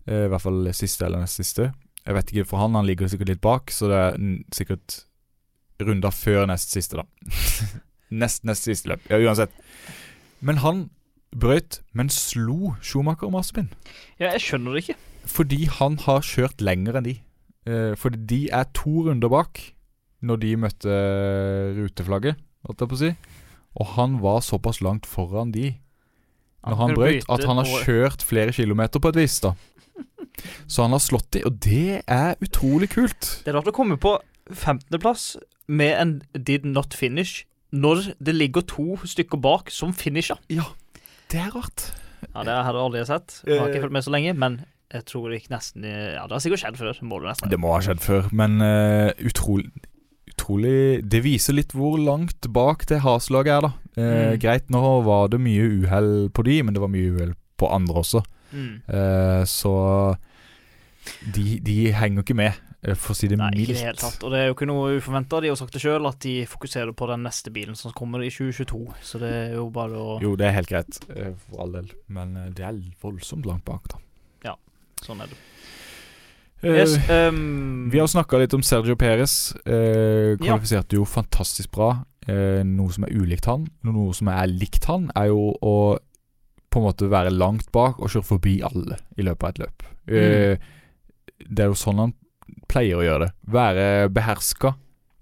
Eh, 0.06 0.26
I 0.26 0.30
hvert 0.32 0.44
fall 0.44 0.68
siste 0.76 1.06
eller 1.06 1.24
nest 1.24 1.40
siste. 1.40 1.70
Jeg 2.04 2.18
vet 2.18 2.32
ikke 2.32 2.48
for 2.50 2.60
han, 2.60 2.76
han 2.76 2.84
ligger 2.84 3.08
sikkert 3.08 3.32
litt 3.32 3.44
bak, 3.44 3.72
så 3.72 3.88
det 3.88 4.00
er 4.00 4.18
sikkert 4.52 5.04
runda 5.80 6.10
før 6.12 6.44
nest 6.50 6.74
siste, 6.74 7.00
da. 7.00 7.06
nest 8.24 8.44
nest 8.44 8.68
siste 8.68 8.92
løp. 8.92 9.06
Ja, 9.08 9.18
uansett. 9.24 9.54
Men 10.44 10.60
han 10.60 10.84
brøyt, 11.40 11.80
men 11.92 12.10
slo 12.12 12.74
Schumacher 12.84 13.28
og 13.28 13.34
Mazepin. 13.36 13.70
Ja, 14.18 14.32
jeg 14.32 14.42
skjønner 14.44 14.74
det 14.74 14.84
ikke. 14.84 14.98
Fordi 15.24 15.64
han 15.80 15.98
har 16.04 16.24
kjørt 16.26 16.64
lenger 16.64 16.98
enn 17.00 17.08
de. 17.08 17.14
Eh, 17.64 17.94
fordi 17.96 18.20
de 18.30 18.40
er 18.52 18.68
to 18.76 19.06
runder 19.08 19.32
bak 19.32 19.60
når 20.24 20.40
de 20.40 20.50
møtte 20.56 20.98
ruteflagget, 21.76 22.40
holdt 22.64 22.84
jeg 22.84 22.90
på 22.90 22.96
å 22.96 23.00
si. 23.02 23.10
Og 23.80 23.88
han 23.96 24.20
var 24.22 24.44
såpass 24.44 24.80
langt 24.84 25.08
foran 25.08 25.52
de 25.52 25.74
når 26.64 26.78
han 26.80 26.92
kunne 26.94 27.00
brøyt, 27.00 27.26
at 27.28 27.44
han 27.44 27.60
har 27.60 27.72
kjørt 27.84 28.22
flere 28.24 28.52
kilometer 28.56 29.02
på 29.02 29.10
et 29.12 29.18
vis, 29.20 29.36
da. 29.44 29.52
Så 30.72 30.86
han 30.86 30.94
har 30.96 31.02
slått 31.02 31.28
de, 31.36 31.42
og 31.44 31.58
det 31.64 32.00
er 32.08 32.38
utrolig 32.44 32.88
kult. 32.94 33.42
Det 33.44 33.52
er 33.52 33.58
rart 33.58 33.68
å 33.68 33.74
komme 33.76 33.98
på 34.00 34.14
15.-plass 34.48 35.34
med 35.68 35.92
en 35.98 36.14
did 36.32 36.64
not 36.68 36.96
finish 36.96 37.44
når 37.74 38.14
det 38.22 38.34
ligger 38.36 38.64
to 38.70 38.96
stykker 39.04 39.40
bak 39.40 39.70
som 39.74 39.92
finisher. 39.96 40.40
Det 41.32 41.40
er 41.40 41.50
rart. 41.54 41.92
Ja, 42.34 42.42
Det 42.44 42.54
har 42.54 42.72
jeg 42.72 42.82
aldri 42.82 43.04
sett. 43.06 43.40
Jeg 43.46 43.58
har 43.60 43.68
Eh. 43.68 43.74
ikke 43.74 43.82
fulgt 43.86 43.92
med 43.92 44.04
så 44.04 44.10
lenge, 44.14 44.34
men 44.36 44.64
jeg 44.92 45.04
tror 45.06 45.30
det 45.30 45.40
gikk 45.42 45.50
nesten 45.50 45.82
Ja, 45.84 46.26
det 46.26 46.32
har 46.32 46.38
sikkert 46.44 46.62
skjedd 46.62 46.76
før. 46.78 47.02
Må 47.02 47.18
det 47.20 47.28
nesten 47.32 47.50
Det 47.50 47.58
må 47.60 47.72
ha 47.74 47.80
skjedd 47.80 48.00
før, 48.00 48.28
men 48.32 48.60
uh, 48.62 49.10
utrolig 49.24 49.70
Utrolig 50.34 51.02
Det 51.08 51.22
viser 51.22 51.54
litt 51.54 51.72
hvor 51.72 51.96
langt 51.98 52.48
bak 52.52 52.86
det 52.86 53.00
Haslaget 53.04 53.52
er, 53.54 53.60
da. 53.60 53.72
Eh, 53.96 54.32
Mm. 54.34 54.38
Greit, 54.40 54.68
nå 54.70 55.02
var 55.04 55.28
det 55.28 55.38
mye 55.40 55.62
uhell 55.84 56.28
på 56.30 56.42
de, 56.44 56.62
men 56.62 56.74
det 56.74 56.80
var 56.82 56.88
mye 56.88 57.12
uhell 57.14 57.34
på 57.56 57.68
andre 57.70 57.94
også. 58.02 58.24
Mm. 58.52 58.82
Eh, 58.88 59.44
så 59.46 60.16
de, 61.34 61.60
de 61.60 61.92
henger 61.92 62.22
ikke 62.24 62.34
med, 62.34 62.52
eh, 62.52 62.63
for 62.92 63.14
å 63.14 63.16
si 63.16 63.28
det 63.30 63.38
Nei, 63.40 63.48
ikke 63.56 63.72
i 63.72 63.74
det 63.78 63.84
hele 63.86 63.96
tatt. 63.96 64.22
Og 64.26 64.30
det 64.34 64.40
er 64.42 64.46
jo 64.50 64.54
ikke 64.58 64.66
noe 64.68 64.90
uforventa. 64.98 65.40
De 65.40 65.48
har 65.48 65.56
sagt 65.56 65.72
det 65.72 65.80
sjøl, 65.80 66.04
at 66.10 66.18
de 66.20 66.34
fokuserer 66.50 66.92
på 66.92 67.08
den 67.08 67.22
neste 67.24 67.50
bilen 67.54 67.74
som 67.80 67.94
kommer 67.96 68.20
i 68.20 68.28
2022. 68.28 68.82
Så 69.00 69.18
det 69.22 69.30
er 69.32 69.54
jo 69.56 69.70
bare 69.72 69.96
å 69.96 70.18
Jo, 70.20 70.34
det 70.36 70.46
er 70.50 70.56
helt 70.58 70.68
greit, 70.68 70.98
eh, 71.16 71.32
for 71.48 71.64
all 71.64 71.72
del, 71.72 71.88
men 72.12 72.36
eh, 72.36 72.50
det 72.52 72.66
er 72.68 72.82
voldsomt 73.00 73.46
langt 73.48 73.64
bak, 73.64 73.88
da. 73.88 74.02
Ja, 74.50 74.54
Sånn 75.02 75.20
er 75.24 75.32
det. 75.32 75.40
Eh, 76.64 76.70
Yes, 76.78 76.94
um, 77.10 77.90
Vi 77.92 77.98
har 78.00 78.06
snakka 78.08 78.38
litt 78.40 78.54
om 78.56 78.62
Sergio 78.64 78.96
Perez. 78.96 79.54
Eh, 79.66 80.36
Ja. 80.40 80.56
kvalifiserte 80.56 80.96
jo 80.96 81.04
fantastisk 81.04 81.70
bra. 81.72 82.04
Eh, 82.26 82.62
noe 82.64 82.90
som 82.92 83.04
er 83.04 83.12
ulikt 83.12 83.44
han. 83.44 83.66
Noe 83.84 84.12
som 84.16 84.28
er 84.28 84.46
likt 84.48 84.84
han, 84.88 85.10
er 85.14 85.26
jo 85.28 85.52
å 85.60 85.98
på 86.70 86.80
en 86.80 86.86
måte 86.88 87.06
være 87.08 87.30
langt 87.30 87.70
bak 87.70 88.00
og 88.00 88.08
kjøre 88.08 88.24
forbi 88.24 88.54
alle 88.64 88.96
i 89.16 89.22
løpet 89.22 89.42
av 89.44 89.48
et 89.50 89.58
løp. 89.58 89.82
Eh, 90.08 90.56
Det 91.50 91.60
er 91.60 91.68
jo 91.68 91.74
sånn 91.76 91.98
han 91.98 92.14
pleier 92.70 93.00
å 93.00 93.04
gjøre 93.04 93.26
det. 93.26 93.32
Være 93.54 93.86
beherska, 94.14 94.74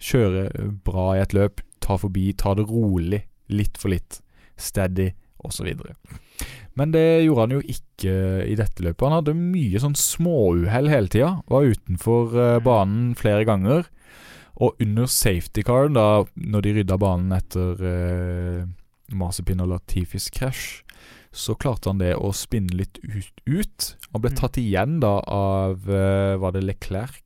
kjøre 0.02 0.48
bra 0.84 1.12
i 1.16 1.22
et 1.22 1.34
løp, 1.36 1.62
ta 1.82 1.98
forbi, 2.00 2.30
ta 2.38 2.54
det 2.58 2.66
rolig, 2.70 3.24
litt 3.52 3.78
for 3.80 3.92
litt, 3.92 4.20
steady 4.56 5.10
osv. 5.42 5.68
Men 6.78 6.92
det 6.94 7.24
gjorde 7.26 7.46
han 7.46 7.56
jo 7.56 7.62
ikke 7.74 8.12
i 8.48 8.54
dette 8.56 8.84
løpet. 8.84 9.04
Han 9.04 9.18
hadde 9.18 9.36
mye 9.36 9.80
sånn 9.82 9.96
småuhell 9.98 10.88
hele 10.88 11.10
tida. 11.12 11.34
Var 11.52 11.74
utenfor 11.74 12.38
eh, 12.38 12.60
banen 12.64 13.10
flere 13.18 13.44
ganger. 13.48 13.90
Og 14.62 14.78
under 14.82 15.08
safety 15.10 15.64
caren, 15.66 15.96
da 15.96 16.24
når 16.36 16.64
de 16.64 16.74
rydda 16.78 16.98
banen 17.00 17.34
etter 17.36 17.84
eh, 17.88 18.64
Mazepin 19.12 19.60
og 19.64 19.72
Latifis 19.74 20.30
krasj, 20.32 20.80
så 21.32 21.54
klarte 21.56 21.88
han 21.88 21.98
det 22.02 22.12
å 22.16 22.28
spinne 22.36 22.74
litt 22.76 22.98
ut. 23.02 23.32
ut. 23.48 23.86
Han 24.12 24.20
ble 24.20 24.30
Mm. 24.30 24.36
tatt 24.36 24.58
igjen 24.60 24.98
da 25.00 25.14
av 25.26 25.88
eh, 25.88 26.36
Var 26.36 26.52
det 26.52 26.62
Leclerc 26.64 27.22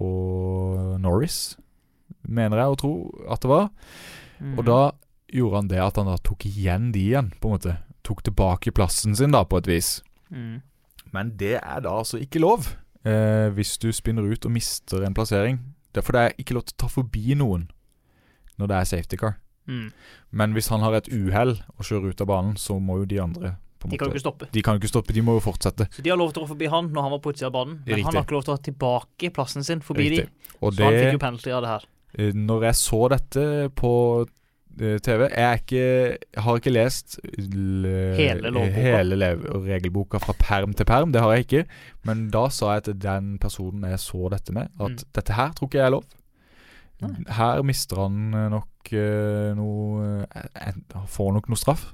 og 0.00 1.00
Norris, 1.02 1.56
mener 2.28 2.58
jeg 2.62 2.72
å 2.74 2.78
tro 2.80 2.92
at 3.30 3.40
det 3.42 3.50
var. 3.50 3.70
mm. 4.40 4.58
Og 4.58 4.64
da 4.68 4.80
gjorde 5.32 5.56
han 5.60 5.68
det 5.70 5.80
at 5.82 5.96
han 6.00 6.06
da 6.10 6.16
tok 6.26 6.46
igjen 6.46 6.92
de 6.92 7.04
igjen, 7.10 7.32
på 7.40 7.48
en 7.50 7.56
måte. 7.58 7.76
Tok 8.06 8.22
tilbake 8.26 8.72
plassen 8.74 9.14
sin, 9.14 9.30
da, 9.34 9.44
på 9.44 9.58
et 9.58 9.66
vis. 9.70 10.02
mm. 10.30 10.62
Men 11.12 11.32
det 11.36 11.56
er 11.58 11.80
da 11.82 11.90
altså 11.98 12.20
ikke 12.22 12.38
lov 12.38 12.68
eh, 13.04 13.48
hvis 13.50 13.76
du 13.82 13.88
spinner 13.92 14.22
ut 14.30 14.44
og 14.46 14.52
mister 14.54 15.02
en 15.02 15.14
plassering. 15.14 15.58
Derfor 15.92 16.12
det 16.14 16.20
er 16.22 16.34
ikke 16.38 16.54
lov 16.54 16.62
til 16.68 16.74
å 16.76 16.80
ta 16.84 16.86
forbi 16.86 17.34
noen 17.34 17.68
når 18.60 18.68
det 18.70 18.76
er 18.76 18.84
safety 18.84 19.16
car. 19.18 19.38
Mm. 19.68 19.92
Men 20.32 20.52
hvis 20.52 20.68
han 20.68 20.80
har 20.80 20.92
et 20.94 21.08
uhell 21.12 21.56
og 21.78 21.84
kjører 21.84 22.10
ut 22.14 22.20
av 22.20 22.26
banen, 22.26 22.56
så 22.56 22.78
må 22.80 22.98
jo 22.98 23.04
de 23.04 23.20
andre 23.20 23.56
De 23.80 23.96
kan 23.96 24.08
jo 24.08 24.12
ikke 24.14 24.20
stoppe. 24.20 24.46
De 24.52 24.62
kan 24.62 24.74
jo 24.74 24.80
ikke 24.82 24.88
stoppe, 24.92 25.12
de 25.16 25.22
må 25.22 25.34
jo 25.38 25.40
fortsette. 25.40 25.86
Så 25.92 26.02
de 26.02 26.10
har 26.10 26.16
lov 26.18 26.32
til 26.32 26.42
å 26.42 26.44
gå 26.46 26.50
forbi 26.54 26.66
han 26.68 26.90
når 26.92 27.02
han 27.02 27.10
var 27.12 27.18
på 27.24 27.30
utsida 27.32 27.46
av 27.46 27.52
banen, 27.52 27.78
men 27.86 27.94
Riktig. 27.96 28.04
han 28.04 28.14
har 28.18 28.24
ikke 28.26 28.36
lov 28.36 28.44
til 28.44 28.52
å 28.52 28.56
ha 28.56 28.62
tilbake 28.66 29.30
plassen 29.32 29.64
sin 29.64 29.80
forbi 29.80 30.10
Riktig. 30.10 30.26
de. 30.26 30.56
Og 30.60 30.74
Så 30.74 30.84
han 30.84 30.92
fikk 30.98 31.12
jo 31.12 31.18
penalty 31.22 31.50
av 31.50 31.62
det 31.62 31.68
her. 31.70 31.86
eh, 32.18 32.32
Når 32.32 32.62
jeg 32.66 32.74
så 32.74 33.08
dette 33.08 33.44
på 33.74 33.92
eh, 34.80 34.98
TV 34.98 35.28
Jeg, 35.30 35.60
ikke, 35.64 36.18
jeg 36.34 36.42
har 36.44 36.56
ikke 36.60 36.72
lest 36.72 37.18
l- 37.38 38.16
Hele 38.16 38.52
hele 38.70 39.30
regelboka 39.64 40.20
fra 40.20 40.32
perm 40.38 40.72
til 40.74 40.84
perm. 40.86 41.12
Det 41.12 41.20
har 41.20 41.32
jeg 41.36 41.46
ikke. 41.46 41.64
Men 42.04 42.28
da 42.30 42.48
sa 42.48 42.74
jeg 42.74 42.84
til 42.84 42.94
den 42.98 43.38
personen 43.38 43.82
jeg 43.88 43.98
så 43.98 44.28
dette 44.30 44.52
med, 44.52 44.68
at 44.78 44.90
Mm. 44.90 44.98
dette 45.14 45.32
her 45.32 45.50
tror 45.52 45.68
ikke 45.68 45.78
jeg 45.80 45.86
er 45.86 45.90
lov. 45.96 46.04
Nei. 47.00 47.24
Her 47.36 47.62
mister 47.66 48.02
han 48.04 48.34
eh, 48.34 48.48
nok 48.52 48.92
eh, 48.92 49.50
noe 49.56 50.26
eh, 50.26 50.76
Han 50.94 51.08
får 51.10 51.32
nok 51.38 51.50
noe 51.52 51.60
straff. 51.60 51.88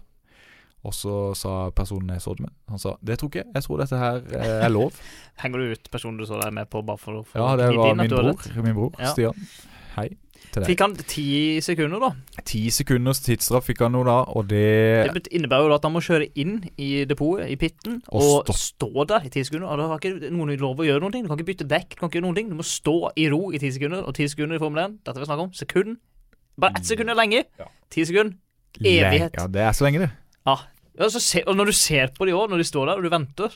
Og 0.87 0.95
så 0.95 1.13
sa 1.35 1.53
personen 1.75 2.13
jeg 2.15 2.23
så 2.23 2.35
det 2.39 2.45
med, 2.45 2.53
han 2.71 2.79
sa 2.79 2.93
det 3.03 3.17
tror 3.19 3.31
ikke 3.33 3.41
jeg. 3.43 3.49
Jeg 3.57 3.65
tror 3.67 3.81
dette 3.83 3.99
her 3.99 4.21
eh, 4.39 4.53
er 4.67 4.71
lov. 4.71 4.99
Henger 5.43 5.63
du 5.65 5.73
ut 5.75 5.91
personen 5.91 6.21
du 6.21 6.27
så 6.29 6.39
deg 6.43 6.55
med 6.55 6.71
på 6.71 6.83
bare 6.87 7.01
for 7.03 7.23
å 7.23 7.25
få 7.27 7.41
Ja, 7.41 7.49
det 7.59 7.73
var 7.75 7.97
min 7.99 8.13
bror. 8.13 8.47
Min 8.63 8.77
bror 8.77 8.95
Ja. 9.03 9.11
Stian. 9.11 9.49
Hei. 9.97 10.11
Fikk 10.65 10.81
han 10.81 10.95
ti 10.97 11.61
sekunder, 11.61 12.01
da? 12.01 12.41
Ti 12.49 12.61
sekunders 12.71 13.21
tidsstraff 13.21 13.67
fikk 13.69 13.83
han 13.85 13.93
nå 13.93 14.05
da, 14.07 14.15
og 14.33 14.47
Det 14.49 15.13
det 15.13 15.29
innebærer 15.37 15.69
jo 15.69 15.75
at 15.75 15.83
han 15.85 15.93
må 15.93 16.01
kjøre 16.01 16.31
inn 16.35 16.65
i 16.79 17.05
depotet, 17.05 17.51
i 17.53 17.57
pitten, 17.61 18.01
Og 18.09 18.23
og, 18.23 18.47
stå- 18.47 18.57
stå 18.79 19.07
der 19.07 19.27
i 19.27 19.29
ti 19.29 19.43
sekunder. 19.45 19.69
Og 19.69 19.79
da 19.79 19.89
har 19.89 19.99
ikke 20.01 20.31
noen 20.33 20.57
lov 20.59 20.77
å 20.81 20.87
gjøre 20.87 21.01
noe. 21.01 21.11
Du 21.11 21.29
kan 21.29 21.37
ikke 21.37 21.51
bytte 21.53 21.69
dekk, 21.69 21.91
du 21.91 21.97
kan 22.01 22.09
ikke 22.09 22.21
gjøre 22.21 22.27
noen 22.29 22.35
ting. 22.41 22.49
Du 22.49 22.57
må 22.57 22.65
stå 22.65 23.11
i 23.17 23.29
ro 23.29 23.51
i 23.53 23.59
ti 23.59 23.71
sekunder, 23.71 24.07
og 24.07 24.15
ti 24.15 24.25
sekunder 24.29 24.57
i 24.57 24.59
Formel 24.63 24.85
1, 24.85 24.99
dette 25.05 25.19
vi 25.21 25.27
snakker 25.29 25.43
om, 25.45 25.53
sekund. 25.53 25.97
Bare 26.59 26.73
ett 26.77 26.87
sekund 26.89 27.11
er 27.11 27.15
lenge. 27.19 27.45
Ja. 27.59 27.67
Ti 27.91 28.05
sekunder. 28.09 28.37
Le- 28.81 28.89
evighet. 29.01 29.35
Ja, 29.37 29.47
det 29.47 29.61
er 29.61 29.73
så 29.73 29.85
lenge, 29.85 29.99
det. 30.07 30.11
Ja, 30.47 30.57
så 31.09 31.21
se, 31.21 31.43
og 31.47 31.57
når 31.57 31.67
du 31.67 31.73
ser 31.73 32.09
på 32.17 32.25
de 32.25 32.33
òg, 32.33 32.49
når 32.49 32.57
de 32.59 32.65
står 32.65 32.87
der, 32.87 32.97
og 32.97 33.03
du 33.05 33.11
venter 33.13 33.53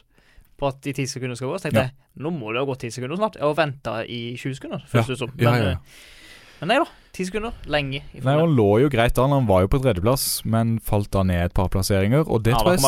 på 0.60 0.66
at 0.68 0.80
de 0.84 0.92
ti 0.92 1.06
sekundene 1.08 1.36
skal 1.36 1.48
gå, 1.48 1.56
så 1.56 1.68
tenkte 1.70 1.80
Ja. 1.80 1.88
jeg 1.88 2.20
nå 2.20 2.30
må 2.36 2.52
det 2.52 2.60
ha 2.60 2.66
gått 2.68 2.80
ti 2.80 2.90
sekunder 2.92 3.16
snart. 3.16 3.36
Jeg 3.40 3.42
har 3.48 3.54
venta 3.54 4.04
i 4.04 4.36
20 4.36 4.54
sekunder, 4.58 4.82
føles 4.86 5.06
det 5.06 5.16
som. 5.18 5.30
Men, 5.34 5.44
Ja, 5.46 5.54
ja, 5.56 5.70
ja. 5.70 5.76
Eh, 6.60 6.66
men 6.66 6.68
nei 6.68 6.78
da. 6.84 6.88
Ti 7.10 7.24
sekunder. 7.26 7.52
Lenge. 7.66 8.02
Nei, 8.14 8.34
Han 8.38 8.52
lå 8.54 8.66
jo 8.84 8.88
greit 8.92 9.18
an. 9.18 9.32
Han 9.34 9.46
var 9.48 9.64
jo 9.64 9.68
på 9.72 9.80
tredjeplass, 9.82 10.44
men 10.46 10.76
falt 10.78 11.10
da 11.10 11.24
ned 11.26 11.48
et 11.48 11.54
par 11.56 11.66
plasseringer. 11.68 12.22
Og 12.30 12.44
det 12.44 12.52
Ja, 12.52 12.60
tror 12.60 12.76
jeg 12.76 12.84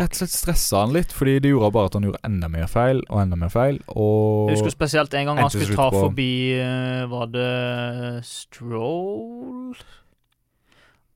rett 0.00 0.14
og 0.14 0.16
slett 0.16 0.32
stressa 0.32 0.80
han 0.80 0.94
litt, 0.94 1.12
fordi 1.12 1.34
det 1.44 1.50
gjorde 1.52 1.72
bare 1.74 1.90
at 1.90 1.98
han 1.98 2.06
gjorde 2.08 2.22
enda 2.24 2.48
mer 2.48 2.66
feil 2.72 3.02
og 3.10 3.20
enda 3.20 3.36
mer 3.36 3.50
feil. 3.52 3.82
Og 3.92 4.48
Jeg 4.48 4.56
husker 4.62 4.70
spesielt 4.78 5.12
en 5.14 5.26
gang 5.26 5.38
han 5.44 5.50
skulle 5.50 5.76
ta 5.76 5.90
forbi 5.90 6.30
eh, 6.56 7.04
Var 7.12 7.26
det 7.34 8.24
Stroll? 8.24 9.76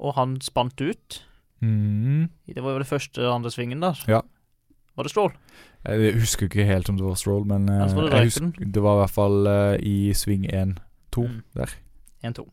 Og 0.00 0.14
han 0.16 0.36
spant 0.40 0.80
ut. 0.80 1.22
mm, 1.62 2.28
Det 2.54 2.62
var 2.62 2.72
jo 2.72 2.78
det 2.84 2.86
første 2.88 3.20
andre 3.28 3.50
svingen 3.50 3.80
der. 3.80 3.96
Ja. 4.08 4.20
Var 4.96 5.04
det 5.04 5.10
Stroll? 5.12 5.32
Jeg 5.86 6.14
husker 6.20 6.44
ikke 6.48 6.64
helt 6.68 6.88
om 6.90 6.96
det 6.98 7.04
var 7.06 7.14
Stroll, 7.16 7.44
men 7.48 7.68
eh, 7.68 7.86
det 7.88 8.24
husker, 8.28 8.52
det 8.60 8.82
var 8.82 8.98
i 8.98 9.00
hvert 9.06 9.16
fall 9.16 9.46
uh, 9.48 9.76
i 9.80 10.12
sving 10.12 10.44
1-2 10.44 10.76
Mm. 11.20 11.42
der. 11.56 11.72
1-2. 12.26 12.46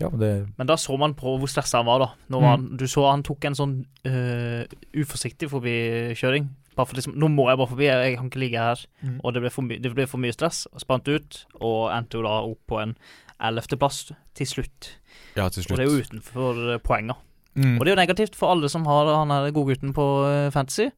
Ja, 0.00 0.08
men 0.10 0.18
det 0.20 0.48
Men 0.58 0.66
da 0.66 0.76
så 0.80 0.96
man 0.98 1.14
på 1.14 1.36
hvor 1.38 1.50
stressa 1.50 1.78
han 1.78 1.86
var, 1.86 2.02
da. 2.02 2.08
Mm. 2.28 2.42
han, 2.42 2.66
du 2.76 2.86
så 2.90 3.06
han 3.10 3.22
tok 3.26 3.44
en 3.46 3.58
sånn 3.58 3.74
uh, 4.06 4.64
uforsiktig 4.96 5.50
forbikjøring. 5.52 6.48
Bare 6.74 6.90
for 6.90 6.98
liksom 6.98 7.14
Nå 7.20 7.28
må 7.30 7.46
jeg 7.48 7.60
bare 7.60 7.70
forbi, 7.70 7.86
jeg, 7.86 8.08
jeg 8.08 8.18
kan 8.18 8.30
ikke 8.30 8.42
ligge 8.42 8.64
her. 8.64 8.86
Mm. 9.04 9.20
Og 9.22 9.34
det 9.34 9.44
ble, 9.44 9.52
for 9.54 9.76
det 9.86 9.94
ble 9.94 10.08
for 10.10 10.22
mye 10.22 10.34
stress. 10.34 10.64
Spant 10.82 11.08
ut, 11.08 11.44
og 11.60 11.92
endte 11.94 12.18
jo 12.18 12.26
da 12.26 12.40
opp 12.42 12.62
på 12.70 12.80
en 12.82 12.96
ellevteplass 13.44 14.08
til 14.34 14.50
slutt. 14.50 14.90
Ja, 15.36 15.48
til 15.48 15.62
slutt. 15.62 15.76
Og 15.76 15.78
det 15.78 15.86
er 15.86 15.92
jo 15.92 16.02
utenfor 16.02 16.62
poenger. 16.86 17.22
Mm. 17.54 17.76
Og 17.78 17.84
det 17.84 17.92
er 17.92 17.94
jo 17.94 18.02
negativt 18.02 18.38
for 18.38 18.50
alle 18.50 18.68
som 18.70 18.86
har 18.90 19.12
han 19.14 19.30
er 19.30 19.52
godgutten 19.54 19.94
på 19.94 20.06
eh, 20.26 20.50
Fantasy. 20.54 20.88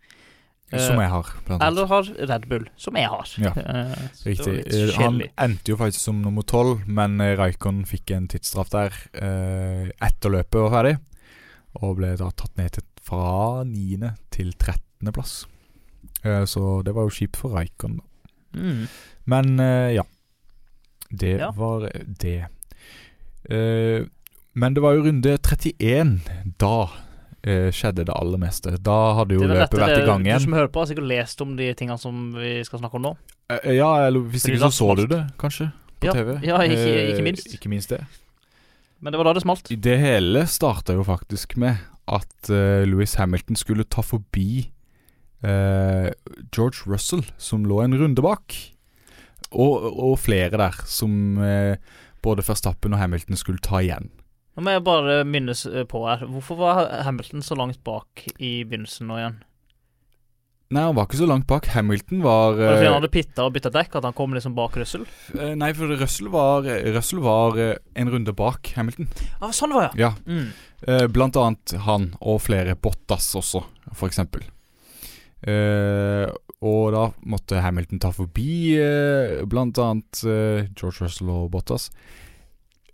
Som 0.72 0.98
jeg 0.98 1.08
har, 1.12 1.28
blant 1.46 1.62
annet. 1.62 1.66
Eller 1.68 1.86
har 1.86 2.08
Red 2.28 2.46
Bull, 2.50 2.64
som 2.76 2.96
jeg 2.98 3.06
har. 3.08 3.28
Ja, 3.38 3.52
Eh, 3.54 3.92
så 4.18 4.26
Riktig. 4.26 4.54
Eh, 4.74 4.94
Han 4.98 5.20
endte 5.38 5.70
jo 5.70 5.76
faktisk 5.78 6.00
som 6.08 6.22
nummer 6.24 6.42
tolv, 6.42 6.80
men 6.88 7.20
eh, 7.20 7.36
Raikon 7.38 7.84
fikk 7.86 8.10
en 8.16 8.26
tidsstraff 8.28 8.70
der 8.74 8.90
eh, 9.14 9.92
etter 10.02 10.34
løpet 10.34 10.58
var 10.64 10.74
ferdig. 10.74 10.96
Og 11.82 11.96
ble 12.00 12.16
da 12.18 12.30
tatt 12.34 12.56
ned 12.58 12.72
til, 12.74 12.82
fra 13.06 13.62
niende 13.68 14.14
til 14.34 14.50
trettende 14.58 15.12
plass. 15.14 15.44
Eh, 16.24 16.42
så 16.50 16.82
det 16.82 16.94
var 16.96 17.06
jo 17.06 17.14
kjipt 17.14 17.36
for 17.38 17.54
Raikon, 17.54 18.00
da. 18.00 18.04
Mm. 18.58 18.86
Men 19.26 19.60
eh, 19.60 19.94
ja. 20.00 20.02
Det 21.10 21.36
Ja. 21.38 21.50
var 21.54 21.86
det. 21.92 22.48
Eh, 23.48 24.02
men 24.56 24.74
det 24.74 24.82
var 24.82 24.94
jo 24.96 25.04
runde 25.06 25.38
31. 25.38 26.20
Da 26.58 26.88
eh, 27.46 27.70
skjedde 27.74 28.04
det 28.08 28.14
aller 28.14 28.40
meste. 28.42 28.74
Da 28.82 28.98
hadde 29.20 29.38
jo 29.38 29.46
løpet 29.46 29.78
vært 29.80 30.02
i 30.02 30.04
gang 30.06 30.26
igjen. 30.26 30.42
Du 30.42 30.48
som 30.48 30.58
hører 30.58 30.70
på, 30.74 30.82
har 30.82 30.90
sikkert 30.90 31.08
lest 31.10 31.42
om 31.44 31.56
de 31.58 31.70
tingene 31.78 31.98
som 32.02 32.28
vi 32.36 32.58
skal 32.66 32.82
snakke 32.82 32.98
om 32.98 33.06
nå. 33.08 33.16
Eh, 33.54 33.76
ja, 33.78 33.90
eller 34.06 34.26
hvis 34.26 34.46
Fordi 34.46 34.58
ikke 34.58 34.70
så 34.70 34.76
så 34.76 34.94
du 34.98 35.06
det, 35.14 35.22
kanskje, 35.40 35.70
på 36.00 36.10
Ja, 36.10 36.12
TV. 36.12 36.38
ja, 36.42 36.58
ikke- 36.66 36.86
Eh, 36.92 37.10
ikke 37.14 37.26
minst. 37.30 37.54
Ikke 37.54 37.68
minst 37.72 37.88
det. 37.94 38.04
Men 39.00 39.12
det 39.12 39.18
var 39.18 39.24
da 39.24 39.32
det 39.34 39.42
smalt. 39.42 39.68
Det 39.68 39.98
hele 40.00 40.46
starta 40.46 40.94
jo 40.96 41.04
faktisk 41.04 41.56
med 41.56 41.76
at 42.08 42.50
uh, 42.50 42.84
Louis 42.86 43.14
Hamilton 43.14 43.56
skulle 43.56 43.84
ta 43.84 44.00
forbi 44.00 44.70
uh, 45.44 46.10
George 46.54 46.86
Russell, 46.86 47.24
som 47.36 47.64
lå 47.66 47.82
en 47.84 47.94
runde 47.98 48.22
bak. 48.22 48.54
Og, 49.52 49.84
og 49.98 50.18
flere 50.18 50.56
der, 50.56 50.72
som 50.86 51.36
uh, 51.38 51.76
både 52.22 52.42
Verstappen 52.46 52.94
og 52.94 52.98
Hamilton 52.98 53.36
skulle 53.36 53.58
ta 53.62 53.82
igjen. 53.84 54.08
Nå 54.56 54.62
må 54.64 54.72
jeg 54.72 54.84
bare 54.86 55.18
minnes 55.28 55.66
eh, 55.68 55.84
på 55.84 56.00
her. 56.08 56.22
Hvorfor 56.24 56.56
var 56.56 56.86
Hamilton 57.04 57.42
så 57.44 57.56
langt 57.58 57.82
bak 57.84 58.22
i 58.40 58.62
begynnelsen 58.64 59.06
nå 59.10 59.18
igjen? 59.20 59.36
Nei, 60.72 60.82
han 60.82 60.96
var 60.96 61.04
ikke 61.06 61.18
så 61.20 61.26
langt 61.30 61.44
bak. 61.46 61.68
Hamilton 61.76 62.22
var 62.24 62.56
Var 62.56 62.58
det 62.58 62.70
fordi 62.72 62.86
han 62.88 62.94
eh, 62.94 62.96
hadde 62.96 63.10
pitta 63.14 63.44
og 63.46 63.52
bytta 63.54 63.70
dekk, 63.74 63.98
at 64.00 64.06
han 64.08 64.16
kom 64.16 64.32
liksom 64.34 64.56
bak 64.56 64.78
Russell? 64.80 65.04
eh, 65.36 65.52
Nei, 65.60 65.68
for 65.76 65.92
Russell 66.00 66.30
var, 66.32 66.66
Russell 66.96 67.20
var 67.22 67.60
en 67.60 68.10
runde 68.10 68.32
bak 68.34 68.72
Hamilton. 68.78 69.06
Ah, 69.38 69.52
sånn 69.54 69.76
var 69.76 69.90
det, 69.92 70.00
ja. 70.02 70.08
Ja, 70.08 70.32
Mm. 70.40 70.48
Blant 71.10 71.36
annet 71.40 71.72
han, 71.86 72.10
og 72.20 72.36
flere 72.44 72.74
Bottas 72.76 73.30
også, 73.38 73.62
for 73.96 74.10
eksempel. 74.10 74.42
Og 76.66 76.82
da 76.94 77.04
måtte 77.26 77.62
Hamilton 77.64 78.00
ta 78.02 78.10
forbi 78.14 78.76
blant 79.48 79.78
annet 79.82 80.20
George 80.76 81.04
Russell 81.06 81.30
og 81.32 81.48
Bottas. 81.54 81.88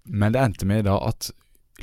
Men 0.06 0.32
det 0.34 0.40
endte 0.44 0.66
med 0.68 0.86
da 0.86 0.96
at 1.08 1.30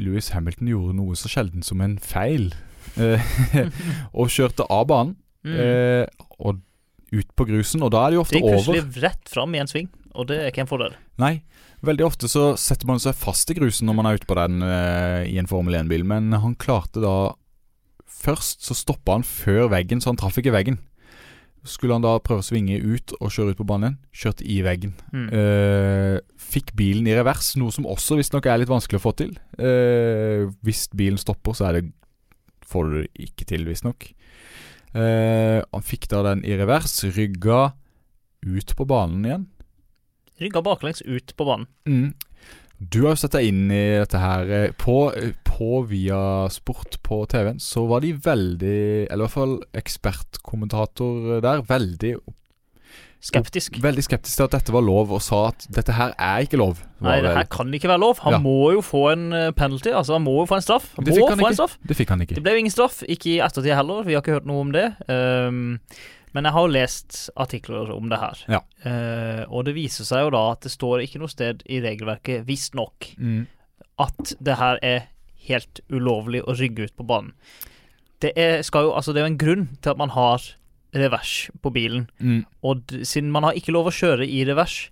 Louis 0.04 0.30
Hamilton 0.34 0.68
gjorde 0.72 0.95
noe 0.97 1.16
så 1.20 1.30
sjelden 1.32 1.64
som 1.66 1.82
en 1.86 1.97
feil. 2.02 2.52
Eh, 3.00 3.22
og 4.20 4.32
kjørte 4.34 4.66
av 4.70 4.88
banen 4.91 5.18
Mm. 5.39 5.54
eh, 5.56 6.26
og 6.43 6.58
ut 7.16 7.30
på 7.39 7.45
grusen, 7.47 7.80
og 7.82 7.93
da 7.93 8.02
er 8.04 8.12
det 8.12 8.18
jo 8.18 8.24
det 8.24 8.26
ofte 8.26 8.39
gikk 8.41 8.47
over. 8.50 8.58
plutselig 8.74 9.04
rett 9.06 9.30
fram 9.32 9.54
i 9.56 9.60
en 9.62 9.70
sving, 9.72 9.86
og 10.14 10.28
det 10.28 10.36
er 10.41 10.50
ikke 10.52 10.66
en 10.66 10.68
fordel. 10.70 10.97
Nei, 11.18 11.30
veldig 11.88 12.04
ofte 12.06 12.28
så 12.28 12.58
setter 12.60 12.86
man 12.89 13.00
seg 13.00 13.16
fast 13.16 13.50
i 13.50 13.56
grusen 13.56 13.88
når 13.88 13.95
man 14.02 14.10
er 14.10 14.20
ute 14.20 14.28
på 14.28 14.36
den 14.36 14.60
eh, 14.68 15.24
i 15.32 15.38
en 15.39 15.47
Formel 15.47 15.78
1-bil, 15.80 16.04
men 16.04 16.28
han 16.43 16.58
klarte 16.60 17.00
da 17.00 17.14
Først 18.20 18.66
så 18.68 18.76
stoppa 18.76 19.14
han 19.16 19.24
før 19.24 19.70
veggen, 19.72 20.02
så 20.04 20.10
han 20.12 20.18
traff 20.20 20.36
ikke 20.41 20.52
veggen. 20.52 20.76
Skulle 21.68 21.97
han 21.97 22.03
da 22.05 22.14
prøve 22.24 22.43
å 22.43 22.45
svinge 22.45 22.78
ut 22.80 23.12
og 23.20 23.34
kjøre 23.34 23.53
ut 23.53 23.60
på 23.60 23.68
banen, 23.68 23.97
kjørte 24.16 24.45
i 24.47 24.60
veggen. 24.64 24.93
Mm. 25.12 25.28
Eh, 25.36 26.16
fikk 26.39 26.72
bilen 26.80 27.07
i 27.10 27.16
revers, 27.18 27.51
noe 27.60 27.74
som 27.76 27.88
også 27.89 28.20
visstnok 28.20 28.47
er 28.47 28.62
litt 28.62 28.72
vanskelig 28.72 29.01
å 29.01 29.03
få 29.03 29.14
til. 29.20 29.36
Eh, 29.60 30.47
hvis 30.66 30.88
bilen 30.95 31.20
stopper, 31.20 31.57
så 31.57 31.74
det 31.76 31.89
får 32.70 32.88
du 32.88 32.95
det 33.01 33.28
ikke 33.28 33.47
til, 33.49 33.68
visstnok. 33.68 34.12
Eh, 34.95 35.60
han 35.60 35.86
fikk 35.86 36.10
da 36.14 36.24
den 36.32 36.45
i 36.47 36.55
revers, 36.60 37.01
rygga 37.18 37.74
ut 38.45 38.76
på 38.76 38.88
banen 38.88 39.28
igjen. 39.28 39.47
Rygga 40.39 40.64
baklengs 40.64 41.03
ut 41.03 41.36
på 41.36 41.47
banen. 41.47 41.68
Mm. 41.89 42.14
Du 42.80 43.02
har 43.04 43.12
jo 43.12 43.20
sett 43.20 43.34
deg 43.36 43.50
inn 43.52 43.66
i 43.76 43.84
dette 44.00 44.20
her. 44.22 44.50
eh, 44.56 44.72
På, 44.80 45.12
på 45.44 45.82
Via 45.90 46.48
Sport 46.54 47.00
på 47.04 47.26
TV-en 47.28 47.60
så 47.60 47.84
var 47.90 48.00
de 48.06 48.14
veldig, 48.16 49.10
eller 49.12 49.20
i 49.20 49.28
hvert 49.28 49.36
fall 49.36 49.58
ekspertkommentator 49.76 51.42
der, 51.44 51.62
veldig, 51.68 52.14
Skeptisk. 53.20 53.82
veldig 53.84 54.04
skeptisk 54.06 54.38
til 54.40 54.46
at 54.46 54.54
dette 54.56 54.72
var 54.72 54.80
lov, 54.88 55.10
og 55.12 55.20
sa 55.20 55.50
at 55.50 55.66
dette 55.76 55.92
her 55.92 56.14
er 56.16 56.46
ikke 56.46 56.56
lov. 56.62 56.78
Nei, 57.04 57.18
det 57.20 57.34
her 57.36 57.50
kan 57.52 57.68
ikke 57.76 57.90
være 57.92 58.00
lov. 58.00 58.22
Han 58.24 58.38
Ja. 58.38 58.40
må 58.40 58.72
jo 58.72 58.80
få 58.80 59.12
en 59.12 59.34
eh, 59.34 59.52
penalty. 59.52 59.92
Altså, 59.92 60.14
han 60.16 60.24
må 60.24 60.38
jo 60.40 60.46
få 60.48 60.56
en 60.56 60.64
straff. 60.64 60.96
Han 60.96 61.04
må 61.04 61.12
få 61.12 61.28
ikke. 61.36 61.48
en 61.50 61.56
straff. 61.60 61.76
Det 61.86 61.98
fikk 62.00 62.10
han 62.16 62.22
ikke. 62.24 62.36
Det 62.36 62.44
ble 62.46 62.54
jo 62.56 62.62
ingen 62.64 62.72
straff, 62.72 63.02
ikke 63.04 63.34
i 63.36 63.40
ettertid 63.44 63.76
heller. 63.76 64.04
Vi 64.08 64.14
har 64.16 64.22
ikke 64.24 64.38
hørt 64.40 64.48
noe 64.48 64.62
om 64.64 64.72
det. 64.72 64.86
Ehm, 65.12 65.82
men 66.34 66.44
jeg 66.46 66.54
har 66.54 66.66
jo 66.68 66.74
lest 66.74 67.30
artikler 67.36 67.92
om 67.96 68.10
det 68.10 68.20
her. 68.20 68.44
Ja. 68.48 68.60
uh, 68.86 69.44
og 69.50 69.66
det 69.66 69.76
viser 69.76 70.06
seg 70.06 70.26
jo 70.28 70.30
da 70.36 70.44
at 70.52 70.62
det 70.62 70.72
står 70.72 71.02
ikke 71.06 71.20
noe 71.24 71.32
sted 71.32 71.64
i 71.70 71.80
regelverket, 71.82 72.46
visstnok, 72.48 73.16
Mm. 73.18 73.48
at 74.00 74.36
det 74.40 74.56
her 74.58 74.80
er 74.84 75.08
helt 75.50 75.82
ulovlig 75.90 76.44
å 76.46 76.54
rygge 76.60 76.86
ut 76.90 76.96
på 76.96 77.06
banen. 77.08 77.34
Det 78.22 78.34
er, 78.36 78.60
jo, 78.62 78.92
altså 78.94 79.14
det 79.14 79.22
er 79.22 79.28
jo 79.28 79.34
en 79.34 79.38
grunn 79.42 79.68
til 79.82 79.92
at 79.92 79.98
man 79.98 80.10
har 80.12 80.44
revers 80.94 81.50
på 81.64 81.72
bilen. 81.72 82.10
Mm. 82.20 82.46
Og 82.64 82.82
siden 83.08 83.32
man 83.32 83.44
har 83.44 83.54
ikke 83.54 83.72
lov 83.72 83.88
å 83.88 83.94
kjøre 83.96 84.26
i 84.28 84.44
revers 84.46 84.90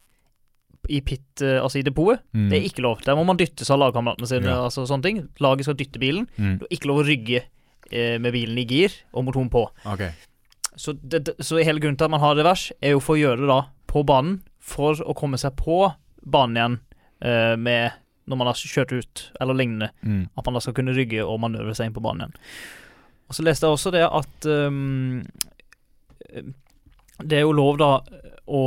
i 0.90 1.02
pit, 1.04 1.42
eh, 1.44 1.58
altså 1.60 1.80
i 1.82 1.84
depotet, 1.84 2.22
Mm. 2.34 2.50
det 2.50 2.58
er 2.62 2.66
ikke 2.70 2.82
lov. 2.86 3.02
Der 3.04 3.16
må 3.16 3.26
man 3.26 3.36
dyttes 3.38 3.70
av 3.70 3.80
lagkameratene 3.80 4.28
sine. 4.28 4.46
Ja. 4.48 4.64
altså 4.70 4.86
sånne 4.88 5.04
ting. 5.04 5.30
Laget 5.40 5.66
skal 5.66 5.76
dytte 5.76 6.00
bilen. 6.00 6.28
Mm. 6.38 6.60
Du 6.60 6.66
har 6.66 6.72
ikke 6.72 6.88
lov 6.88 7.02
å 7.04 7.08
rygge 7.08 7.42
eh, 7.92 8.18
med 8.20 8.32
bilen 8.34 8.58
i 8.58 8.66
gir 8.66 8.92
og 9.14 9.26
motoren 9.26 9.50
på. 9.52 9.66
Ok. 9.86 10.02
Så, 10.78 10.94
det, 11.02 11.36
så 11.42 11.58
hele 11.58 11.82
grunnen 11.82 11.98
til 11.98 12.08
at 12.08 12.14
man 12.14 12.22
har 12.22 12.38
revers, 12.38 12.70
er 12.82 12.96
jo 12.96 13.04
for 13.04 13.18
å 13.18 13.22
gjøre 13.22 13.44
det 13.44 13.50
da 13.50 13.62
på 13.90 14.04
banen, 14.08 14.42
for 14.62 15.00
å 15.02 15.16
komme 15.18 15.40
seg 15.42 15.56
på 15.58 15.86
banen 16.28 16.60
igjen 16.60 16.78
eh, 17.26 17.56
med 17.58 17.98
når 18.28 18.40
man 18.40 18.50
har 18.50 18.60
kjørt 18.60 18.92
ut, 18.92 19.24
eller 19.40 19.56
lignende. 19.56 19.90
Mm. 20.04 20.28
At 20.36 20.46
man 20.46 20.58
da 20.58 20.62
skal 20.64 20.76
kunne 20.76 20.96
rygge 20.96 21.24
og 21.24 21.40
manøvre 21.40 21.76
seg 21.78 21.88
inn 21.88 21.96
på 21.96 22.04
banen 22.04 22.28
igjen. 22.28 22.42
Og 23.28 23.38
så 23.38 23.44
leste 23.44 23.68
jeg 23.68 23.78
også 23.78 23.92
det 23.92 24.04
at 24.08 24.46
um, 24.48 25.24
Det 27.20 27.40
er 27.40 27.44
jo 27.44 27.56
lov, 27.56 27.80
da, 27.80 27.90
å 28.48 28.62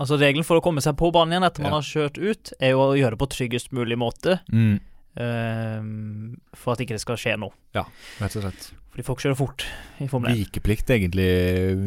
Altså 0.00 0.16
Regelen 0.18 0.46
for 0.46 0.58
å 0.58 0.64
komme 0.64 0.82
seg 0.84 0.96
på 0.98 1.10
banen 1.14 1.36
igjen 1.36 1.46
etter 1.46 1.62
man 1.62 1.76
har 1.76 1.84
kjørt 1.86 2.16
ut, 2.18 2.50
er 2.58 2.72
jo 2.72 2.80
å 2.82 2.96
gjøre 2.98 3.14
det 3.14 3.20
på 3.20 3.28
tryggest 3.30 3.70
mulig 3.76 3.94
måte. 4.00 4.40
Mm. 4.50 4.80
Um, 5.14 6.32
for 6.58 6.74
at 6.74 6.82
ikke 6.82 6.96
det 6.96 7.04
skal 7.04 7.20
skje 7.20 7.36
noe. 7.38 7.54
Ja, 7.76 7.84
Rett 8.18 8.34
og 8.40 8.42
slett. 8.42 8.66
Fordi 8.94 9.04
folk 9.08 9.22
kjører 9.24 9.36
fort 9.38 9.64
i 9.98 10.06
Formel 10.06 10.30
1. 10.30 10.38
Vikeplikt, 10.44 10.90
egentlig. 10.94 11.24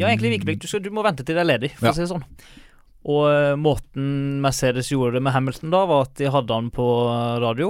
Ja, 0.02 0.10
egentlig 0.12 0.34
vikeplikt. 0.38 0.62
Du, 0.66 0.68
skal- 0.68 0.84
du 0.84 0.90
må 0.92 1.04
vente 1.06 1.24
til 1.24 1.38
det 1.38 1.44
er 1.46 1.48
ledig, 1.58 1.70
for 1.78 1.88
Ja. 1.88 1.92
å 1.94 1.96
si 1.96 2.04
det 2.04 2.10
sånn. 2.12 2.26
Og 3.08 3.30
eh, 3.32 3.56
måten 3.56 4.42
Mercedes 4.44 4.90
gjorde 4.92 5.14
det 5.16 5.22
med 5.24 5.32
Hamilton 5.32 5.72
da, 5.72 5.86
var 5.88 6.02
at 6.10 6.16
de 6.20 6.28
hadde 6.34 6.52
han 6.52 6.68
på 6.70 6.88
radio. 7.40 7.70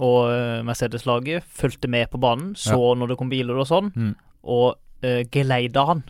Og 0.00 0.30
eh, 0.32 0.62
Mercedes-laget 0.64 1.44
fulgte 1.44 1.88
med 1.92 2.08
på 2.10 2.20
banen, 2.22 2.54
så 2.56 2.94
når 2.96 3.08
det 3.12 3.18
kom 3.20 3.28
biler 3.28 3.58
og 3.60 3.66
sånn, 3.68 3.92
Mm. 3.94 4.14
og 4.44 4.78
uh, 5.04 5.22
geleida 5.32 5.84
han. 5.86 6.02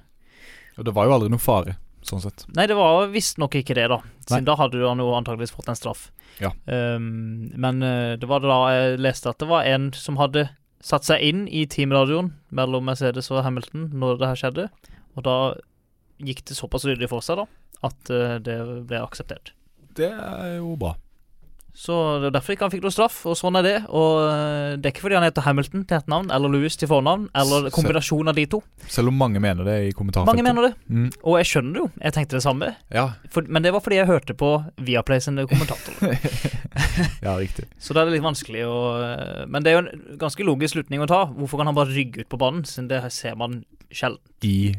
Og 0.79 0.85
det 0.85 0.95
var 0.95 1.07
jo 1.07 1.12
aldri 1.16 1.31
noe 1.33 1.43
fare, 1.43 1.77
sånn 2.07 2.21
sett. 2.23 2.45
Nei, 2.55 2.66
det 2.71 2.77
var 2.79 3.09
visstnok 3.11 3.55
ikke 3.59 3.75
det, 3.75 3.89
da. 3.91 3.99
Siden 4.29 4.45
Nei. 4.45 4.49
da 4.53 4.57
hadde 4.57 4.87
han 4.87 4.99
jo 5.03 5.11
antakeligvis 5.18 5.53
fått 5.57 5.68
en 5.68 5.79
straff. 5.79 6.11
Ja. 6.41 6.53
Um, 6.66 7.51
men 7.59 7.83
uh, 7.83 8.14
det 8.16 8.29
var 8.31 8.41
da 8.41 8.61
jeg 8.71 9.01
leste 9.03 9.31
at 9.31 9.39
det 9.43 9.49
var 9.51 9.66
en 9.66 9.91
som 9.93 10.16
hadde 10.21 10.49
satt 10.85 11.07
seg 11.07 11.22
inn 11.24 11.45
i 11.49 11.66
teamradioen 11.70 12.33
mellom 12.57 12.87
Mercedes 12.89 13.31
og 13.33 13.45
Hamilton 13.45 13.91
når 13.97 14.20
det 14.20 14.31
her 14.31 14.41
skjedde, 14.43 14.66
og 15.16 15.26
da 15.26 15.37
gikk 16.20 16.45
det 16.49 16.57
såpass 16.57 16.87
ryddig 16.89 17.09
for 17.11 17.24
seg, 17.24 17.41
da, 17.41 17.47
at 17.89 18.12
eh, 18.12 18.37
det 18.45 18.59
ble 18.89 19.01
akseptert. 19.03 19.55
Det 19.97 20.11
er 20.12 20.57
jo 20.59 20.74
bra. 20.81 20.95
Så 21.81 21.95
det 22.20 22.28
er 22.28 22.35
derfor 22.35 22.53
ikke 22.53 22.66
han 22.66 22.72
fikk 22.74 22.83
noe 22.85 22.93
straff, 22.93 23.22
og 23.31 23.37
sånn 23.41 23.57
er 23.57 23.64
det. 23.64 23.74
Og 23.89 24.18
eh, 24.28 24.74
det 24.76 24.91
er 24.91 24.93
ikke 24.93 25.05
fordi 25.07 25.16
han 25.16 25.24
heter 25.24 25.47
Hamilton 25.47 25.87
til 25.89 25.97
etternavn, 25.97 26.28
eller 26.37 26.53
Louis 26.53 26.76
til 26.76 26.91
fornavn, 26.91 27.22
eller 27.41 27.70
kombinasjon 27.72 28.28
av 28.28 28.37
de 28.37 28.45
to. 28.53 28.61
Selv 28.93 29.09
om 29.09 29.16
mange 29.16 29.41
mener 29.41 29.64
det 29.64 29.76
i 29.87 29.95
kommentarfeltet. 29.97 30.28
Mange 30.28 30.45
mener 30.45 30.68
det, 30.68 30.72
Mm. 30.91 31.07
og 31.24 31.39
jeg 31.41 31.49
skjønner 31.49 31.72
det 31.72 31.81
jo. 31.81 31.89
Jeg 32.05 32.12
tenkte 32.18 32.37
det 32.37 32.43
samme. 32.45 32.68
Ja, 32.93 33.07
For, 33.33 33.47
men 33.49 33.64
det 33.64 33.72
var 33.72 33.81
fordi 33.81 33.97
jeg 34.03 34.11
hørte 34.11 34.35
på 34.37 34.51
Viaplay 34.85 35.20
sine 35.24 35.47
kommentatorer. 35.49 36.20
ja, 37.26 37.37
riktig. 37.41 37.64
Så 37.81 37.95
da 37.97 38.03
er 38.03 38.11
det 38.11 38.18
litt 38.18 38.26
vanskelig 38.28 38.64
å 38.68 38.76
eh, 39.01 39.47
Men 39.49 39.64
det 39.64 39.72
er 39.72 39.78
jo 39.78 39.83
en 39.87 40.18
ganske 40.20 40.45
logisk 40.45 40.74
slutning 40.76 41.01
å 41.01 41.09
ta. 41.11 41.22
Hvorfor 41.33 41.62
kan 41.62 41.70
han 41.70 41.78
bare 41.78 41.95
rygge 41.97 42.24
ut 42.26 42.28
på 42.33 42.41
banen, 42.41 42.66
siden 42.68 42.91
det 42.93 43.01
ser 43.14 43.39
man 43.41 43.62
sjelden? 43.89 44.20
I 44.45 44.74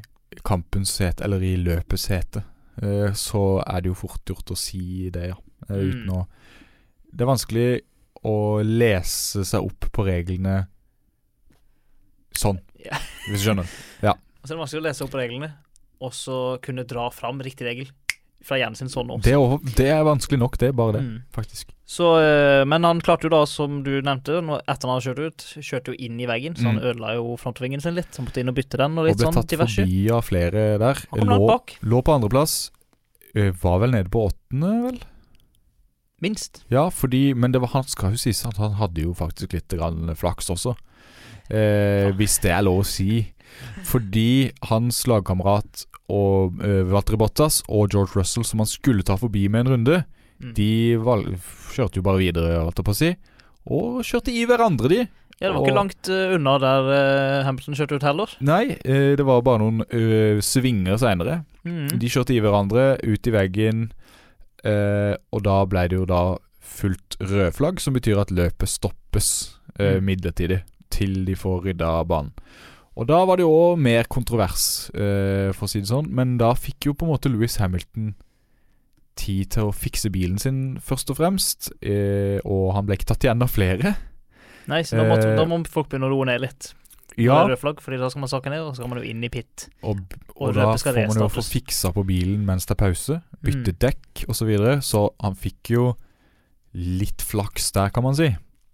kampens 0.48 0.94
sete, 1.02 1.24
eller 1.26 1.42
i 1.44 1.56
løpets 1.60 2.06
hete, 2.14 2.44
eh, 2.82 3.10
så 3.18 3.64
er 3.66 3.82
det 3.82 3.90
jo 3.92 3.98
fort 4.06 4.22
gjort 4.30 4.54
å 4.54 4.58
si 4.60 5.10
det, 5.10 5.32
ja. 5.34 5.40
Uten 5.70 6.06
Mm. 6.08 6.14
Å 6.18 6.28
Det 7.14 7.22
er 7.26 7.30
vanskelig 7.32 7.82
å 8.24 8.36
lese 8.64 9.44
seg 9.48 9.66
opp 9.66 9.88
på 9.92 10.06
reglene 10.06 10.68
sånn, 12.38 12.60
Ja. 12.86 12.98
hvis 13.30 13.44
du 13.44 13.50
skjønner. 13.52 13.68
Og 14.42 14.48
så 14.50 14.54
er 14.54 14.58
det 14.58 14.62
vanskelig 14.64 14.82
å 14.82 14.88
lese 14.88 15.04
opp 15.06 15.12
reglene, 15.20 15.52
og 16.02 16.14
så 16.18 16.36
kunne 16.66 16.82
dra 16.90 17.10
fram 17.14 17.38
riktig 17.46 17.62
regel 17.68 17.90
fra 18.42 18.58
hjernen 18.58 18.74
sin 18.80 18.90
sånn 18.90 19.12
også. 19.14 19.22
Det 19.22 19.36
er, 19.38 19.76
det 19.78 19.90
er 19.94 20.00
vanskelig 20.08 20.40
nok, 20.42 20.56
det. 20.58 20.70
er 20.72 20.74
Bare 20.74 20.94
det, 20.96 21.02
Mm. 21.04 21.20
faktisk. 21.32 21.70
Så, 21.86 22.08
eh, 22.18 22.64
men 22.66 22.82
han 22.84 23.00
klarte 23.02 23.28
jo 23.28 23.30
da, 23.30 23.44
som 23.46 23.84
du 23.84 24.02
nevnte, 24.02 24.40
etter 24.66 24.88
han 24.90 24.96
hadde 24.98 25.06
kjørt 25.06 25.22
ut, 25.28 25.38
kjørte 25.62 25.94
jo 25.94 25.98
inn 26.08 26.18
i 26.20 26.26
veggen, 26.26 26.56
så 26.58 26.64
han 26.72 26.80
Mm. 26.80 26.88
ødela 26.90 27.14
jo 27.20 27.36
frontvingen 27.38 27.80
sin 27.84 27.94
litt. 27.94 28.10
Så 28.10 28.18
han 28.18 28.26
måtte 28.26 28.42
inn 28.42 28.50
og 28.50 28.56
bytte 28.56 28.78
den, 28.82 28.98
og 28.98 29.04
Og 29.04 29.08
litt 29.12 29.18
ble 29.18 29.26
sånn 29.28 29.34
tatt 29.38 29.48
diverse. 29.54 29.76
forbi 29.86 30.10
av 30.10 30.24
flere 30.26 30.80
der. 30.80 30.96
Han 31.12 31.20
kom 31.20 31.28
Lå, 31.30 31.60
lå 31.84 32.02
på 32.02 32.14
andreplass. 32.18 32.72
eh, 33.36 33.52
Var 33.52 33.80
vel 33.80 33.92
nede 33.92 34.10
på 34.10 34.26
åttende, 34.32 34.72
vel? 34.90 35.00
Minst. 36.22 36.64
Ja, 36.72 36.90
fordi 36.90 37.34
Men 37.34 37.52
det 37.52 37.62
var, 37.64 37.74
han 37.74 37.88
skal 37.90 38.16
jo 38.16 38.22
sies 38.22 38.46
at 38.46 38.58
han 38.62 38.78
hadde 38.80 39.04
jo 39.06 39.14
faktisk 39.18 39.54
litt 39.54 39.76
flaks 40.18 40.50
også. 40.54 40.76
Eh, 41.50 42.12
hvis 42.16 42.40
det 42.42 42.52
er 42.54 42.64
lov 42.64 42.84
å 42.84 42.88
si. 42.88 43.34
Fordi 43.84 44.52
hans 44.70 45.04
lagkamerat 45.08 45.86
og 46.12 46.60
uh, 46.64 46.84
Valtteri 46.88 47.18
Bottas 47.20 47.62
og 47.68 47.92
George 47.92 48.16
Russell, 48.16 48.44
som 48.48 48.60
han 48.60 48.68
skulle 48.68 49.04
ta 49.04 49.16
forbi 49.20 49.48
med 49.52 49.66
en 49.66 49.74
runde, 49.76 50.04
Mm. 50.42 50.54
de 50.58 50.98
kjørte 51.76 52.00
jo 52.00 52.06
bare 52.06 52.22
videre, 52.22 52.62
holdt 52.64 52.80
jeg 52.82 52.88
på 52.88 52.94
å 52.96 52.98
si. 52.98 53.10
Og 53.72 54.00
kjørte 54.06 54.34
i 54.34 54.46
hverandre, 54.50 54.90
de. 54.90 55.02
Ja, 55.42 55.50
det 55.50 55.54
var 55.56 55.66
ikke 55.66 55.78
langt 55.78 56.10
uh, 56.10 56.34
unna 56.36 56.56
der 56.62 56.90
uh, 56.90 57.44
Hamilton 57.48 57.78
kjørte 57.78 57.98
ut 57.98 58.06
heller. 58.06 58.34
Nei, 58.46 58.76
eh, 58.86 59.14
det 59.18 59.26
var 59.26 59.42
bare 59.46 59.62
noen 59.64 59.82
eh, 59.88 60.42
svinger 60.46 61.00
seinere. 61.02 61.40
Mm. 61.66 61.96
De 62.02 62.12
kjørte 62.14 62.36
i 62.36 62.42
hverandre, 62.44 62.92
ut 63.02 63.30
i 63.30 63.34
veggen, 63.34 63.88
eh, 64.64 65.16
og 65.32 65.44
da 65.44 65.66
ble 65.66 65.88
det 65.90 65.98
jo 65.98 66.06
da 66.06 66.38
fullt 66.62 67.18
rødflagg, 67.20 67.80
som 67.80 67.94
betyr 67.94 68.20
at 68.22 68.32
løpet 68.32 68.70
stoppes 68.70 69.58
eh, 69.80 69.98
Mm. 70.00 70.06
midlertidig 70.06 70.62
til 70.92 71.26
de 71.26 71.36
får 71.36 71.64
rydda 71.66 72.04
banen. 72.08 72.32
Og 72.96 73.08
da 73.08 73.22
var 73.26 73.38
det 73.38 73.46
jo 73.46 73.76
mer 73.80 74.04
kontrovers, 74.12 74.90
eh, 74.94 75.52
for 75.56 75.66
å 75.66 75.70
si 75.70 75.80
det 75.80 75.88
sånn, 75.90 76.10
men 76.12 76.38
da 76.38 76.52
fikk 76.54 76.86
jo 76.90 76.94
på 76.94 77.06
en 77.08 77.14
måte 77.14 77.32
Louis 77.32 77.56
Hamilton 77.58 78.14
tid 79.16 79.50
til 79.52 79.64
å 79.70 79.74
fikse 79.76 80.10
bilen 80.12 80.38
sin, 80.40 80.78
først 80.80 81.10
og 81.12 81.18
fremst, 81.18 81.72
eh, 81.82 82.40
og 82.46 82.74
han 82.76 82.86
ble 82.86 82.96
ikke 82.98 83.08
tatt 83.14 83.24
igjen 83.24 83.42
av 83.44 83.50
flere. 83.52 83.96
Nei, 84.68 84.82
så 84.84 84.98
da, 84.98 85.04
Eh, 85.16 85.36
da 85.36 85.46
må 85.46 85.66
folk 85.68 85.90
begynne 85.90 86.08
å 86.08 86.14
roe 86.14 86.26
ned 86.26 86.42
litt. 86.42 86.74
Ja, 87.20 87.42
rød 87.48 87.58
flagg, 87.60 87.82
fordi 87.84 87.98
da 88.00 88.08
skal 88.10 88.22
man 88.24 88.30
sakke 88.32 88.50
ned, 88.54 88.62
og 88.62 88.72
så 88.72 88.80
skal 88.82 88.90
man 88.94 89.02
jo 89.04 89.10
inn 89.10 89.24
i 89.24 89.30
pit. 89.30 89.66
og, 89.84 90.00
Og 90.36 90.48
og 90.48 90.54
da 90.56 90.70
får 90.78 90.96
man 91.08 91.18
jo 91.18 91.28
få 91.28 91.44
fiksa 91.44 91.92
på 91.94 92.06
bilen 92.08 92.46
mens 92.48 92.66
det 92.66 92.78
er 92.78 92.86
pause. 92.86 93.22
Bytte 93.44 93.74
Mm. 93.74 93.80
dekk 93.80 94.24
osv. 94.30 94.34
Så, 94.42 94.46
videre, 94.48 94.78
så 94.82 95.10
han 95.22 95.36
fikk 95.36 95.74
jo 95.76 95.96
litt 96.74 97.22
flaks 97.22 97.72
der, 97.76 97.90
kan 97.90 98.04
man 98.04 98.16
si. 98.16 98.30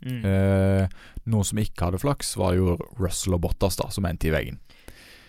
Mm. 0.06 0.22
Eh, 0.24 0.88
noen 1.26 1.44
som 1.44 1.58
ikke 1.58 1.88
hadde 1.90 2.00
flaks, 2.00 2.36
var 2.38 2.54
jo 2.54 2.78
Russell 3.00 3.34
og 3.34 3.42
Bottas, 3.42 3.76
da, 3.80 3.90
som 3.90 4.06
endte 4.06 4.28
i 4.30 4.32
veggen. 4.36 4.60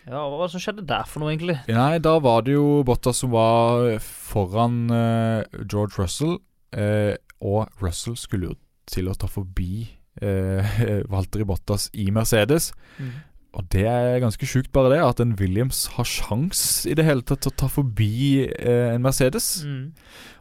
Ja, 0.09 0.23
hva 0.29 0.39
var 0.39 0.47
det 0.49 0.53
som 0.57 0.61
skjedde 0.61 0.87
der 0.89 1.05
for 1.09 1.21
noe, 1.21 1.33
egentlig? 1.35 1.59
Nei, 1.69 1.99
da 1.99 2.19
var 2.19 2.43
det 2.43 2.55
jo 2.55 2.83
Bottas 2.85 3.19
som 3.25 3.31
var 3.33 3.99
foran 4.05 4.91
eh, 4.91 5.45
George 5.69 5.99
Russell, 5.99 6.39
eh, 6.73 7.17
og 7.41 7.69
Russell 7.81 8.17
skulle 8.17 8.51
jo 8.53 8.55
til 8.89 9.09
å 9.09 9.17
ta 9.17 9.27
forbi 9.29 9.87
eh, 10.23 11.03
Valtteri 11.13 11.45
Bottas 11.49 11.89
i 11.95 12.11
Mercedes. 12.15 12.73
Mm. 12.99 13.11
Og 13.59 13.65
det 13.73 13.87
er 13.89 14.21
ganske 14.23 14.47
sjukt, 14.47 14.69
bare 14.77 14.91
det, 14.93 14.99
at 15.03 15.21
en 15.25 15.33
Williams 15.41 15.87
har 15.97 16.05
sjans 16.07 16.61
i 16.87 16.93
det 16.95 17.07
hele 17.09 17.25
tatt 17.27 17.41
til 17.47 17.51
å 17.55 17.59
ta 17.65 17.69
forbi 17.73 18.45
eh, 18.45 18.93
en 18.95 19.03
Mercedes. 19.03 19.65
Mm. 19.65 19.93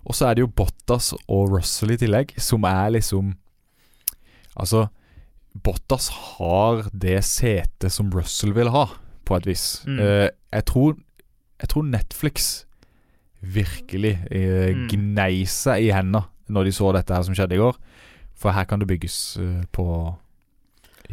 Og 0.05 0.15
så 0.17 0.27
er 0.27 0.35
det 0.37 0.43
jo 0.43 0.51
Bottas 0.59 1.13
og 1.25 1.53
Russell 1.55 1.95
i 1.95 1.99
tillegg, 2.03 2.35
som 2.41 2.67
er 2.67 2.91
liksom 2.99 3.35
Altså, 4.57 4.87
Bottas 5.53 6.07
har 6.37 6.87
det 6.93 7.19
setet 7.25 7.93
som 7.93 8.09
Russell 8.13 8.55
vil 8.57 8.71
ha, 8.73 8.87
på 9.25 9.35
et 9.37 9.45
vis. 9.49 9.65
Mm. 9.85 9.99
Eh, 10.01 10.29
jeg, 10.53 10.65
tror, 10.69 10.95
jeg 11.61 11.69
tror 11.73 11.85
Netflix 11.85 12.47
virkelig 13.41 14.15
eh, 14.31 14.73
Mm. 14.73 14.87
gnei 14.89 15.45
seg 15.45 15.85
i 15.85 15.91
hendene 15.93 16.25
når 16.49 16.65
de 16.65 16.71
så 16.73 16.89
dette 16.95 17.13
her 17.13 17.21
som 17.27 17.35
skjedde 17.37 17.53
i 17.57 17.61
går. 17.61 17.77
For 18.37 18.53
her 18.53 18.67
kan 18.69 18.79
det 18.79 18.87
bygges 18.89 19.37
eh, 19.41 19.65
på 19.73 19.87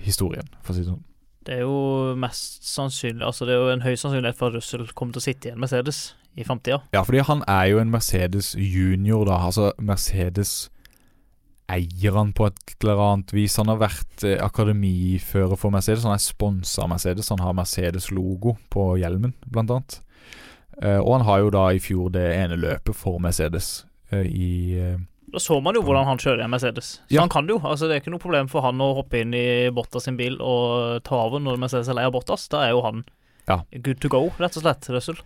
historien, 0.04 0.48
for 0.62 0.74
å 0.74 0.76
si 0.76 0.84
det 0.84 0.92
sånn. 0.92 1.04
Det 1.44 1.58
er 1.58 1.64
jo 1.66 2.14
mest 2.16 2.64
sannsynlig 2.64 3.26
Altså 3.26 3.44
det 3.44 3.52
er 3.52 3.58
jo 3.60 3.72
en 3.74 3.82
høy 3.84 3.98
sannsynlighet 4.00 4.38
for 4.38 4.48
at 4.48 4.56
Russell 4.56 4.86
kommer 4.96 5.12
til 5.12 5.20
å 5.20 5.24
sitte 5.26 5.50
i 5.50 5.52
en 5.52 5.60
Mercedes 5.60 6.14
i 6.40 6.44
framtida. 6.46 6.80
Ja, 6.96 7.02
fordi 7.04 7.20
han 7.28 7.44
er 7.46 7.66
jo 7.70 7.82
en 7.82 7.92
Mercedes 7.92 8.54
junior, 8.58 9.26
da. 9.28 9.36
Altså 9.46 9.68
Mercedes 9.78 10.70
eier 11.70 12.16
han 12.16 12.32
på 12.36 12.48
et 12.48 12.74
eller 12.82 13.00
annet 13.04 13.32
vis. 13.36 13.54
Han 13.60 13.70
har 13.70 13.78
vært 13.84 14.24
eh, 14.26 14.40
akademifører 14.42 15.60
for 15.60 15.72
Mercedes. 15.74 16.04
Han 16.08 16.16
er 16.16 16.24
sponsa 16.24 16.84
av 16.84 16.90
Mercedes. 16.90 17.30
Han 17.32 17.44
har 17.44 17.54
Mercedes-logo 17.56 18.56
på 18.72 18.88
hjelmen, 19.00 19.36
blant 19.46 19.72
annet. 19.76 20.00
Eh, 20.82 20.98
og 20.98 21.12
han 21.18 21.26
har 21.28 21.44
jo 21.44 21.54
da 21.54 21.68
i 21.70 21.80
fjor 21.80 22.10
det 22.16 22.26
ene 22.34 22.58
løpet 22.58 22.98
for 22.98 23.22
Mercedes 23.22 23.84
i 24.14 24.74
Da 25.34 25.40
så 25.42 25.56
man 25.62 25.74
jo 25.74 25.82
hvordan 25.82 26.06
han 26.06 26.20
kjører 26.22 26.40
i 26.40 26.46
en 26.46 26.52
Mercedes. 26.54 26.92
Så 27.08 27.16
Ja. 27.16 27.20
han 27.24 27.28
kan 27.32 27.46
det 27.48 27.56
jo. 27.56 27.60
Altså 27.66 27.88
Det 27.90 27.96
er 27.96 28.00
ikke 28.04 28.12
noe 28.14 28.22
problem 28.22 28.48
for 28.48 28.62
han 28.62 28.78
å 28.78 28.92
hoppe 28.94 29.20
inn 29.20 29.34
i 29.34 29.68
Bottas 29.74 30.04
sin 30.06 30.16
bil 30.16 30.36
og 30.40 31.02
ta 31.02 31.16
over 31.26 31.40
når 31.42 31.58
Mercedes 31.58 31.88
er 31.90 31.94
lei 31.98 32.04
av 32.06 32.12
Bottas. 32.14 32.46
Da 32.48 32.62
er 32.68 32.70
jo 32.76 32.82
han 32.86 33.04
Ja. 33.48 33.60
good 33.82 33.98
to 34.00 34.08
go, 34.08 34.28
rett 34.38 34.56
og 34.56 34.62
slett, 34.62 34.86
Russell. 34.94 35.18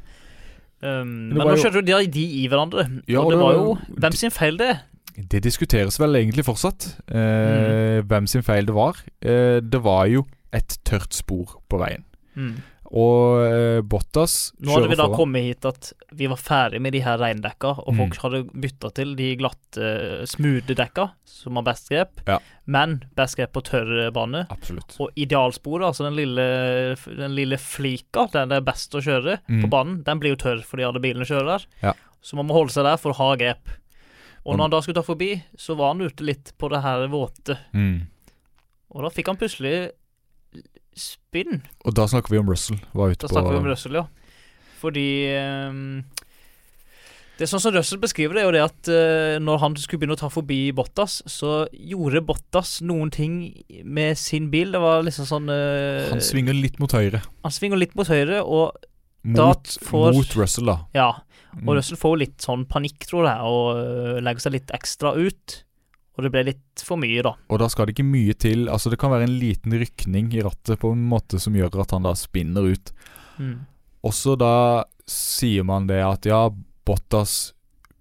Um, 0.80 1.28
men 1.34 1.38
nå 1.42 1.56
jo- 1.56 1.62
kjørte 1.64 1.74
jo 1.74 1.82
de, 1.82 2.06
de 2.06 2.24
i 2.44 2.48
hverandre. 2.48 2.84
Ja, 3.08 3.20
og 3.20 3.30
det 3.32 3.36
det 3.38 3.42
var 3.42 3.52
jo 3.58 3.78
Hvem 3.98 4.12
sin 4.14 4.30
feil 4.30 4.56
det 4.56 4.68
er? 4.70 4.80
Det 5.28 5.42
diskuteres 5.42 5.98
vel 5.98 6.14
egentlig 6.14 6.44
fortsatt 6.46 6.92
eh, 7.10 8.00
hvem 8.06 8.28
sin 8.30 8.42
feil 8.46 8.64
det 8.68 8.74
var. 8.76 8.94
Eh, 9.20 9.58
det 9.60 9.80
var 9.82 10.06
jo 10.06 10.24
et 10.54 10.78
tørt 10.86 11.12
spor 11.12 11.56
på 11.68 11.80
veien. 11.82 12.04
Mm. 12.36 12.54
Og 12.88 13.42
eh, 13.44 13.80
Bottas 13.84 14.52
Nå 14.64 14.72
hadde 14.72 14.88
vi 14.88 14.96
da 14.96 15.04
foran. 15.04 15.16
kommet 15.18 15.42
hit 15.44 15.66
at 15.68 15.90
vi 16.16 16.26
var 16.26 16.38
ferdig 16.40 16.80
med 16.80 16.94
de 16.96 17.02
her 17.04 17.18
regndekka, 17.20 17.74
og 17.84 17.92
Mm. 17.92 17.98
folk 17.98 18.16
hadde 18.22 18.40
bytta 18.62 18.90
til 18.94 19.14
de 19.14 19.36
glatte, 19.36 20.24
smoothe 20.24 20.74
dekka, 20.74 21.10
som 21.26 21.56
har 21.56 21.62
best 21.64 21.90
grep, 21.90 22.22
Ja. 22.26 22.38
men 22.66 23.04
best 23.14 23.36
grep 23.36 23.52
på 23.52 23.60
tørr 23.62 24.10
bane. 24.10 24.46
Absolutt. 24.50 24.96
Og 25.00 25.10
idealsporet, 25.16 25.84
altså 25.84 26.04
den 26.08 26.16
lille, 26.16 26.96
den 27.16 27.34
lille 27.36 27.58
flika 27.58 28.24
der 28.32 28.46
det 28.46 28.56
er 28.56 28.60
best 28.72 28.90
å 28.96 29.02
kjøre 29.04 29.38
Mm. 29.48 29.62
på 29.64 29.68
banen, 29.70 30.02
den 30.04 30.18
blir 30.18 30.30
jo 30.34 30.36
tørr 30.36 30.64
fordi 30.64 30.82
alle 30.88 30.98
bilene 31.00 31.26
kjører 31.28 31.58
der. 31.58 31.66
Ja. 31.82 31.92
Så 32.22 32.36
man 32.36 32.46
må 32.48 32.54
holde 32.54 32.70
seg 32.72 32.84
der 32.84 32.96
for 32.96 33.12
å 33.12 33.16
ha 33.16 33.36
grep. 33.36 33.68
Og- 34.46 34.56
når 34.56 34.62
han 34.62 34.70
da 34.70 34.80
skulle 34.80 34.94
ta 34.94 35.02
forbi, 35.02 35.42
så 35.58 35.76
var 35.76 35.92
han 35.92 36.00
ute 36.00 36.24
litt 36.24 36.52
på 36.58 36.70
det 36.70 36.80
her 36.82 37.06
våte, 37.08 37.58
Mm. 37.74 38.06
og 38.94 39.02
da 39.02 39.08
fikk 39.10 39.26
han 39.26 39.36
plutselig 39.36 39.90
spinn. 41.00 41.62
Og 41.86 41.94
da 41.96 42.06
snakker 42.10 42.34
vi 42.34 42.40
om 42.42 42.48
Russell. 42.50 42.78
Var 42.94 43.14
ute 43.14 43.24
Da 43.26 43.28
på 43.30 43.34
snakker 43.36 43.54
vi 43.56 43.60
om 43.62 43.68
Russell, 43.70 43.98
ja. 44.00 44.06
Fordi 44.78 45.04
um, 45.70 46.04
Det 47.38 47.46
er 47.46 47.50
sånn 47.52 47.62
som 47.62 47.74
Russell 47.74 48.00
beskriver 48.02 48.34
det, 48.38 48.42
jo 48.46 48.52
det 48.54 48.62
at 48.64 48.90
uh, 48.90 49.36
når 49.42 49.60
han 49.62 49.76
skulle 49.78 50.02
begynne 50.02 50.16
å 50.18 50.20
ta 50.20 50.30
forbi 50.30 50.60
Bottas, 50.74 51.20
så 51.30 51.64
gjorde 51.72 52.22
Bottas 52.26 52.76
noen 52.82 53.10
ting 53.14 53.36
med 53.86 54.18
sin 54.18 54.50
bil. 54.50 54.72
Det 54.74 54.80
var 54.82 55.04
liksom 55.06 55.26
sånn 55.30 55.46
uh, 55.50 56.08
Han 56.10 56.22
svinger 56.24 56.54
litt 56.58 56.80
mot 56.82 56.90
høyre. 56.94 57.22
Han 57.46 57.54
svinger 57.54 57.78
litt 57.78 57.94
mot 57.98 58.10
høyre, 58.10 58.42
og 58.42 58.74
Mot, 59.28 59.66
får- 59.84 60.14
mot 60.14 60.34
Russell, 60.38 60.70
da. 60.70 60.78
ja. 60.94 61.08
Og 61.58 61.64
Mm. 61.64 61.70
Russell 61.78 61.96
får 61.98 62.18
litt 62.20 62.44
sånn 62.44 62.66
panikk, 62.68 63.06
tror 63.08 63.24
jeg, 63.26 63.40
og 63.48 63.78
uh, 63.80 64.18
legger 64.22 64.44
seg 64.44 64.52
litt 64.52 64.70
ekstra 64.76 65.14
ut. 65.16 65.54
Og 66.18 66.24
det 66.26 66.32
ble 66.34 66.42
litt 66.50 66.82
for 66.82 66.98
mye, 66.98 67.22
da. 67.22 67.36
Og 67.46 67.60
da 67.62 67.68
skal 67.70 67.86
det 67.86 67.94
ikke 67.94 68.08
mye 68.08 68.34
til. 68.34 68.66
Altså 68.68 68.90
Det 68.90 68.98
kan 68.98 69.12
være 69.12 69.28
en 69.28 69.36
liten 69.38 69.74
rykning 69.78 70.32
i 70.34 70.42
rattet 70.42 70.80
på 70.82 70.90
en 70.90 71.04
måte 71.06 71.38
som 71.38 71.54
gjør 71.54 71.78
at 71.84 71.94
han 71.94 72.08
da 72.08 72.14
spinner 72.18 72.66
ut. 72.66 72.90
Mm. 73.38 73.60
Også 74.08 74.34
da 74.38 74.84
sier 75.08 75.62
man 75.66 75.86
det 75.86 76.00
at 76.02 76.26
ja, 76.26 76.48
Bottas 76.88 77.52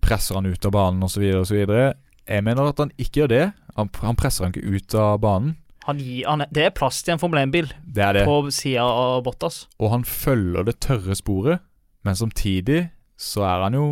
presser 0.01 0.39
han 0.39 0.49
ut 0.49 0.65
av 0.65 0.74
banen 0.74 1.05
osv. 1.05 1.24
osv. 1.43 1.61
Jeg 1.68 2.43
mener 2.43 2.72
at 2.72 2.82
han 2.82 2.91
ikke 2.97 3.22
gjør 3.24 3.32
det. 3.36 3.45
Han, 3.78 3.93
han 4.01 4.18
presser 4.18 4.47
han 4.47 4.55
ikke 4.55 4.65
ut 4.65 4.97
av 4.97 5.22
banen. 5.22 5.55
Han 5.88 6.01
gir, 6.01 6.26
han, 6.28 6.43
det 6.51 6.65
er 6.65 6.74
plass 6.76 6.99
til 7.05 7.13
en 7.13 7.22
Formel 7.22 7.39
1-bil 7.45 7.70
Det 7.86 8.03
er 8.03 8.18
det. 8.18 8.26
på 8.28 8.41
sida 8.51 8.84
av 8.84 9.22
Bottas. 9.24 9.68
Og 9.80 9.93
han 9.93 10.03
følger 10.03 10.65
det 10.68 10.80
tørre 10.84 11.15
sporet, 11.15 11.61
men 12.03 12.18
samtidig 12.18 12.89
så 13.15 13.45
er 13.47 13.63
han 13.68 13.78
jo 13.78 13.86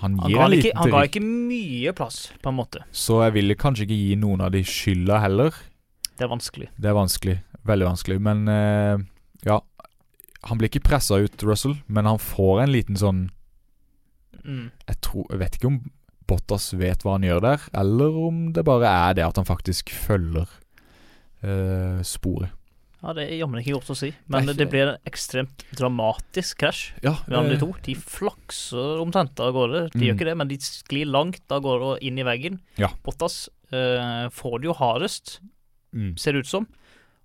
Han 0.00 0.18
Han 0.18 0.32
ga, 0.32 0.46
ikke, 0.56 0.72
han 0.74 0.90
ga 0.90 1.02
ikke 1.06 1.20
mye 1.22 1.92
plass, 1.94 2.32
på 2.42 2.48
en 2.50 2.56
måte. 2.58 2.80
Så 2.90 3.20
jeg 3.22 3.34
ville 3.36 3.54
kanskje 3.54 3.84
ikke 3.86 3.98
gi 3.98 4.16
noen 4.18 4.40
av 4.40 4.50
de 4.54 4.62
skylda 4.66 5.20
heller. 5.22 5.54
Det 6.16 6.24
er 6.26 6.30
vanskelig. 6.32 6.68
Det 6.78 6.88
er 6.90 6.96
vanskelig. 6.96 7.36
Veldig 7.68 7.86
vanskelig. 7.86 8.18
Men 8.20 8.48
eh, 8.50 8.98
ja 9.46 9.60
Han 10.48 10.58
blir 10.58 10.68
ikke 10.72 10.82
pressa 10.88 11.20
ut, 11.22 11.42
Russell, 11.46 11.76
men 11.86 12.06
han 12.06 12.18
får 12.18 12.64
en 12.64 12.72
liten 12.72 12.96
sånn 12.98 13.28
Mm. 14.42 14.72
jeg, 14.88 14.96
tror, 15.00 15.26
jeg 15.30 15.38
vet 15.38 15.54
ikke 15.54 15.68
om 15.68 15.76
Bottas 16.26 16.72
vet 16.74 17.04
hva 17.04 17.12
han 17.14 17.22
gjør 17.22 17.42
der, 17.44 17.60
eller 17.78 18.16
om 18.26 18.38
det 18.56 18.64
bare 18.66 18.88
er 18.90 19.14
det 19.14 19.22
at 19.22 19.36
han 19.38 19.46
faktisk 19.46 19.92
følger 19.94 20.48
eh, 21.46 22.00
sporet. 22.02 22.50
Ja, 23.02 23.12
det 23.16 23.24
er 23.26 23.38
jammen 23.40 23.58
ikke 23.58 23.74
godt 23.80 23.90
å 23.90 23.96
si, 23.98 24.12
men 24.30 24.46
Nei, 24.46 24.52
det, 24.54 24.68
blir 24.70 24.92
en 24.92 24.98
ekstremt 25.10 25.64
dramatisk 25.74 26.60
krasj 26.62 26.92
Ja, 27.02 27.16
mellom 27.26 27.48
de 27.50 27.56
to. 27.58 27.70
De 27.82 27.94
flakser 27.98 29.00
omtrent 29.02 29.40
av 29.42 29.52
gårde. 29.56 29.80
De 29.90 29.98
Mm. 29.98 30.04
gjør 30.06 30.14
ikke 30.14 30.28
det, 30.28 30.36
men 30.38 30.48
de 30.48 30.58
sklir 30.62 31.06
langt 31.10 31.42
av 31.50 31.62
gårde 31.64 31.82
og 31.96 31.98
inn 32.02 32.18
i 32.18 32.22
veggen. 32.22 32.60
Ja. 32.78 32.92
Bottas 33.02 33.48
eh, 33.72 34.28
får 34.30 34.60
det 34.62 34.70
jo 34.70 34.76
hardest, 34.78 35.40
mm. 35.94 36.16
ser 36.16 36.32
det 36.32 36.44
ut 36.46 36.52
som. 36.52 36.66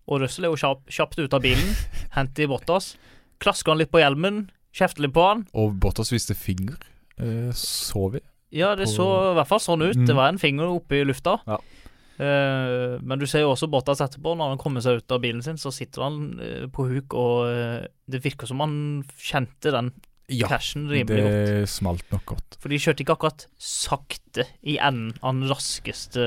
Og 0.08 0.22
Russell 0.22 0.46
er 0.46 0.50
jo 0.56 0.58
kjapp, 0.58 0.86
kjapt 0.90 1.20
ute 1.20 1.34
av 1.38 1.42
bilen, 1.46 1.76
henter 2.18 2.48
Bottas, 2.48 2.96
klasker 3.40 3.72
han 3.76 3.78
litt 3.84 3.92
på 3.92 4.00
hjelmen, 4.02 4.48
kjefter 4.74 5.06
litt 5.06 5.14
på 5.14 5.28
han. 5.30 5.46
Og 5.54 5.78
Bottas 5.80 6.10
viste 6.12 6.34
finger, 6.34 6.78
eh, 7.20 7.52
så 7.54 8.10
vi. 8.16 8.20
Ja, 8.56 8.74
det 8.80 8.86
På- 8.88 8.94
så 8.96 9.08
i 9.32 9.36
hvert 9.36 9.48
fall 9.50 9.60
sånn 9.60 9.84
ut. 9.84 9.96
Mm. 10.00 10.06
Det 10.08 10.16
var 10.16 10.30
en 10.32 10.38
finger 10.40 10.72
oppe 10.72 11.02
i 11.02 11.04
lufta. 11.04 11.38
Ja. 11.46 11.58
Eh, 12.18 12.97
men 13.05 13.20
du 13.22 13.28
ser 13.30 13.43
jo 13.43 13.51
også 13.53 13.70
Bottas 13.70 14.01
etterpå, 14.01 14.34
når 14.38 14.55
han 14.55 14.61
kommer 14.61 14.82
seg 14.82 15.01
ut 15.03 15.13
av 15.13 15.22
bilen 15.22 15.43
sin, 15.45 15.59
så 15.61 15.70
sitter 15.74 16.05
han 16.07 16.15
uh, 16.41 16.65
på 16.74 16.88
huk, 16.89 17.13
og 17.13 17.49
uh, 17.51 17.84
det 18.09 18.24
virker 18.24 18.49
som 18.49 18.63
han 18.63 18.74
kjente 19.22 19.74
den 19.76 19.91
Ja, 20.34 20.49
cashen 20.51 20.89
rimelig 20.91 21.22
godt. 21.24 21.36
det 21.38 21.70
smalt 21.72 22.09
nok 22.11 22.26
godt. 22.34 22.57
For 22.59 22.74
de 22.74 22.80
kjørte 22.84 23.05
ikke 23.05 23.15
akkurat 23.15 23.45
sakte 23.61 24.43
i 24.68 24.80
enden 24.82 25.13
av 25.22 25.38
den 25.38 25.45
raskeste 25.47 26.26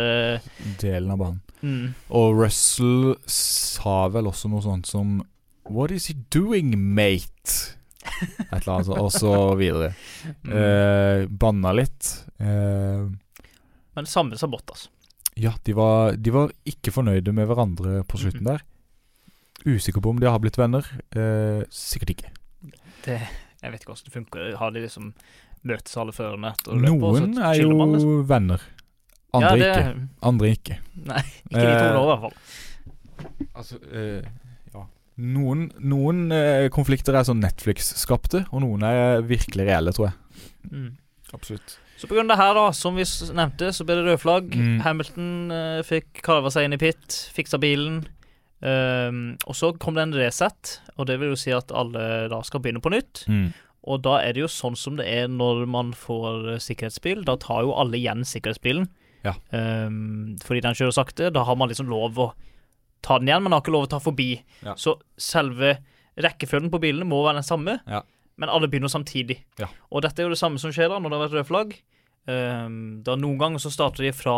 Delen 0.81 1.11
av 1.13 1.19
banen. 1.21 1.43
mm, 1.61 1.91
Og 2.17 2.39
Russell 2.39 3.17
sa 3.29 4.07
vel 4.15 4.31
også 4.31 4.49
noe 4.49 4.65
sånt 4.65 4.89
som 4.89 5.19
What 5.71 5.93
is 5.93 6.07
he 6.09 6.15
doing, 6.33 6.73
mate? 6.79 7.77
Et 8.01 8.57
eller 8.57 8.73
annet 8.79 8.89
og 8.97 9.11
så 9.13 9.35
videre. 9.61 9.93
mm. 10.47 10.55
Eh, 10.57 11.27
banna 11.29 11.71
litt. 11.77 12.09
Eh, 12.41 13.05
Men 13.95 14.07
det 14.09 14.11
samme 14.11 14.39
sa 14.41 14.49
Bottas. 14.51 14.89
Ja, 15.41 15.53
de 15.65 15.75
var, 15.77 16.17
de 16.21 16.33
var 16.35 16.51
ikke 16.69 16.93
fornøyde 16.95 17.33
med 17.37 17.49
hverandre 17.51 18.03
på 18.09 18.21
slutten 18.21 18.45
Mhm. 18.45 18.51
der. 18.53 18.67
Usikker 19.67 20.01
på 20.01 20.11
om 20.15 20.21
de 20.21 20.29
har 20.31 20.39
blitt 20.41 20.57
venner. 20.57 20.85
Eh, 21.13 21.63
sikkert 21.71 22.15
ikke. 22.15 22.31
Det, 23.05 23.17
jeg 23.63 23.73
vet 23.73 23.81
ikke 23.83 23.93
hvordan 23.93 24.09
det 24.09 24.15
funker. 24.15 24.57
Har 24.61 24.71
de 24.73 24.81
liksom 24.87 25.11
møtes 25.69 25.97
alle 26.01 26.13
førerne 26.17 26.55
Noen 26.81 27.35
er 27.45 27.59
jo 27.61 27.75
man, 27.77 27.93
liksom? 27.93 28.27
venner. 28.29 28.61
Andre 29.37 29.51
ja, 29.51 29.57
det, 29.61 29.69
ikke. 29.77 30.09
Andre 30.27 30.49
ikke. 30.57 30.79
Nei, 31.07 31.23
ikke 31.51 31.61
de 31.61 31.75
to 31.77 31.85
Eh, 31.85 31.93
nå, 31.95 32.01
i 32.01 32.09
hvert 32.11 32.25
fall. 32.25 33.45
Altså, 33.55 33.79
eh, 33.93 34.31
ja. 34.75 34.87
Noen, 35.21 35.67
noen 35.79 36.33
eh, 36.33 36.69
konflikter 36.73 37.15
er 37.15 37.27
sånn 37.29 37.43
Netflix-skapte, 37.45 38.47
og 38.51 38.63
noen 38.65 38.83
er 38.89 39.21
virkelig 39.29 39.67
reelle, 39.69 39.93
tror 39.93 40.09
jeg. 40.09 40.17
Mm. 40.73 40.89
Absolutt. 41.37 41.77
Så 42.01 42.09
av 42.09 42.29
det 42.31 42.37
her, 42.41 42.55
da, 42.57 42.69
som 42.73 42.97
vi 42.97 43.05
nevnte, 43.37 43.69
så 43.77 43.85
ble 43.85 43.99
det 43.99 44.07
rød 44.07 44.21
flagg. 44.23 44.55
Mm. 44.57 44.79
Hamilton 44.87 45.33
uh, 45.53 45.81
fikk 45.85 46.23
karva 46.25 46.49
seg 46.53 46.65
inn 46.65 46.77
i 46.77 46.81
pit, 46.81 47.19
fiksa 47.37 47.61
bilen. 47.61 48.07
Um, 48.61 49.35
og 49.49 49.57
så 49.57 49.71
kom 49.81 49.97
det 49.97 50.07
en 50.07 50.17
reset, 50.17 50.79
og 50.97 51.09
det 51.09 51.19
vil 51.21 51.35
jo 51.35 51.41
si 51.41 51.53
at 51.53 51.73
alle 51.77 52.29
da 52.33 52.41
skal 52.45 52.63
begynne 52.65 52.81
på 52.85 52.93
nytt. 52.93 53.27
Mm. 53.29 53.51
Og 53.89 54.03
da 54.05 54.19
er 54.21 54.37
det 54.37 54.43
jo 54.43 54.51
sånn 54.53 54.77
som 54.77 54.97
det 54.99 55.07
er 55.09 55.29
når 55.33 55.63
man 55.73 55.95
får 55.97 56.51
eh, 56.55 56.59
sikkerhetsbil. 56.61 57.23
Da 57.25 57.39
tar 57.41 57.63
jo 57.65 57.73
alle 57.81 57.97
igjen 57.97 58.27
sikkerhetsbilen. 58.29 58.85
Ja. 59.25 59.33
Um, 59.53 60.37
fordi 60.45 60.61
den 60.65 60.77
kjører 60.77 60.97
sakte. 60.97 61.31
Da 61.33 61.47
har 61.49 61.57
man 61.57 61.73
liksom 61.73 61.89
lov 61.89 62.21
å 62.21 62.27
ta 63.05 63.17
den 63.21 63.31
igjen, 63.31 63.45
men 63.45 63.57
har 63.57 63.63
ikke 63.65 63.73
lov 63.73 63.89
å 63.89 63.93
ta 63.95 64.01
forbi. 64.05 64.35
Ja. 64.67 64.77
Så 64.77 64.99
selve 65.21 65.79
rekkefølgen 66.21 66.69
på 66.73 66.81
bilene 66.83 67.09
må 67.09 67.23
være 67.25 67.41
den 67.41 67.49
samme, 67.49 67.79
Ja. 67.89 68.03
men 68.37 68.53
alle 68.53 68.69
begynner 68.69 68.93
samtidig. 68.93 69.39
Ja. 69.61 69.71
Og 69.89 70.05
dette 70.05 70.21
er 70.21 70.29
jo 70.29 70.35
det 70.35 70.43
samme 70.43 70.61
som 70.61 70.73
skjer 70.73 70.93
da 70.93 70.99
når 71.01 71.09
det 71.09 71.17
har 71.17 71.25
vært 71.25 71.39
rød 71.39 71.49
flagg. 71.49 71.75
Ehm, 72.31 73.01
da 73.07 73.17
Noen 73.19 73.39
ganger 73.41 73.63
så 73.63 73.73
starter 73.73 74.07
de 74.07 74.13
fra 74.15 74.35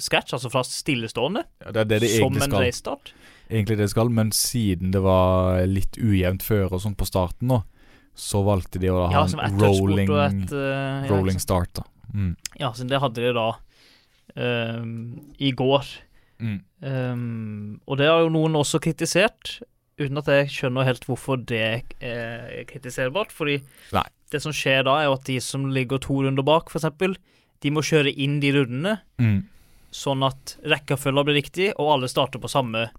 scratch, 0.00 0.34
altså 0.36 0.50
fra 0.52 0.62
stillestående, 0.66 1.44
Ja, 1.64 1.72
det 1.74 1.80
er 1.82 1.88
det 1.94 2.00
de 2.04 2.12
som 2.14 2.36
egentlig 2.36 2.70
en 2.70 2.78
skal. 2.78 3.12
egentlig 3.50 3.76
det 3.76 3.86
de 3.88 3.92
skal, 3.92 4.12
men 4.20 4.30
siden 4.32 4.92
det 4.94 5.02
var 5.04 5.64
litt 5.66 5.98
ujevnt 5.98 6.44
føre 6.46 6.72
og 6.78 6.84
sånn 6.84 6.96
på 6.96 7.08
starten 7.08 7.50
nå, 7.50 7.62
så 8.14 8.44
valgte 8.46 8.80
de 8.82 8.92
å 8.92 9.08
ha 9.08 9.24
Ja, 9.24 9.46
en 9.46 9.58
rolling, 9.60 10.10
et 10.10 10.52
uh, 10.52 11.08
rolling 11.10 11.40
start. 11.40 11.74
da 11.74 11.84
mm. 12.14 12.36
Ja, 12.60 12.72
så 12.72 12.86
det 12.88 13.00
hadde 13.00 13.20
de 13.20 13.32
da 13.34 13.48
um, 14.36 15.32
i 15.38 15.50
går. 15.50 15.84
Mm. 16.40 16.60
Um, 16.80 17.80
og 17.86 17.98
det 17.98 18.08
har 18.08 18.22
jo 18.24 18.32
noen 18.32 18.56
også 18.56 18.80
kritisert, 18.80 19.60
uten 20.00 20.16
at 20.16 20.28
jeg 20.32 20.48
skjønner 20.48 20.86
helt 20.88 21.04
hvorfor 21.04 21.36
det 21.36 21.60
er 22.00 22.64
kritiserbart. 22.70 23.32
Fordi 23.32 23.58
Nei. 23.92 24.06
Det 24.30 24.40
som 24.42 24.52
skjer 24.52 24.84
da, 24.86 24.98
er 25.00 25.04
jo 25.08 25.16
at 25.18 25.24
de 25.24 25.38
som 25.40 25.66
ligger 25.74 25.98
to 26.00 26.20
runder 26.22 26.42
bak, 26.46 26.70
f.eks., 26.70 27.16
de 27.60 27.70
må 27.70 27.82
kjøre 27.84 28.14
inn 28.16 28.38
de 28.40 28.52
rundene, 28.56 29.00
Mm. 29.20 29.44
sånn 29.92 30.22
at 30.24 30.56
rekkefølgen 30.64 31.24
blir 31.26 31.34
riktig, 31.42 31.72
og 31.78 31.90
alle 31.96 32.08
starter 32.08 32.38
på 32.40 32.48
samme 32.48 32.90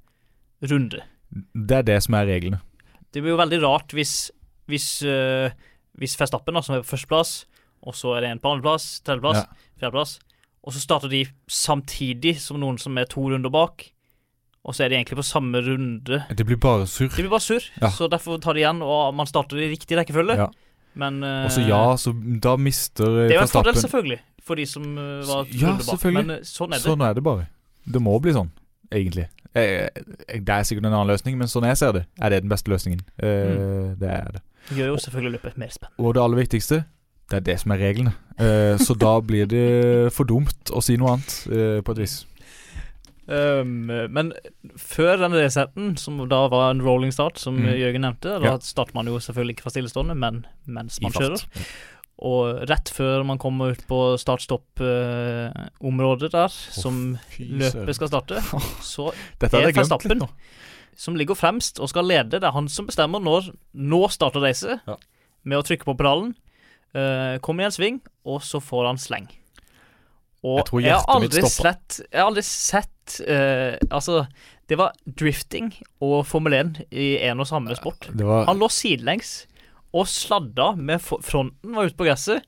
runde. 0.62 1.02
Det 1.56 1.78
er 1.78 1.84
det 1.88 2.04
som 2.04 2.14
er 2.16 2.26
reglene. 2.28 2.60
Det 3.12 3.22
blir 3.24 3.32
jo 3.34 3.38
veldig 3.42 3.62
rart 3.64 3.92
hvis 3.96 4.32
Hvis, 4.70 5.02
uh, 5.04 5.50
hvis 6.00 6.14
Festappen, 6.16 6.54
da, 6.54 6.62
som 6.62 6.76
er 6.76 6.84
på 6.84 6.94
førsteplass, 6.96 7.46
og 7.84 7.94
så 7.98 8.14
er 8.16 8.22
det 8.22 8.30
en 8.32 8.40
på 8.40 8.52
andreplass, 8.54 9.02
tredjeplass, 9.04 9.42
Ja. 9.42 9.46
fjerdeplass, 9.82 10.20
og 10.64 10.72
så 10.72 10.80
starter 10.80 11.10
de 11.10 11.26
samtidig 11.50 12.38
som 12.40 12.60
noen 12.62 12.78
som 12.80 12.96
er 12.98 13.06
to 13.10 13.22
runder 13.28 13.50
bak, 13.52 13.92
og 14.64 14.74
så 14.74 14.86
er 14.86 14.90
de 14.90 14.96
egentlig 14.96 15.18
på 15.20 15.26
samme 15.28 15.60
runde. 15.66 16.22
Det 16.30 16.46
blir 16.46 16.56
bare 16.62 16.86
surr. 16.88 17.10
De 17.10 17.24
blir 17.24 17.30
bare 17.34 17.42
surr, 17.44 17.66
Ja. 17.82 17.90
så 17.90 18.08
derfor 18.10 18.40
tar 18.40 18.54
de 18.54 18.62
igjen, 18.62 18.82
og 18.82 19.14
man 19.14 19.26
starter 19.26 19.58
i 19.58 19.68
riktig 19.76 19.98
rekkefølge. 19.98 20.38
Ja. 20.38 20.48
Men 20.94 21.24
uh, 21.24 21.46
Og 21.46 21.52
så 21.56 21.62
ja, 21.64 21.96
så 21.98 22.12
da 22.44 22.56
mister 22.60 23.06
eh, 23.08 23.28
Det 23.30 23.36
er 23.36 23.40
jo 23.40 23.48
en 23.48 23.54
fordel, 23.54 23.76
selvfølgelig, 23.80 24.20
for 24.44 24.56
de 24.60 24.66
som 24.68 24.84
uh, 24.98 25.22
var 25.28 25.46
Ja, 25.56 25.76
selvfølgelig. 25.80 26.26
Men 26.26 26.40
uh, 26.40 26.44
sånn 26.44 26.74
er 26.74 26.82
det. 26.82 26.84
Sånn 26.90 27.02
er 27.08 27.14
det 27.16 27.24
bare. 27.24 27.46
Det 27.92 28.02
må 28.04 28.18
bli 28.22 28.34
sånn, 28.36 28.50
egentlig. 28.92 29.28
Eh, 29.56 29.88
eh, 29.88 30.40
Det 30.40 30.50
er 30.50 30.64
sikkert 30.68 30.86
en 30.86 30.94
annen 30.94 31.08
løsning, 31.12 31.38
men 31.40 31.48
sånn 31.52 31.66
jeg 31.68 31.78
ser 31.80 31.92
det, 31.96 32.06
er 32.22 32.30
det 32.36 32.42
den 32.44 32.52
beste 32.52 32.72
løsningen. 32.72 33.02
Eh, 33.20 33.52
Mm. 33.52 33.96
Det 34.00 34.10
er 34.10 34.32
det. 34.36 34.42
Det 34.70 34.78
gjør 34.78 34.88
jo 34.94 34.98
selvfølgelig 34.98 35.32
løpet 35.40 35.58
mer 35.58 35.72
spennende. 35.74 36.00
Og 36.06 36.14
det 36.16 36.22
aller 36.24 36.38
viktigste, 36.44 36.84
det 37.32 37.38
er 37.40 37.46
det 37.48 37.60
som 37.60 37.72
er 37.72 37.78
reglene. 37.82 38.14
Eh, 38.40 38.78
så 38.78 38.94
da 39.00 39.20
blir 39.20 39.46
det 39.50 40.12
for 40.14 40.24
dumt 40.30 40.72
å 40.72 40.82
si 40.84 40.96
noe 40.98 41.16
annet, 41.16 41.48
eh, 41.52 41.82
på 41.82 41.92
et 41.96 41.98
vis. 42.04 42.26
Um, 43.32 43.86
men 44.12 44.34
før 44.76 45.16
denne 45.22 45.40
resetten, 45.40 45.94
som 45.98 46.18
da 46.28 46.42
var 46.52 46.72
en 46.74 46.82
rolling 46.84 47.14
start, 47.16 47.38
som 47.40 47.56
Mm. 47.62 47.70
Jørgen 47.80 48.02
nevnte, 48.04 48.34
da 48.42 48.46
Ja. 48.52 48.58
starter 48.60 48.92
man 48.94 49.06
jo 49.08 49.20
selvfølgelig 49.24 49.56
ikke 49.56 49.64
fra 49.64 49.72
stillestående, 49.72 50.16
men 50.20 50.42
mens 50.68 51.00
man 51.02 51.12
kjører. 51.16 51.40
Og 52.22 52.68
rett 52.70 52.90
før 52.94 53.24
man 53.26 53.38
kommer 53.40 53.72
ut 53.72 53.88
på 53.88 54.18
start-stopp-området 54.20 56.32
der, 56.32 56.48
som 56.50 57.18
løpet 57.40 57.96
skal 57.98 58.08
starte, 58.12 58.42
så 58.94 59.08
er 59.42 59.72
Verstappen. 59.74 60.22
som 60.96 61.16
ligger 61.16 61.36
fremst 61.36 61.80
og 61.80 61.90
skal 61.90 62.04
lede. 62.06 62.30
Det 62.40 62.44
er 62.44 62.52
han 62.52 62.68
som 62.70 62.86
bestemmer 62.88 63.20
når 63.24 63.52
Nå 63.74 64.08
starter 64.12 64.42
racet, 64.44 64.80
Ja. 64.88 64.96
med 65.44 65.58
å 65.58 65.64
trykke 65.66 65.86
på 65.88 65.96
pedalen. 65.98 66.36
Uh, 66.94 67.38
kommer 67.40 67.64
i 67.64 67.66
en 67.66 67.72
sving, 67.72 68.02
og 68.26 68.42
så 68.44 68.60
får 68.62 68.86
han 68.88 68.98
sleng. 68.98 69.28
Og 70.42 70.66
Jeg 70.82 70.88
jeg 70.88 70.98
har 70.98 71.06
aldri 71.14 71.44
stoppa. 71.46 71.76
Jeg 72.08 72.18
har 72.18 72.30
aldri 72.32 72.44
sett 72.48 73.20
uh, 73.28 73.78
Altså, 73.94 74.24
det 74.72 74.80
var 74.80 74.96
drifting 75.06 75.70
og 76.02 76.24
Formel 76.26 76.56
1 76.58 76.80
i 76.90 77.14
en 77.28 77.44
og 77.44 77.50
samme 77.50 77.76
sport. 77.78 78.08
Var 78.16 78.48
Han 78.50 78.62
lå 78.62 78.70
sidelengs 78.72 79.44
og 79.92 80.08
sladda 80.08 80.72
med 80.80 81.04
fronten 81.04 81.76
var 81.76 81.90
ute 81.90 81.98
på 82.00 82.08
gresset, 82.08 82.46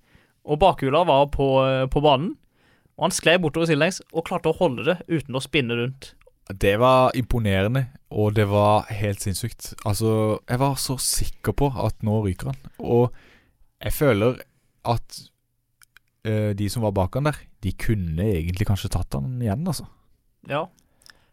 og 0.47 0.61
bakhjula 0.61 1.03
var 1.07 1.25
på, 1.31 1.47
eh, 1.67 1.85
på 1.91 1.99
banen. 2.03 2.37
Og 2.95 3.07
han 3.07 3.15
sklei 3.15 3.35
bortover 3.41 3.67
sidelengs 3.67 3.99
og 4.13 4.23
klarte 4.29 4.51
å 4.51 4.55
holde 4.55 4.85
det 4.87 4.97
uten 5.11 5.35
å 5.35 5.43
spinne 5.43 5.75
rundt. 5.75 6.13
Det 6.47 6.77
var 6.79 7.11
imponerende, 7.15 7.87
og 8.11 8.35
det 8.35 8.47
var 8.47 8.87
helt 8.91 9.23
sinnssykt. 9.23 9.73
Altså, 9.87 10.39
jeg 10.47 10.59
var 10.59 10.75
så 10.79 10.97
sikker 10.99 11.55
på 11.55 11.71
at 11.75 11.95
nå 12.03 12.21
ryker 12.25 12.51
han. 12.51 12.59
Og 12.79 13.11
jeg 13.83 13.95
føler 13.95 14.39
at 14.87 15.19
eh, 16.27 16.51
de 16.55 16.69
som 16.71 16.83
var 16.83 16.95
bak 16.95 17.15
han 17.19 17.31
der, 17.31 17.39
de 17.63 17.71
kunne 17.79 18.25
egentlig 18.35 18.67
kanskje 18.67 18.91
tatt 18.93 19.15
han 19.15 19.37
igjen, 19.41 19.63
altså. 19.69 19.85
Ja. 20.49 20.65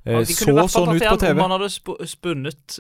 Eh, 0.07 0.15
Ja, 0.15 0.23
de 0.25 0.35
kunne 0.39 0.65
så 0.69 0.85
sånn 0.85 0.95
ut 0.97 1.03
på 1.03 1.17
TV. 1.21 1.35
Om 1.35 1.43
han 1.45 1.55
hadde 1.59 1.71
sp 1.75 1.97
spunnet 2.09 2.79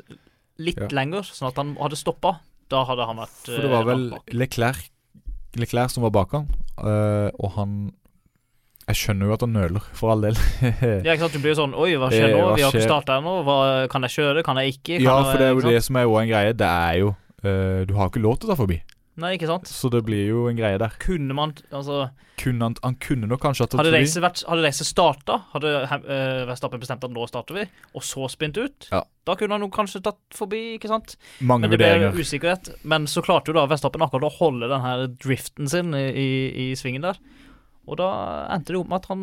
litt 0.60 0.78
Ja. 0.80 0.88
lenger, 0.94 1.26
sånn 1.26 1.48
at 1.50 1.56
han 1.60 1.74
hadde 1.80 1.98
stoppa. 1.98 2.38
Da 2.70 2.84
hadde 2.86 3.06
han 3.06 3.16
vært 3.18 3.38
For 3.50 3.60
det 3.64 3.70
var 3.72 3.82
eh, 3.82 3.88
vel. 3.90 4.04
Leclerc, 4.30 4.90
Leclerc 5.58 5.90
som 5.90 6.04
var 6.06 6.12
bak 6.14 6.30
han, 6.36 6.46
uh, 6.78 7.30
og 7.42 7.50
han 7.56 7.72
Jeg 8.86 8.96
skjønner 8.96 9.26
jo 9.26 9.32
at 9.34 9.40
han 9.44 9.52
nøler, 9.54 9.82
for 9.94 10.10
all 10.10 10.20
del. 10.22 10.34
Ja, 11.04 11.12
ikke 11.14 11.26
sant? 11.26 11.34
Du 11.34 11.38
blir 11.42 11.52
jo 11.54 11.58
sånn 11.60 11.74
Oi, 11.78 11.92
hva 11.98 12.08
skjer 12.10 12.30
nå? 12.34 12.38
hva 12.42 12.54
Vi 12.56 12.62
har 12.62 12.72
ikke 12.74 12.86
starta 12.86 13.18
ennå. 13.20 13.34
Kan 13.90 14.02
jeg 14.06 14.14
kjøre? 14.16 14.42
Kan 14.46 14.56
jeg 14.62 14.74
ikke? 14.78 14.96
Kan 14.98 15.04
ja, 15.04 15.18
for 15.26 15.38
det 15.38 15.46
er 15.46 15.52
jo 15.54 15.60
det 15.66 15.82
som 15.86 15.98
er 16.00 16.06
jo 16.08 16.16
en 16.18 16.30
greie. 16.30 16.54
Det 16.54 16.66
er 16.66 16.94
jo 17.02 17.10
uh, 17.44 17.84
Du 17.86 17.94
har 17.98 18.10
ikke 18.10 18.22
lov 18.22 18.38
til 18.38 18.48
å 18.48 18.54
ta 18.54 18.58
forbi. 18.62 18.80
Nei, 19.20 19.34
ikke 19.36 19.48
sant? 19.50 19.68
Så 19.68 19.90
det 19.92 20.00
blir 20.06 20.26
jo 20.30 20.46
en 20.50 20.56
greie 20.58 20.78
der. 20.80 20.94
Kunne 21.02 21.34
man 21.36 21.52
Altså 21.70 22.06
Kunne 22.40 22.64
han, 22.70 22.76
han 22.82 22.94
kunne 23.02 23.28
nok 23.28 23.42
kanskje 23.44 23.66
hatt 23.66 23.74
Hadde 23.76 23.92
racet 23.92 24.22
vært 24.24 24.42
Hadde 24.48 24.64
racet 24.64 24.88
starta, 24.88 25.36
hadde 25.52 25.72
uh, 25.84 26.46
Verstappen 26.48 26.80
bestemt 26.80 27.04
at 27.04 27.12
nå 27.12 27.26
starter 27.28 27.58
vi, 27.58 27.66
og 27.92 28.06
så 28.06 28.30
spint 28.32 28.56
ut, 28.56 28.88
Ja. 28.94 29.02
da 29.28 29.36
kunne 29.36 29.58
han 29.58 29.68
kanskje 29.74 30.00
tatt 30.06 30.20
forbi, 30.34 30.62
ikke 30.78 30.88
sant? 30.88 31.18
Mange 31.44 31.68
Men 31.68 31.74
det 31.74 31.80
ble 31.82 31.90
vurderinger. 31.92 32.16
usikkerhet. 32.24 32.72
Men 32.88 33.04
så 33.10 33.20
klarte 33.26 33.52
jo 33.52 33.58
da 33.58 33.66
Verstappen 33.68 34.00
akkurat 34.06 34.30
å 34.30 34.38
holde 34.38 34.70
den 34.72 34.80
her 34.86 35.04
driften 35.20 35.68
sin 35.68 35.92
i, 35.94 36.06
i, 36.08 36.30
i 36.64 36.66
svingen 36.80 37.04
der. 37.04 37.20
Og 37.90 37.96
da 38.00 38.08
endte 38.54 38.72
det 38.72 38.78
opp 38.80 38.88
med 38.88 39.00
at 39.02 39.08
han 39.10 39.22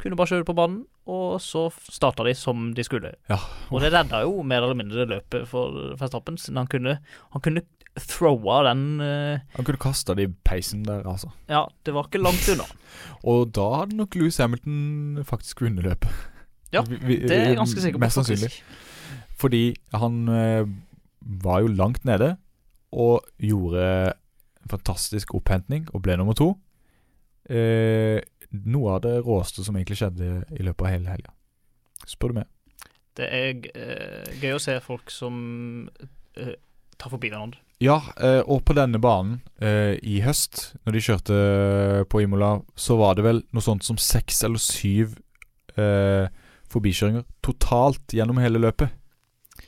kunne 0.00 0.16
bare 0.18 0.30
kjøre 0.34 0.46
på 0.48 0.54
banen, 0.56 0.82
og 1.06 1.36
så 1.44 1.68
starta 1.92 2.24
de 2.26 2.32
som 2.34 2.70
de 2.74 2.82
skulle. 2.86 3.12
Ja. 3.30 3.36
Og 3.70 3.78
det 3.84 3.92
redda 3.94 4.24
jo 4.24 4.40
mer 4.42 4.64
eller 4.64 4.78
mindre 4.78 5.06
løpet 5.10 5.46
for 5.50 5.94
Verstappen, 6.00 6.38
siden 6.40 6.58
han 6.64 6.70
kunne 6.70 6.96
Han 7.36 7.42
kunne 7.44 7.62
throwa 7.96 8.58
den 8.68 9.00
uh, 9.00 9.38
Han 9.56 9.64
kunne 9.64 9.80
kasta 9.80 10.14
det 10.14 10.26
i 10.28 10.32
peisen 10.44 10.82
der, 10.84 11.02
altså. 11.08 11.30
Ja, 11.48 11.62
det 11.86 11.94
var 11.96 12.08
ikke 12.10 12.20
langt 12.22 12.48
unna. 12.52 12.66
Og 13.30 13.52
da 13.56 13.64
hadde 13.80 13.96
nok 13.96 14.14
Louis 14.18 14.36
Hamilton 14.42 15.22
faktisk 15.24 15.62
vunnet 15.64 15.84
løpet. 15.86 16.10
Ja, 16.72 16.82
Vi- 16.82 16.96
vi- 17.00 17.20
Det 17.26 17.36
er 17.36 17.48
jeg 17.50 17.56
ganske 17.56 17.80
sikker 17.80 17.98
på. 17.98 18.04
Mest 18.04 18.18
sannsynlig. 18.20 18.52
Fordi 19.36 19.62
han 19.94 20.28
uh, 20.28 20.68
var 21.20 21.60
jo 21.64 21.66
langt 21.72 22.04
nede 22.04 22.36
og 22.92 23.24
gjorde 23.42 23.82
en 24.12 24.70
fantastisk 24.70 25.34
opphentning 25.34 25.88
og 25.94 26.02
ble 26.02 26.16
nummer 26.16 26.34
to. 26.34 26.52
Uh, 27.50 28.20
noe 28.52 28.94
av 28.96 29.00
det 29.04 29.16
råeste 29.26 29.64
som 29.66 29.76
egentlig 29.76 29.98
skjedde 30.00 30.30
i 30.56 30.62
løpet 30.66 30.86
av 30.86 30.92
hele 30.94 31.10
helga. 31.16 31.32
Spør 32.06 32.32
du 32.32 32.38
meg. 32.40 32.48
Det 33.16 33.26
er 33.32 33.52
gøy 34.42 34.52
å 34.56 34.60
se 34.60 34.74
folk 34.84 35.08
som 35.10 35.88
tar 36.36 37.10
forbi 37.12 37.30
hverandre. 37.32 37.60
Ja, 37.84 37.98
eh, 38.16 38.40
og 38.48 38.62
på 38.64 38.72
denne 38.76 38.96
banen 39.02 39.42
eh, 39.60 39.98
i 40.00 40.20
høst, 40.24 40.74
når 40.86 40.92
de 40.96 41.00
kjørte 41.04 41.40
på 42.08 42.22
Imola, 42.24 42.54
så 42.74 42.96
var 42.96 43.18
det 43.18 43.24
vel 43.26 43.42
noe 43.52 43.64
sånt 43.64 43.84
som 43.84 43.98
seks 44.00 44.38
eller 44.48 44.62
syv 44.62 45.18
eh, 45.76 46.30
forbikjøringer 46.72 47.26
totalt 47.44 48.14
gjennom 48.16 48.40
hele 48.40 48.62
løpet. 48.64 48.94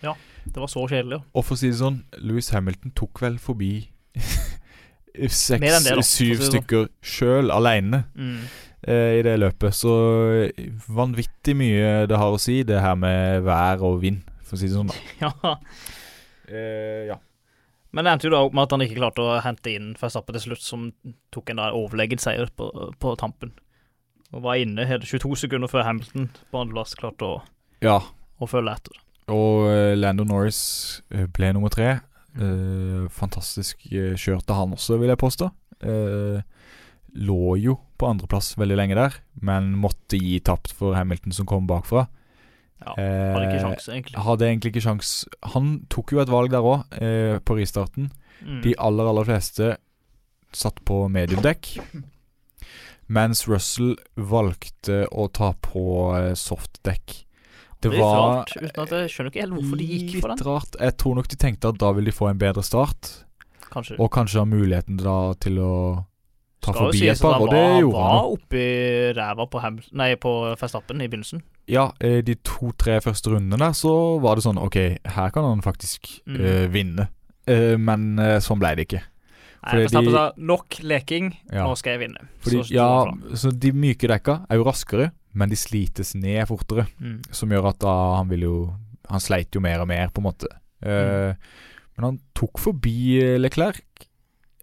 Ja, 0.02 0.14
Det 0.48 0.56
var 0.56 0.70
så 0.72 0.86
kjedelig. 0.88 1.18
ja. 1.18 1.22
Og 1.36 1.44
for 1.44 1.54
å 1.54 1.60
si 1.60 1.68
det 1.68 1.76
sånn, 1.82 2.00
Louis 2.24 2.48
Hamilton 2.54 2.94
tok 2.96 3.20
vel 3.20 3.36
forbi 3.38 3.90
seks-syv 5.18 6.02
si 6.06 6.30
sånn. 6.38 6.48
stykker 6.48 6.88
sjøl, 7.04 7.50
aleine, 7.52 8.04
Mm. 8.16 8.40
eh, 8.88 9.18
i 9.18 9.22
det 9.22 9.36
løpet. 9.40 9.74
Så 9.74 9.92
eh, 10.48 10.68
vanvittig 10.88 11.56
mye 11.56 12.06
det 12.08 12.16
har 12.16 12.32
å 12.32 12.40
si, 12.40 12.62
det 12.64 12.80
her 12.80 12.94
med 12.96 13.42
vær 13.44 13.82
og 13.84 14.00
vind, 14.00 14.22
for 14.42 14.56
å 14.56 14.58
si 14.60 14.68
det 14.68 14.76
sånn. 14.80 14.88
da. 14.88 14.96
Ja. 15.20 15.56
Eh, 16.48 17.06
ja. 17.12 17.18
Men 17.96 18.04
det 18.04 18.12
endte 18.12 18.28
jo 18.28 18.34
da 18.34 18.42
opp 18.44 18.56
med 18.56 18.66
at 18.66 18.74
han 18.74 18.84
ikke 18.84 18.98
klarte 18.98 19.24
å 19.24 19.38
hente 19.44 19.72
inn 19.72 19.94
Verstappen 19.98 20.36
til 20.36 20.44
slutt, 20.50 20.64
som 20.64 20.88
tok 21.34 21.52
en 21.52 21.60
da 21.62 21.70
overlegget 21.76 22.20
seier 22.20 22.50
på, 22.52 22.68
på 23.00 23.14
tampen. 23.20 23.54
Og 24.36 24.44
var 24.44 24.60
inne 24.60 24.84
hele 24.88 25.08
22 25.08 25.38
sekunder 25.44 25.70
før 25.72 25.86
Hamilton 25.86 26.28
på 26.52 26.60
andreplass 26.60 26.98
klarte 26.98 27.24
å, 27.24 27.38
ja. 27.84 28.02
å 28.36 28.48
følge 28.50 28.76
etter. 28.76 29.00
Og 29.32 29.68
uh, 29.68 29.94
Lando 29.96 30.24
Norris 30.28 30.60
eh, 31.12 31.24
ble 31.32 31.52
nummer 31.56 31.72
tre. 31.72 31.98
Uh, 32.36 33.08
fantastisk 33.12 33.88
uh, 33.92 34.12
kjørte 34.20 34.56
han 34.56 34.76
også, 34.76 35.00
vil 35.00 35.12
jeg 35.12 35.20
påstå. 35.20 35.48
Uh, 35.84 36.44
lå 37.16 37.56
jo 37.60 37.78
på 37.98 38.08
andreplass 38.08 38.52
veldig 38.60 38.76
lenge 38.78 38.98
der, 38.98 39.16
men 39.40 39.72
måtte 39.80 40.20
gi 40.20 40.36
tapt 40.44 40.74
for 40.76 40.96
Hamilton 40.96 41.34
som 41.34 41.48
kom 41.48 41.68
bakfra. 41.68 42.06
Ja, 42.78 42.94
Hadde 42.94 43.46
ikke 43.48 43.58
Eh, 43.58 43.94
egentlig. 43.96 44.22
Hadde 44.22 44.46
egentlig 44.46 44.70
ikke 44.72 44.82
sjans 44.84 45.08
Han 45.54 45.70
tok 45.90 46.12
jo 46.14 46.20
et 46.22 46.28
valg 46.30 46.50
der 46.52 46.62
òg, 46.62 46.84
eh, 47.02 47.38
på 47.42 47.56
ristarten. 47.58 48.10
Mm. 48.44 48.62
De 48.62 48.74
aller, 48.78 49.04
aller 49.10 49.24
fleste 49.26 49.76
satt 50.54 50.78
på 50.86 51.08
mediumdekk. 51.10 51.72
Mens 53.08 53.46
Russell 53.48 53.96
valgte 54.16 55.06
å 55.10 55.26
ta 55.32 55.54
på 55.64 55.82
eh, 56.18 56.34
softdekk. 56.38 57.24
Det 57.80 57.92
Litt 57.94 58.00
var 58.02 58.16
rart, 58.42 58.52
uten 58.58 58.82
at 58.82 58.90
jeg 58.90 59.10
skjønner 59.14 59.30
ikke 59.32 59.42
helt 59.44 59.54
hvorfor 59.54 59.78
de 59.78 59.86
gikk 59.86 60.08
for 60.20 60.32
litt 60.32 60.38
den. 60.42 60.46
rart. 60.50 60.78
Jeg 60.82 60.96
tror 60.98 61.14
nok 61.18 61.28
de 61.30 61.36
tenkte 61.38 61.70
at 61.70 61.78
da 61.78 61.92
vil 61.94 62.08
de 62.10 62.14
få 62.14 62.28
en 62.30 62.40
bedre 62.40 62.64
start, 62.66 63.10
Kanskje. 63.70 63.98
og 64.02 64.10
kanskje 64.12 64.40
ha 64.42 64.48
muligheten 64.50 64.98
da 64.98 65.18
til 65.38 65.60
å 65.62 65.74
ta 66.60 66.72
Skal 66.72 66.88
forbi 66.88 67.08
et 67.08 67.20
par, 67.22 67.40
og 67.40 67.50
det 67.52 67.62
gjorde 67.80 67.92
var, 67.94 68.08
han. 68.08 68.16
var 68.18 68.32
oppi 68.34 68.64
ræva 69.18 69.46
på, 69.50 69.60
hem, 69.62 69.76
nei, 69.92 70.08
på 70.16 70.32
Verstappen 70.60 71.00
i 71.00 71.06
begynnelsen. 71.08 71.42
Ja, 71.68 71.90
eh, 72.00 72.20
de 72.24 72.34
to-tre 72.42 73.00
første 73.04 73.30
rundene 73.34 73.58
der, 73.60 73.76
så 73.76 73.92
var 74.20 74.36
det 74.36 74.44
sånn 74.46 74.58
OK, 74.58 74.76
her 75.04 75.30
kan 75.30 75.44
han 75.44 75.62
faktisk 75.62 76.08
Mm. 76.26 76.40
uh, 76.40 76.66
vinne. 76.72 77.08
Uh, 77.48 77.76
men 77.78 78.18
uh, 78.18 78.38
sånn 78.40 78.58
ble 78.60 78.74
det 78.76 78.88
ikke. 78.88 79.02
Nei, 79.58 79.70
Fordi 79.70 79.84
Verstappen 79.86 80.12
sa 80.12 80.32
nok 80.38 80.78
leking, 80.82 81.30
Ja. 81.52 81.64
nå 81.66 81.76
skal 81.76 81.96
jeg 81.98 82.08
vinne. 82.08 82.28
Fordi, 82.40 82.60
Så 82.64 82.72
ja, 82.74 83.04
så 83.34 83.50
De 83.58 83.72
myke 83.72 84.06
dekka 84.08 84.46
er 84.48 84.56
jo 84.56 84.64
raskere, 84.64 85.12
men 85.34 85.48
de 85.50 85.56
slites 85.56 86.14
ned 86.14 86.46
fortere. 86.48 86.86
Mm. 87.00 87.22
Som 87.32 87.50
gjør 87.50 87.68
at 87.70 87.78
da 87.80 87.94
han 88.16 88.28
vil 88.28 88.40
jo 88.40 88.74
Han 89.10 89.20
sleit 89.20 89.50
jo 89.54 89.60
mer 89.60 89.80
og 89.80 89.88
mer, 89.88 90.08
på 90.12 90.18
en 90.20 90.24
måte. 90.32 90.46
Mm. 90.84 91.36
Men 91.96 92.04
han 92.04 92.18
tok 92.34 92.58
forbi 92.58 93.38
Leclerc 93.40 93.80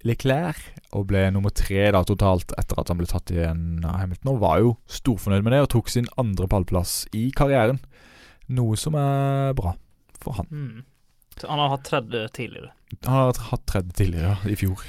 Leclerc 0.05 0.59
og 0.95 1.07
ble 1.09 1.25
nummer 1.35 1.51
tre 1.51 1.89
da 1.91 2.01
totalt 2.07 2.53
etter 2.59 2.79
at 2.79 2.91
han 2.91 2.99
ble 3.01 3.07
tatt 3.09 3.33
igjen 3.33 3.83
av 3.83 3.99
Hamilton. 4.01 4.33
Og 4.33 4.41
var 4.43 4.61
jo 4.63 4.73
storfornøyd 4.87 5.45
med 5.45 5.55
det 5.55 5.63
og 5.65 5.71
tok 5.75 5.91
sin 5.91 6.09
andre 6.21 6.47
pallplass 6.51 7.03
i 7.15 7.27
karrieren. 7.35 7.81
Noe 8.55 8.77
som 8.79 8.95
er 8.99 9.55
bra 9.57 9.75
for 10.21 10.39
han. 10.39 10.49
Mm. 10.51 10.83
Han 11.43 11.59
har 11.59 11.73
hatt 11.73 11.87
tredje 11.89 12.27
tidligere. 12.35 12.71
Han 13.03 13.17
har 13.17 13.41
hatt 13.51 13.65
tredje 13.67 13.97
tidligere, 13.97 14.35
ja, 14.35 14.51
i 14.53 14.55
fjor. 14.59 14.83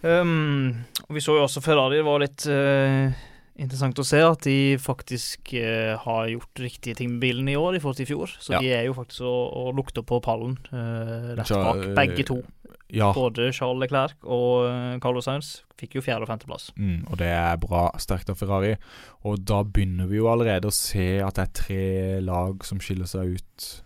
Um, 0.00 0.86
og 1.08 1.16
vi 1.16 1.20
så 1.20 1.34
jo 1.36 1.44
også 1.44 1.60
Ferrari. 1.64 1.98
Det 2.00 2.06
var 2.06 2.22
litt 2.22 2.46
uh, 2.48 3.10
interessant 3.60 4.00
å 4.00 4.06
se 4.06 4.22
at 4.24 4.46
de 4.46 4.56
faktisk 4.80 5.52
uh, 5.60 5.98
har 6.06 6.30
gjort 6.32 6.62
riktige 6.64 6.96
ting 7.02 7.12
med 7.14 7.24
bilen 7.26 7.50
i 7.52 7.58
år 7.60 7.76
i 7.76 7.82
forhold 7.82 8.00
til 8.00 8.08
i 8.08 8.12
fjor. 8.14 8.32
Så 8.40 8.54
Ja. 8.56 8.62
de 8.64 8.72
er 8.78 8.88
jo 8.88 8.96
faktisk 8.96 9.26
å, 9.28 9.34
å 9.60 9.74
lukte 9.76 10.04
på 10.06 10.22
pallen 10.24 10.56
uh, 10.72 11.34
rett 11.36 11.52
bak, 11.52 11.84
begge 11.98 12.24
to. 12.32 12.40
Ja, 12.92 13.12
Både 13.14 13.52
Charles 13.52 13.80
Leclerc 13.84 14.14
og 14.24 14.66
eh, 14.68 14.98
Carlos 15.00 15.24
Sainz 15.28 15.62
fikk 15.78 15.94
jo 15.96 16.00
fjerde- 16.04 16.22
og 16.26 16.28
femteplass. 16.28 16.72
mm, 16.76 17.04
og 17.10 17.16
det 17.18 17.26
er 17.32 17.56
bra 17.62 17.86
sterkt 17.98 18.30
av 18.30 18.36
Ferrari. 18.36 18.74
Og 19.24 19.38
da 19.46 19.62
begynner 19.64 20.06
vi 20.10 20.16
jo 20.20 20.28
allerede 20.32 20.66
å 20.68 20.72
se 20.74 21.20
at 21.22 21.34
det 21.38 21.42
er 21.48 21.52
tre 21.62 22.20
lag 22.20 22.64
som 22.64 22.78
skiller 22.80 23.06
seg 23.06 23.36
ut 23.38 23.82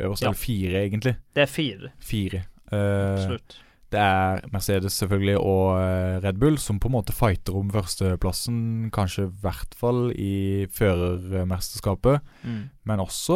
øverst. 0.00 0.22
Ja. 0.22 0.28
Eller 0.28 0.36
fire, 0.40 0.84
egentlig. 0.86 1.16
Det 1.34 1.42
er 1.42 1.46
fire, 1.50 1.90
Fire. 2.00 2.42
Uh, 2.72 3.14
absolutt. 3.16 3.56
Det 3.90 3.98
er 3.98 4.44
Mercedes 4.52 4.92
selvfølgelig 5.00 5.38
og 5.40 5.80
eh, 5.82 6.20
Red 6.22 6.36
Bull 6.38 6.58
som 6.62 6.78
på 6.78 6.86
en 6.86 6.92
måte 6.94 7.10
fighter 7.12 7.56
om 7.58 7.70
førsteplassen, 7.74 8.86
kanskje 8.94 9.24
i 9.26 9.30
hvert 9.42 9.74
fall 9.74 10.12
i 10.14 10.66
førermesterskapet, 10.70 12.20
Mm. 12.44 12.68
men 12.86 13.00
også 13.02 13.34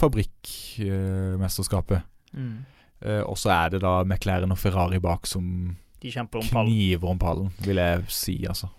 fabrikkmesterskapet. 0.00 2.00
Mm. 2.32 2.64
Eh, 3.02 3.22
og 3.26 3.38
så 3.40 3.52
er 3.54 3.74
det 3.74 3.82
da 3.82 4.00
McLaren 4.06 4.54
og 4.54 4.60
Ferrari 4.60 5.00
bak 5.02 5.26
som 5.26 5.44
om 5.72 6.28
pallen. 6.50 6.66
kniver 6.66 7.10
om 7.10 7.18
pallen, 7.18 7.50
vil 7.62 7.78
jeg 7.78 8.04
si, 8.10 8.36
altså. 8.48 8.70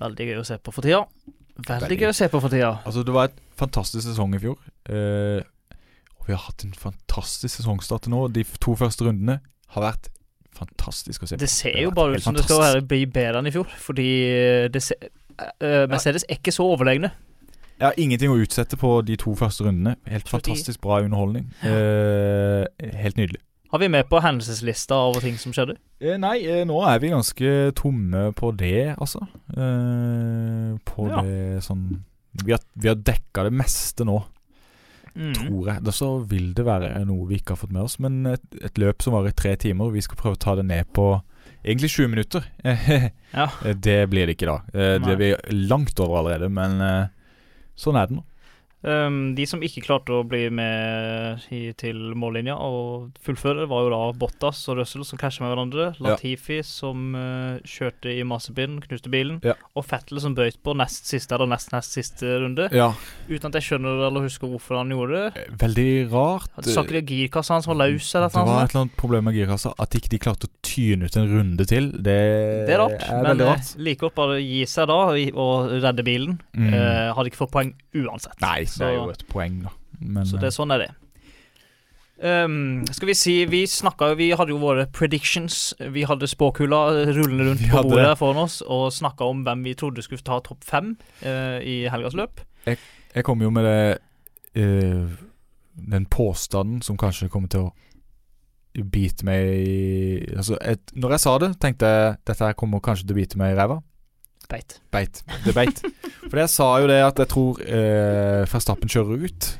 Veldig 0.00 0.28
gøy 0.30 0.38
å 0.40 0.46
se 0.48 0.58
på 0.58 0.72
for 0.74 0.84
tida. 0.84 1.04
Veldig 1.54 1.86
Veldig. 1.86 1.98
gøy 2.00 2.10
å 2.10 2.16
se 2.16 2.28
på 2.32 2.40
for 2.42 2.52
tida. 2.52 2.70
Altså, 2.84 3.04
det 3.06 3.14
var 3.14 3.30
et 3.30 3.42
fantastisk 3.56 4.06
sesong 4.08 4.34
i 4.34 4.40
fjor. 4.42 4.58
Eh, 4.90 5.44
og 6.18 6.28
vi 6.28 6.34
har 6.34 6.42
hatt 6.46 6.64
en 6.64 6.74
fantastisk 6.76 7.60
sesongstart 7.60 8.06
til 8.06 8.14
nå. 8.14 8.26
De 8.32 8.44
to 8.60 8.74
første 8.80 9.06
rundene 9.06 9.38
har 9.76 9.84
vært 9.84 10.08
fantastisk 10.54 11.22
å 11.22 11.28
se 11.28 11.36
på. 11.36 11.42
Det 11.42 11.50
ser 11.50 11.76
har 11.76 11.88
jo 11.88 11.92
bare 11.94 12.16
ut 12.16 12.24
som 12.24 12.36
det 12.36 12.46
skal 12.46 12.62
være 12.62 12.82
bli 12.88 13.04
bedre 13.10 13.42
enn 13.42 13.50
i 13.50 13.54
fjor, 13.54 13.70
fordi 13.80 14.08
eh, 14.30 14.66
det 14.72 14.82
ser, 14.86 15.08
uh, 15.36 15.84
Mercedes 15.90 16.26
er 16.28 16.38
ikke 16.38 16.54
så 16.54 16.66
overlegne. 16.74 17.10
Jeg 17.74 17.88
har 17.88 17.98
ingenting 17.98 18.30
å 18.30 18.38
utsette 18.38 18.78
på 18.78 18.90
de 19.06 19.16
to 19.20 19.34
første 19.38 19.66
rundene. 19.66 19.96
Helt 20.06 20.30
fantastisk 20.30 20.80
bra 20.80 21.00
underholdning. 21.02 21.48
Eh, 21.66 22.62
helt 23.02 23.18
nydelig. 23.18 23.42
Har 23.74 23.80
vi 23.82 23.88
med 23.90 24.06
på 24.06 24.20
hendelseslista 24.22 24.94
over 25.08 25.24
ting 25.24 25.34
som 25.40 25.50
skjedde? 25.54 25.74
Eh, 25.98 26.14
nei, 26.22 26.36
eh, 26.46 26.60
nå 26.68 26.76
er 26.86 27.00
vi 27.02 27.08
ganske 27.10 27.48
tomme 27.74 28.28
på 28.38 28.52
det, 28.54 28.92
altså. 29.02 29.24
Eh, 29.50 30.76
på 30.86 31.08
Ja. 31.10 31.22
det 31.26 31.62
sånn 31.66 32.04
Vi 32.44 32.50
har, 32.54 32.60
vi 32.74 32.88
har 32.88 32.96
dekka 32.96 33.44
det 33.44 33.52
meste 33.52 34.04
nå, 34.06 34.20
Mm. 35.14 35.32
tror 35.34 35.66
jeg. 35.68 35.92
Så 35.94 36.08
vil 36.26 36.52
det 36.54 36.64
være 36.66 37.04
noe 37.06 37.26
vi 37.28 37.36
ikke 37.38 37.50
har 37.54 37.56
fått 37.56 37.70
med 37.72 37.82
oss. 37.82 37.98
Men 38.00 38.26
et, 38.26 38.40
et 38.64 38.74
løp 38.82 39.00
som 39.02 39.12
varer 39.14 39.30
tre 39.34 39.54
timer, 39.56 39.90
vi 39.92 40.00
skal 40.02 40.16
prøve 40.18 40.34
å 40.34 40.38
ta 40.42 40.54
det 40.56 40.64
ned 40.66 40.86
på 40.92 41.22
egentlig 41.64 41.90
20 41.94 42.08
minutter. 42.08 42.44
Ja. 43.34 43.48
Eh, 43.64 43.74
det 43.74 44.08
blir 44.10 44.26
det 44.26 44.36
ikke 44.36 44.46
da. 44.50 44.56
Eh, 44.74 44.98
det 44.98 45.16
blir 45.18 45.36
langt 45.68 45.98
over 46.00 46.18
allerede, 46.22 46.48
men 46.50 46.80
eh, 46.80 47.06
sånn 47.76 47.94
er 48.00 48.06
det 48.06 48.16
nå. 48.18 48.24
Um, 48.84 49.32
de 49.36 49.46
som 49.48 49.62
ikke 49.64 49.80
klarte 49.86 50.12
å 50.12 50.24
bli 50.28 50.50
med 50.52 51.44
i, 51.54 51.70
til 51.80 52.12
mållinja 52.20 52.56
og 52.60 53.14
fullføre, 53.24 53.64
var 53.70 53.86
jo 53.86 53.92
da 53.94 54.00
Bottas 54.20 54.60
og 54.68 54.80
Russell 54.82 55.06
som 55.08 55.20
krasja 55.20 55.44
med 55.44 55.54
hverandre. 55.54 55.86
Ja. 55.96 56.04
Latifi 56.04 56.60
som 56.68 57.14
uh, 57.16 57.56
kjørte 57.64 58.12
i 58.12 58.20
masebilen, 58.28 58.82
knuste 58.84 59.12
bilen. 59.12 59.40
Ja. 59.46 59.56
Og 59.72 59.86
Fettel 59.88 60.20
som 60.20 60.36
bøyt 60.36 60.60
på 60.64 60.76
nest 60.76 61.08
siste 61.08 61.36
eller 61.36 61.48
nest 61.54 61.72
nest 61.72 61.96
siste 61.96 62.36
runde. 62.42 62.68
Ja, 62.76 62.92
Uten 63.28 63.48
at 63.48 63.56
jeg 63.56 63.68
skjønner 63.70 64.04
eller 64.10 64.26
husker 64.26 64.50
hvorfor 64.52 64.82
han 64.82 64.92
gjorde 64.92 65.22
det. 65.24 65.46
veldig 65.60 65.88
rart. 66.12 66.50
Sa 66.66 66.84
ikke 66.84 66.98
det 66.98 67.04
girkassa 67.08 67.56
hans 67.56 67.68
var 67.70 67.78
løs 67.80 68.10
eller 68.14 68.28
Det 68.28 68.44
var 68.44 68.66
et 68.66 68.74
eller 68.74 68.84
annet 68.84 68.98
problem 69.00 69.28
med 69.30 69.38
girkassa. 69.38 69.72
At 69.80 69.96
ikke 69.96 70.12
de 70.12 70.20
klarte 70.20 70.50
å 70.50 70.52
tyne 70.66 71.08
ut 71.08 71.16
en 71.16 71.30
runde 71.30 71.66
til, 71.68 71.88
det, 71.94 72.18
Det 72.68 72.76
er 72.76 72.82
rart, 72.82 73.00
men 73.08 73.30
veldig 73.30 73.48
rart. 73.48 73.72
Men 73.78 73.88
like 73.88 74.02
godt 74.04 74.18
bare 74.18 74.38
gi 74.42 74.60
seg 74.68 74.90
da 74.92 75.00
og 75.40 75.72
redde 75.80 76.04
bilen. 76.04 76.38
Mm. 76.52 76.68
Uh, 76.74 77.14
hadde 77.16 77.32
ikke 77.32 77.40
fått 77.44 77.54
poeng 77.54 77.72
uansett. 77.94 78.36
Nei, 78.44 78.64
det 78.80 78.90
er 78.90 78.98
jo 78.98 79.08
et 79.12 79.24
poeng, 79.30 79.62
da. 79.66 79.72
Men 80.00 80.26
så 80.26 80.38
det 80.38 80.48
eh, 80.48 80.52
er 80.52 80.56
sånn 80.56 80.74
er 80.74 80.84
det. 80.84 80.92
Um, 82.24 82.84
skal 82.94 83.08
vi 83.10 83.14
si 83.18 83.32
Vi 83.50 83.64
snakka 83.66 84.12
jo 84.12 84.16
Vi 84.20 84.28
hadde 84.38 84.54
jo 84.54 84.60
våre 84.62 84.86
predictions. 84.86 85.74
Vi 85.78 86.04
hadde 86.06 86.28
spåkula 86.30 87.10
rullende 87.10 87.48
rundt 87.50 87.64
på 87.70 87.82
bordet 87.82 88.06
det. 88.06 88.18
foran 88.18 88.44
oss 88.44 88.60
og 88.62 88.92
snakka 88.94 89.26
om 89.26 89.42
hvem 89.44 89.64
vi 89.66 89.74
trodde 89.74 90.02
skulle 90.02 90.22
ta 90.22 90.38
topp 90.40 90.62
fem 90.64 90.94
uh, 91.26 91.58
i 91.58 91.88
helgas 91.90 92.14
løp. 92.14 92.40
jeg 92.66 93.24
kom 93.24 93.42
jo 93.42 93.50
med 93.50 93.64
det 93.64 93.98
uh, 94.62 95.10
Den 95.74 96.06
påstanden 96.06 96.82
som 96.82 96.96
kanskje 96.96 97.28
kommer 97.28 97.48
til 97.48 97.66
å 97.66 98.84
bite 98.90 99.26
meg 99.26 99.50
i 99.66 100.36
Altså, 100.36 100.56
et, 100.62 100.80
når 100.94 101.16
jeg 101.16 101.20
sa 101.20 101.38
det, 101.38 101.50
tenkte 101.60 101.86
jeg 101.86 102.16
dette 102.26 102.44
her 102.44 102.56
kommer 102.58 102.80
kanskje 102.80 103.06
til 103.06 103.14
å 103.14 103.20
bite 103.20 103.38
meg 103.38 103.54
i 103.54 103.58
ræva. 103.58 103.82
Beit. 104.50 104.78
Beit. 104.92 105.22
Det 105.44 105.54
beit. 105.56 105.80
For 106.28 106.40
jeg 106.42 106.50
sa 106.52 106.66
jo 106.82 106.88
det 106.90 107.00
at 107.04 107.20
jeg 107.22 107.30
tror 107.32 107.60
eh, 107.64 108.42
Verstappen 108.50 108.90
kjører 108.92 109.24
ut. 109.28 109.50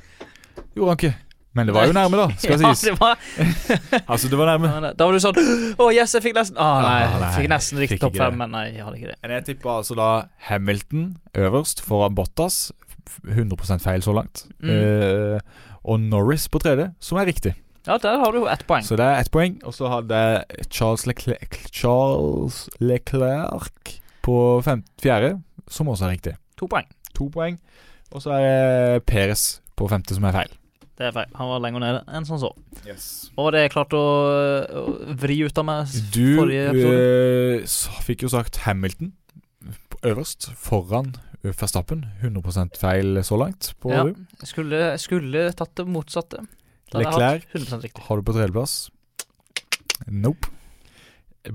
Gjorde 0.75 0.91
han 0.91 0.99
ikke. 1.01 1.15
Men 1.55 1.69
det 1.69 1.75
var 1.77 1.87
jo 1.87 1.95
nærme, 1.95 2.19
da, 2.19 2.25
skal 2.43 2.59
ja, 2.65 2.71
sies. 2.75 2.81
det 2.89 2.97
var, 2.99 3.19
Altså, 4.11 4.27
det 4.29 4.39
var 4.41 4.49
nærme. 4.51 4.91
da 4.99 5.07
var 5.07 5.15
du 5.15 5.21
sånn 5.23 5.37
Å, 5.79 5.87
yes, 5.95 6.17
jeg 6.17 6.25
fikk 6.25 6.35
nesten 6.35 6.59
ah, 6.59 6.81
nei, 6.83 6.95
Ah, 7.05 7.13
nei, 7.13 7.29
jeg 7.29 7.37
fikk 7.45 7.51
nesten 7.53 7.79
riktig 7.85 7.99
topp 8.03 8.17
fem, 8.19 8.35
men 8.41 8.51
nei, 8.51 8.65
jeg 8.75 8.83
hadde 8.83 8.99
ikke 8.99 9.13
det. 9.13 9.19
Men 9.23 9.35
jeg 9.37 9.47
tippa 9.53 9.77
altså 9.79 9.95
da 9.99 10.09
Hamilton 10.49 11.05
øverst 11.45 11.85
foran 11.87 12.17
Bottas. 12.19 12.73
100% 13.23 13.85
feil 13.85 14.03
så 14.03 14.15
langt. 14.17 14.47
Mm. 14.65 14.73
Eh, 14.75 15.71
og 15.85 16.01
Norris 16.03 16.49
på 16.51 16.59
tredje, 16.65 16.89
som 16.99 17.21
er 17.21 17.29
riktig. 17.31 17.53
Ja, 17.87 17.99
der 18.01 18.17
har 18.19 18.33
du 18.33 18.47
ett 18.49 18.65
poeng. 18.67 18.83
Så 18.83 18.97
det 18.99 19.05
er 19.05 19.21
ett 19.21 19.31
poeng. 19.31 19.59
Og 19.69 19.77
så 19.77 19.91
hadde 19.93 20.17
jeg 20.25 20.67
Charles 20.73 21.05
Leclerc, 21.07 21.59
Charles 21.71 22.65
Leclerc 22.81 23.99
på 24.25 24.35
fem, 24.65 24.81
fjerde, 25.03 25.35
som 25.69 25.89
også 25.93 26.07
er 26.09 26.15
riktig. 26.17 26.35
To 26.61 26.69
poeng. 26.71 26.87
To 27.19 27.29
poeng. 27.35 27.59
Og 28.15 28.23
så 28.25 28.33
er 28.37 28.45
det 28.45 29.03
Peres 29.11 29.61
på 29.77 29.89
femte, 29.91 30.15
som 30.17 30.25
er 30.29 30.37
feil. 30.37 30.53
Det 30.95 31.09
er 31.09 31.13
feil. 31.17 31.31
Han 31.35 31.49
var 31.51 31.59
lenger 31.65 31.83
nede 31.83 32.01
enn 32.15 32.25
som 32.29 32.39
så. 32.39 32.53
Yes. 32.87 33.07
Og 33.37 33.49
det 33.53 33.65
er 33.65 33.73
klart 33.75 33.93
å, 33.99 34.01
å 34.01 34.85
vri 35.19 35.41
ut 35.43 35.57
av 35.59 35.67
meg 35.67 35.91
Du 36.15 36.37
forrige 36.39 36.69
episode. 36.71 37.01
Du 37.03 37.65
s- 37.67 37.81
fikk 38.07 38.23
jo 38.23 38.31
sagt 38.31 38.61
Hamilton 38.65 39.11
øverst 40.07 40.51
foran 40.61 41.15
Verstappen. 41.45 42.07
100% 42.23 42.79
feil 42.81 43.19
så 43.27 43.37
langt. 43.37 43.73
På 43.83 43.91
Ja, 43.93 44.05
jeg 44.07 44.49
skulle, 44.49 44.79
skulle 45.03 45.49
tatt 45.59 45.75
det 45.77 45.85
motsatte. 45.93 46.39
Da 46.93 47.03
Leclerc 47.03 47.43
hatt 47.51 47.59
100 47.59 47.83
riktig. 47.83 48.05
har 48.07 48.17
du 48.17 48.23
på 48.25 48.33
tredjeplass. 48.37 48.77
Nope. 50.09 50.49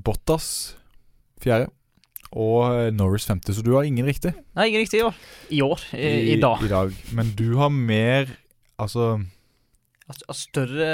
Bottas 0.03 0.75
fjerde. 1.41 1.71
Og 2.37 2.65
eh, 2.69 2.91
Norris 2.93 3.25
femte, 3.25 3.53
så 3.55 3.63
du 3.65 3.71
har 3.73 3.87
ingen 3.87 4.05
riktig 4.05 4.35
Nei, 4.53 4.67
ingen 4.69 4.83
riktig 4.83 4.99
i 4.99 5.03
år. 5.07 5.15
I 5.49 5.61
år. 5.65 5.83
I, 5.97 6.09
i 6.35 6.39
dag. 6.41 6.61
I 6.61 6.69
dag. 6.69 6.93
Men 7.17 7.31
du 7.39 7.55
har 7.57 7.69
mer 7.73 8.29
Altså, 8.79 9.15
Altså, 10.09 10.25
av 10.29 10.37
større 10.37 10.89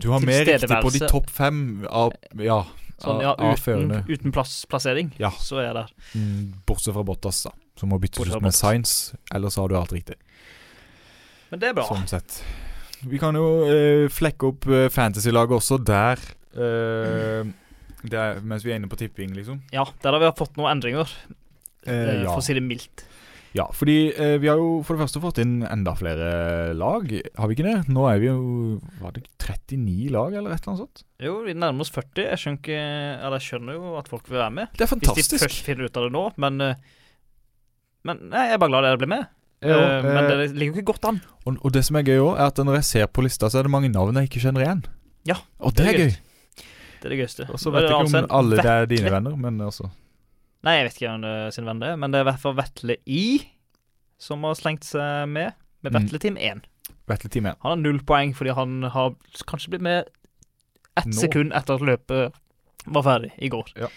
du 0.00 0.08
har 0.10 0.24
mer 0.24 0.44
riktig 0.48 0.68
på 0.70 0.92
de 0.96 1.02
topp 1.08 1.28
fem 1.32 1.60
av 1.88 2.12
Ja, 2.40 2.62
Sånn, 3.00 3.22
ja, 3.24 3.32
av 3.32 3.56
uten, 3.56 3.94
uten 4.10 4.32
plass, 4.32 4.66
plassering, 4.68 5.12
Ja. 5.16 5.30
så 5.40 5.56
er 5.62 5.70
jeg 5.70 5.76
der. 5.78 5.92
Mm, 6.20 6.50
Bortsett 6.68 6.92
fra 6.92 7.04
Bottas, 7.08 7.38
da. 7.46 7.54
Som 7.80 7.88
må 7.94 7.98
byttes 8.02 8.20
Bortsett 8.20 8.36
ut 8.36 8.44
med. 8.44 8.52
Science. 8.52 9.16
Ellers 9.32 9.56
har 9.56 9.70
du 9.72 9.76
alt 9.78 9.94
riktig. 9.96 10.18
Men 11.48 11.62
det 11.62 11.70
er 11.70 11.78
bra. 11.78 11.86
Sånn 11.88 12.04
sett. 12.10 12.42
Vi 13.08 13.16
kan 13.22 13.38
jo 13.40 13.46
eh, 13.72 14.04
flekke 14.12 14.50
opp 14.52 14.68
uh, 14.68 14.90
fantasy-laget 14.92 15.56
også 15.56 15.78
der. 15.80 16.20
eh, 16.52 17.40
det 17.48 17.54
er, 18.08 18.40
mens 18.42 18.64
vi 18.64 18.72
er 18.72 18.80
inne 18.80 18.88
på 18.90 18.96
tipping, 19.00 19.34
liksom. 19.36 19.60
Ja, 19.74 19.84
der 20.02 20.16
har 20.16 20.20
vi 20.24 20.32
fått 20.38 20.56
noen 20.60 20.72
endringer, 20.78 21.08
Eh, 21.88 21.94
eh, 21.96 22.22
ja. 22.24 22.28
for 22.28 22.42
å 22.42 22.44
si 22.44 22.52
det 22.52 22.60
mildt. 22.60 23.06
Ja, 23.56 23.64
fordi 23.72 24.12
eh, 24.12 24.34
vi 24.38 24.46
har 24.50 24.58
jo 24.60 24.82
for 24.86 24.94
det 24.94 25.02
første 25.06 25.20
fått 25.24 25.38
inn 25.42 25.62
enda 25.66 25.94
flere 25.96 26.74
lag, 26.76 27.08
har 27.40 27.48
vi 27.48 27.56
ikke 27.56 27.64
det? 27.66 27.88
Nå 27.90 28.04
er 28.06 28.20
vi 28.20 28.28
jo 28.28 28.36
Var 29.00 29.14
det 29.16 29.22
39 29.40 30.10
lag, 30.14 30.34
eller 30.36 30.52
et 30.52 30.60
eller 30.60 30.74
annet 30.74 30.82
sånt? 30.84 31.02
Jo, 31.18 31.32
vi 31.46 31.54
nærmer 31.56 31.80
oss 31.82 31.90
40. 31.90 32.28
Jeg 32.28 32.38
skjønner, 32.38 33.24
jeg 33.24 33.46
skjønner 33.48 33.78
jo 33.80 33.96
at 33.98 34.08
folk 34.12 34.28
vil 34.28 34.38
være 34.38 34.54
med. 34.60 34.68
Det 34.76 34.84
er 34.86 34.92
fantastisk. 34.92 35.18
Hvis 35.24 35.32
de 35.32 35.40
først 35.42 35.64
finner 35.66 35.88
ut 35.88 35.96
av 35.98 36.06
det 36.06 36.12
nå, 36.14 36.24
men 36.46 36.60
eh, 36.68 36.74
Men 38.06 38.22
nei, 38.30 38.46
jeg 38.48 38.54
er 38.56 38.62
bare 38.62 38.72
glad 38.72 38.86
dere 38.86 39.00
blir 39.02 39.10
med. 39.16 39.26
Jo, 39.60 39.76
Eh, 39.80 40.04
men 40.06 40.24
eh, 40.24 40.36
det 40.40 40.46
ligger 40.56 40.70
jo 40.72 40.78
ikke 40.80 40.92
godt 40.94 41.04
an. 41.10 41.18
og, 41.44 41.56
og 41.64 41.72
det 41.74 41.82
som 41.84 41.96
er 41.96 42.06
gøy 42.06 42.20
òg, 42.22 42.36
er 42.38 42.46
at 42.52 42.60
når 42.64 42.78
jeg 42.78 42.84
ser 42.92 43.06
på 43.12 43.24
lista, 43.26 43.50
så 43.52 43.58
er 43.60 43.66
det 43.68 43.72
mange 43.74 43.90
navn 43.92 44.16
jeg 44.16 44.30
ikke 44.30 44.40
kjenner 44.46 44.64
igjen. 44.64 44.84
Ja, 45.28 45.36
Og 45.60 45.74
det 45.76 45.84
er 45.90 45.98
gøy. 45.98 46.14
Det 47.00 47.08
er 47.08 47.14
det 47.14 47.18
gøyeste. 47.22 47.46
Og 47.50 47.58
så 47.60 47.72
vet 47.72 47.82
jeg 47.86 47.90
er 47.90 47.94
ikke 47.96 48.04
altså 48.04 48.22
om 48.24 48.30
alle 48.38 48.56
det 48.60 48.70
er 48.70 48.86
dine 48.90 49.10
venner, 49.14 49.36
men 49.40 49.60
også. 49.64 49.88
Nei, 50.62 50.74
jeg 50.76 50.84
vet 50.86 50.94
ikke 50.98 51.08
hvem 51.08 51.22
det- 51.24 51.54
sin 51.56 51.64
venn 51.64 51.80
det 51.80 51.88
er, 51.88 51.96
men 51.96 52.10
det 52.12 52.18
er 52.20 52.26
i 52.26 52.28
hvert 52.30 52.40
fall 52.42 52.54
Vetle 52.58 52.96
I 53.06 53.22
som 54.20 54.42
har 54.44 54.54
slengt 54.54 54.84
seg 54.84 55.28
med, 55.28 55.54
med 55.82 55.92
Mm. 55.92 56.02
Vetle 56.02 56.18
Team 56.20 56.36
1. 56.36 56.66
Vetle 57.08 57.30
Team 57.32 57.46
1. 57.46 57.56
Han 57.62 57.70
har 57.70 57.76
null 57.80 58.00
poeng 58.04 58.34
fordi 58.36 58.52
han 58.54 58.82
har 58.82 59.14
kanskje 59.48 59.70
blitt 59.72 59.80
med 59.86 60.04
ett 60.96 61.06
Nå. 61.06 61.12
sekund 61.16 61.52
etter 61.56 61.74
at 61.74 61.80
løpet 61.80 62.34
var 62.86 63.02
ferdig 63.02 63.30
i 63.38 63.48
går. 63.48 63.72
Ja. 63.80 63.88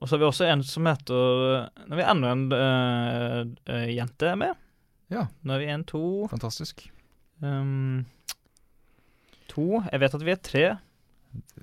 Og 0.00 0.08
så 0.08 0.16
har 0.16 0.18
vi 0.18 0.26
også 0.26 0.46
en 0.50 0.62
som 0.62 0.86
heter 0.86 1.70
Nå 1.86 1.92
er 1.94 1.96
vi 1.96 2.06
enda 2.10 2.32
en 2.32 2.44
uh, 2.52 3.72
uh, 3.72 3.86
jente 3.94 4.26
er 4.32 4.36
med. 4.36 4.54
Ja. 5.10 5.28
Nå 5.44 5.54
er 5.54 5.58
vi 5.62 5.70
en, 5.72 5.84
to 5.84 6.26
Fantastisk. 6.28 6.88
Um, 7.42 8.04
To. 9.48 9.82
Jeg 9.92 10.00
vet 10.00 10.14
at 10.14 10.24
vi 10.26 10.30
er 10.34 10.42
tre. 10.44 10.64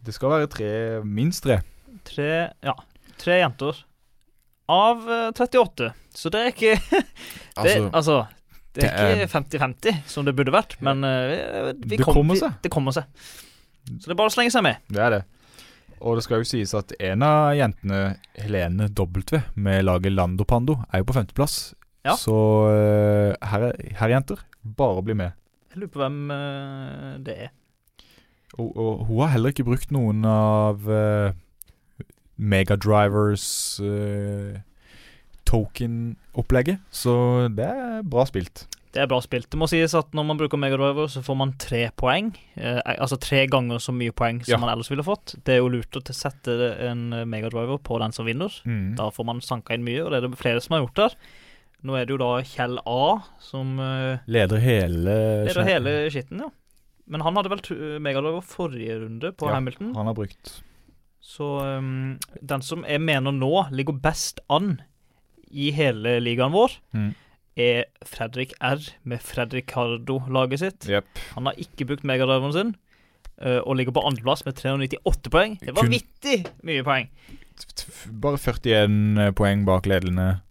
Det 0.06 0.14
skal 0.14 0.30
være 0.30 0.48
tre, 0.52 0.70
minst 1.04 1.44
tre. 1.44 1.60
Tre 2.06 2.30
Ja, 2.64 2.74
tre 3.18 3.40
jenter. 3.42 3.84
Av 4.70 4.98
øh, 5.08 5.32
38. 5.34 5.92
Så 6.16 6.30
det 6.34 6.42
er 6.42 6.52
ikke 6.54 6.76
det, 6.92 7.04
Altså, 7.58 7.90
altså, 7.94 8.18
det 8.76 8.84
er 8.84 8.96
det 9.16 9.24
er- 9.24 9.26
ikke 9.26 9.34
50-50, 9.94 10.00
som 10.10 10.26
det 10.26 10.36
burde 10.36 10.52
vært, 10.54 10.76
men 10.82 11.04
øh, 11.04 11.30
vi, 11.32 11.74
vi 11.90 11.98
Det 11.98 12.06
kom- 12.06 12.14
kommer 12.22 12.34
vi- 12.36 12.40
seg. 12.44 12.54
Det 12.64 12.72
kommer 12.74 12.92
seg. 12.96 13.06
Så 13.86 14.08
det 14.10 14.14
er 14.16 14.20
bare 14.20 14.32
å 14.32 14.36
slenge 14.36 14.52
seg 14.54 14.64
med. 14.66 14.78
det 14.90 15.02
er 15.06 15.10
det. 15.20 15.24
Og 16.02 16.18
det 16.18 16.24
skal 16.26 16.42
jo 16.42 16.48
sies 16.50 16.74
at 16.76 16.92
en 17.00 17.24
av 17.24 17.54
jentene, 17.56 18.18
Helene 18.36 18.90
W, 18.90 19.40
med 19.56 19.86
laget 19.86 20.12
Landopando, 20.12 20.80
er 20.92 21.00
jo 21.02 21.06
på 21.08 21.16
femteplass. 21.16 21.74
Ja. 22.06 22.14
Så 22.20 22.36
eh, 22.74 23.36
her, 23.50 23.70
er- 23.72 23.94
her, 24.02 24.10
jenter, 24.10 24.42
bare 24.66 25.02
bli 25.06 25.14
med. 25.18 25.32
Jeg 25.72 25.82
lurer 25.82 25.94
på 25.94 26.02
hvem 26.04 26.20
det 27.26 27.38
er. 27.48 27.54
Og, 28.58 28.70
og 28.78 29.06
hun 29.10 29.20
har 29.24 29.34
heller 29.36 29.52
ikke 29.52 29.66
brukt 29.68 29.92
noen 29.92 30.24
av 30.30 30.86
uh, 30.88 31.34
Megadrivers 32.40 33.48
uh, 33.84 34.56
token-opplegget, 35.46 36.80
så 36.92 37.14
det 37.54 37.68
er 37.68 38.02
bra 38.08 38.26
spilt. 38.30 38.66
Det 38.96 39.04
er 39.04 39.10
bra 39.12 39.18
spilt. 39.20 39.50
Det 39.52 39.60
må 39.60 39.68
sies 39.68 39.92
at 39.98 40.14
når 40.16 40.24
man 40.30 40.38
bruker 40.40 40.60
Megadriver, 40.60 41.10
så 41.12 41.20
får 41.24 41.36
man 41.36 41.52
tre 41.60 41.82
poeng. 42.00 42.30
Eh, 42.56 42.80
altså 42.96 43.18
tre 43.20 43.42
ganger 43.52 43.82
så 43.84 43.92
mye 43.92 44.14
poeng 44.16 44.40
som 44.46 44.54
Ja. 44.56 44.60
man 44.62 44.72
ellers 44.72 44.88
ville 44.90 45.04
fått. 45.04 45.36
Det 45.44 45.56
er 45.56 45.60
jo 45.60 45.68
lurt 45.68 46.00
å 46.00 46.02
sette 46.16 46.56
en 46.88 47.10
Megadriver 47.28 47.78
på 47.84 48.00
den 48.00 48.16
som 48.16 48.26
vinner. 48.26 48.56
Mm. 48.64 48.96
Da 48.96 49.10
får 49.12 49.26
man 49.28 49.42
sanka 49.44 49.76
inn 49.76 49.84
mye, 49.84 50.00
og 50.06 50.12
det 50.12 50.24
er 50.24 50.28
det 50.30 50.40
flere 50.40 50.62
som 50.64 50.78
har 50.78 50.86
gjort 50.86 50.96
der. 50.96 51.16
Nå 51.84 51.98
er 52.00 52.06
det 52.08 52.16
jo 52.16 52.22
da 52.24 52.42
Kjell 52.42 52.80
A 52.88 53.20
som 53.44 53.76
eh, 53.84 54.24
Leder 54.32 54.64
hele 54.64 55.46
leder 55.46 55.68
hele 55.68 56.10
skitten, 56.10 56.40
ja. 56.40 56.50
Men 57.08 57.22
han 57.22 57.36
hadde 57.38 57.50
vel 57.54 58.00
Megadriver 58.02 58.42
forrige 58.42 58.96
runde 59.04 59.32
på 59.38 59.48
Ja. 59.50 59.54
Hamilton. 59.60 59.92
Han 59.96 60.08
har 60.10 60.16
brukt 60.18 60.62
Så 61.22 61.46
um, 61.78 62.18
den 62.42 62.62
som 62.62 62.84
jeg 62.86 63.02
mener 63.02 63.32
nå 63.34 63.68
ligger 63.74 63.94
best 64.02 64.40
an 64.50 64.82
i 65.52 65.72
hele 65.72 66.20
ligaen 66.22 66.52
vår, 66.54 66.72
Mm. 66.94 67.14
er 67.58 67.86
Fredrik 68.06 68.54
R. 68.62 68.78
med 69.04 69.22
Fredrik 69.22 69.66
Cardo-laget 69.72 70.60
sitt. 70.60 70.88
Yep. 70.90 71.06
Han 71.36 71.46
har 71.46 71.54
ikke 71.58 71.86
brukt 71.88 72.04
megadriveren 72.04 72.54
sin, 72.54 72.76
eh, 73.42 73.58
og 73.64 73.76
ligger 73.78 73.92
på 73.96 74.04
andreplass 74.06 74.44
med 74.46 74.56
398 74.56 75.30
poeng. 75.32 75.58
Det 75.62 75.74
var 75.76 75.84
Kun- 75.84 75.92
vittig 75.96 76.46
mye 76.64 76.84
poeng. 76.84 77.08
Bare 78.12 78.38
41 78.38 79.34
poeng 79.36 79.66
bak 79.66 79.86
ledende 79.88 80.42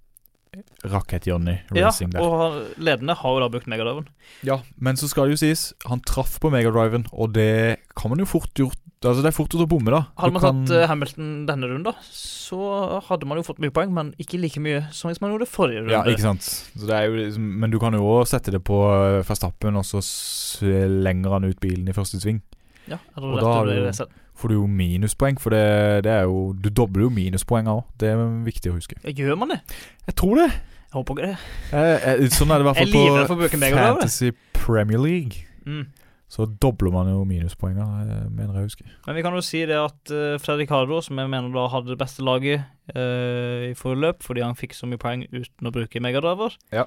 Rakett-Johnny 0.85 1.59
Ja, 1.75 1.91
der. 1.91 2.21
og 2.21 2.77
ledende 2.79 3.15
har 3.17 3.35
jo 3.37 3.41
da 3.41 3.49
brukt 3.49 3.67
megadriven. 3.67 4.07
Ja, 4.43 4.61
men 4.79 4.97
så 4.97 5.09
skal 5.09 5.29
det 5.29 5.37
jo 5.39 5.43
sies, 5.47 5.73
han 5.87 6.01
traff 6.01 6.39
på 6.41 6.51
Megadriven, 6.53 7.07
og 7.13 7.33
det 7.35 7.79
kan 7.97 8.11
man 8.11 8.19
jo 8.19 8.27
fort 8.27 8.53
gjort 8.55 8.79
Altså, 9.05 9.21
det 9.21 9.35
er 9.35 9.37
fort 9.37 9.53
gjort 9.53 9.67
å 9.67 9.69
bomme, 9.69 9.91
da. 9.93 9.99
Hadde 10.17 10.33
man 10.33 10.41
kan- 10.41 10.61
tatt 10.65 10.77
eh, 10.81 10.87
Hamilton 10.89 11.45
denne 11.45 11.69
runden, 11.69 11.83
da, 11.85 11.93
så 12.09 13.03
hadde 13.05 13.27
man 13.29 13.37
jo 13.37 13.43
fått 13.45 13.59
mye 13.61 13.69
poeng, 13.71 13.91
men 13.93 14.15
ikke 14.19 14.41
like 14.41 14.57
mye 14.65 14.87
som 14.97 15.11
hvis 15.11 15.21
man 15.21 15.31
gjorde 15.35 15.45
forrige 15.47 15.83
runde. 15.83 15.93
Ja, 15.93 16.05
ikke 16.09 16.23
sant. 16.25 16.41
Så 16.41 16.87
det 16.89 17.03
jo 17.11 17.19
liksom, 17.19 17.45
men 17.61 17.71
du 17.71 17.79
kan 17.79 17.93
jo 17.93 18.01
òg 18.01 18.25
sette 18.27 18.51
det 18.51 18.63
på 18.65 18.79
eh, 18.81 19.21
Verstappen, 19.29 19.77
og 19.77 19.85
så 19.85 20.01
slenger 20.01 21.37
han 21.37 21.45
ut 21.45 21.61
bilen 21.61 21.87
i 21.87 21.93
første 21.93 22.17
sving. 22.23 22.41
Ja, 22.89 22.97
eller 23.17 23.29
Og 23.29 23.35
det 23.37 23.45
da 23.45 23.53
har 23.53 23.67
du-. 23.67 24.09
Får 24.45 24.51
du 24.53 24.59
jo 24.59 24.67
minuspoeng, 24.69 25.39
for 25.41 25.55
det, 25.55 26.05
det 26.05 26.11
er 26.13 26.27
jo 26.29 26.53
Du 26.53 26.69
dobler 26.69 27.07
jo 27.07 27.11
minuspoenga 27.17 27.79
òg. 27.79 27.87
Det 27.97 28.11
er 28.13 28.19
viktig 28.45 28.69
å 28.69 28.75
huske. 28.77 28.99
Gjør 29.09 29.39
man 29.41 29.55
det? 29.55 29.63
Jeg 30.05 30.17
tror 30.21 30.37
det. 30.37 30.51
Jeg 30.53 30.99
håper 30.99 31.17
ikke 31.17 31.31
det. 31.31 31.39
Eh, 31.81 32.25
sånn 32.29 32.53
er 32.53 32.61
det 32.61 32.67
i 32.67 32.69
hvert 32.69 32.81
er 32.83 32.91
fall 33.31 33.41
på 33.41 33.71
Fantasy 33.73 34.35
Premier 34.53 35.01
League. 35.01 35.47
Mm. 35.65 35.87
Så 36.29 36.45
dobler 36.61 36.93
man 36.93 37.09
jo 37.09 37.25
minuspoenga, 37.25 37.89
eh, 38.05 38.23
mener 38.29 38.53
jeg 38.53 38.61
å 38.61 38.69
huske. 38.69 38.87
Men 39.09 39.17
vi 39.17 39.25
kan 39.25 39.33
jo 39.33 39.43
si 39.49 39.65
det 39.65 39.81
at 39.81 40.13
uh, 40.13 40.37
Fredrik 40.45 40.77
Hardo, 40.77 41.01
som 41.01 41.25
jeg 41.25 41.33
mener 41.33 41.49
da 41.57 41.65
hadde 41.73 41.95
det 41.95 42.01
beste 42.05 42.25
laget 42.27 42.69
uh, 42.93 43.65
i 43.71 43.75
forrige 43.81 44.05
løp, 44.05 44.25
fordi 44.29 44.45
han 44.45 44.61
fikk 44.61 44.77
så 44.77 44.91
mye 44.91 45.01
poeng 45.01 45.25
uten 45.33 45.73
å 45.73 45.73
bruke 45.73 46.05
megadriver 46.05 46.61
Ja. 46.75 46.85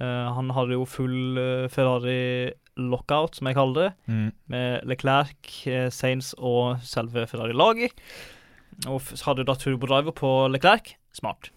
uh, 0.00 0.32
Han 0.32 0.48
hadde 0.56 0.80
jo 0.80 0.88
full 0.88 1.36
Ferrari 1.68 2.54
lockout, 2.76 3.36
som 3.36 3.48
jeg 3.48 3.56
kaller 3.56 3.88
det, 3.88 4.22
med 4.52 4.86
Leclerc, 4.88 5.52
uh, 5.66 5.88
Sainz 5.94 6.34
og 6.38 6.78
selve 6.84 7.26
Ferrari-laget. 7.30 7.96
Og 8.86 9.00
hadde 9.24 9.46
da 9.48 9.54
turbodriver 9.56 10.12
på 10.16 10.32
Leclerc. 10.52 10.94
Smart. 11.16 11.50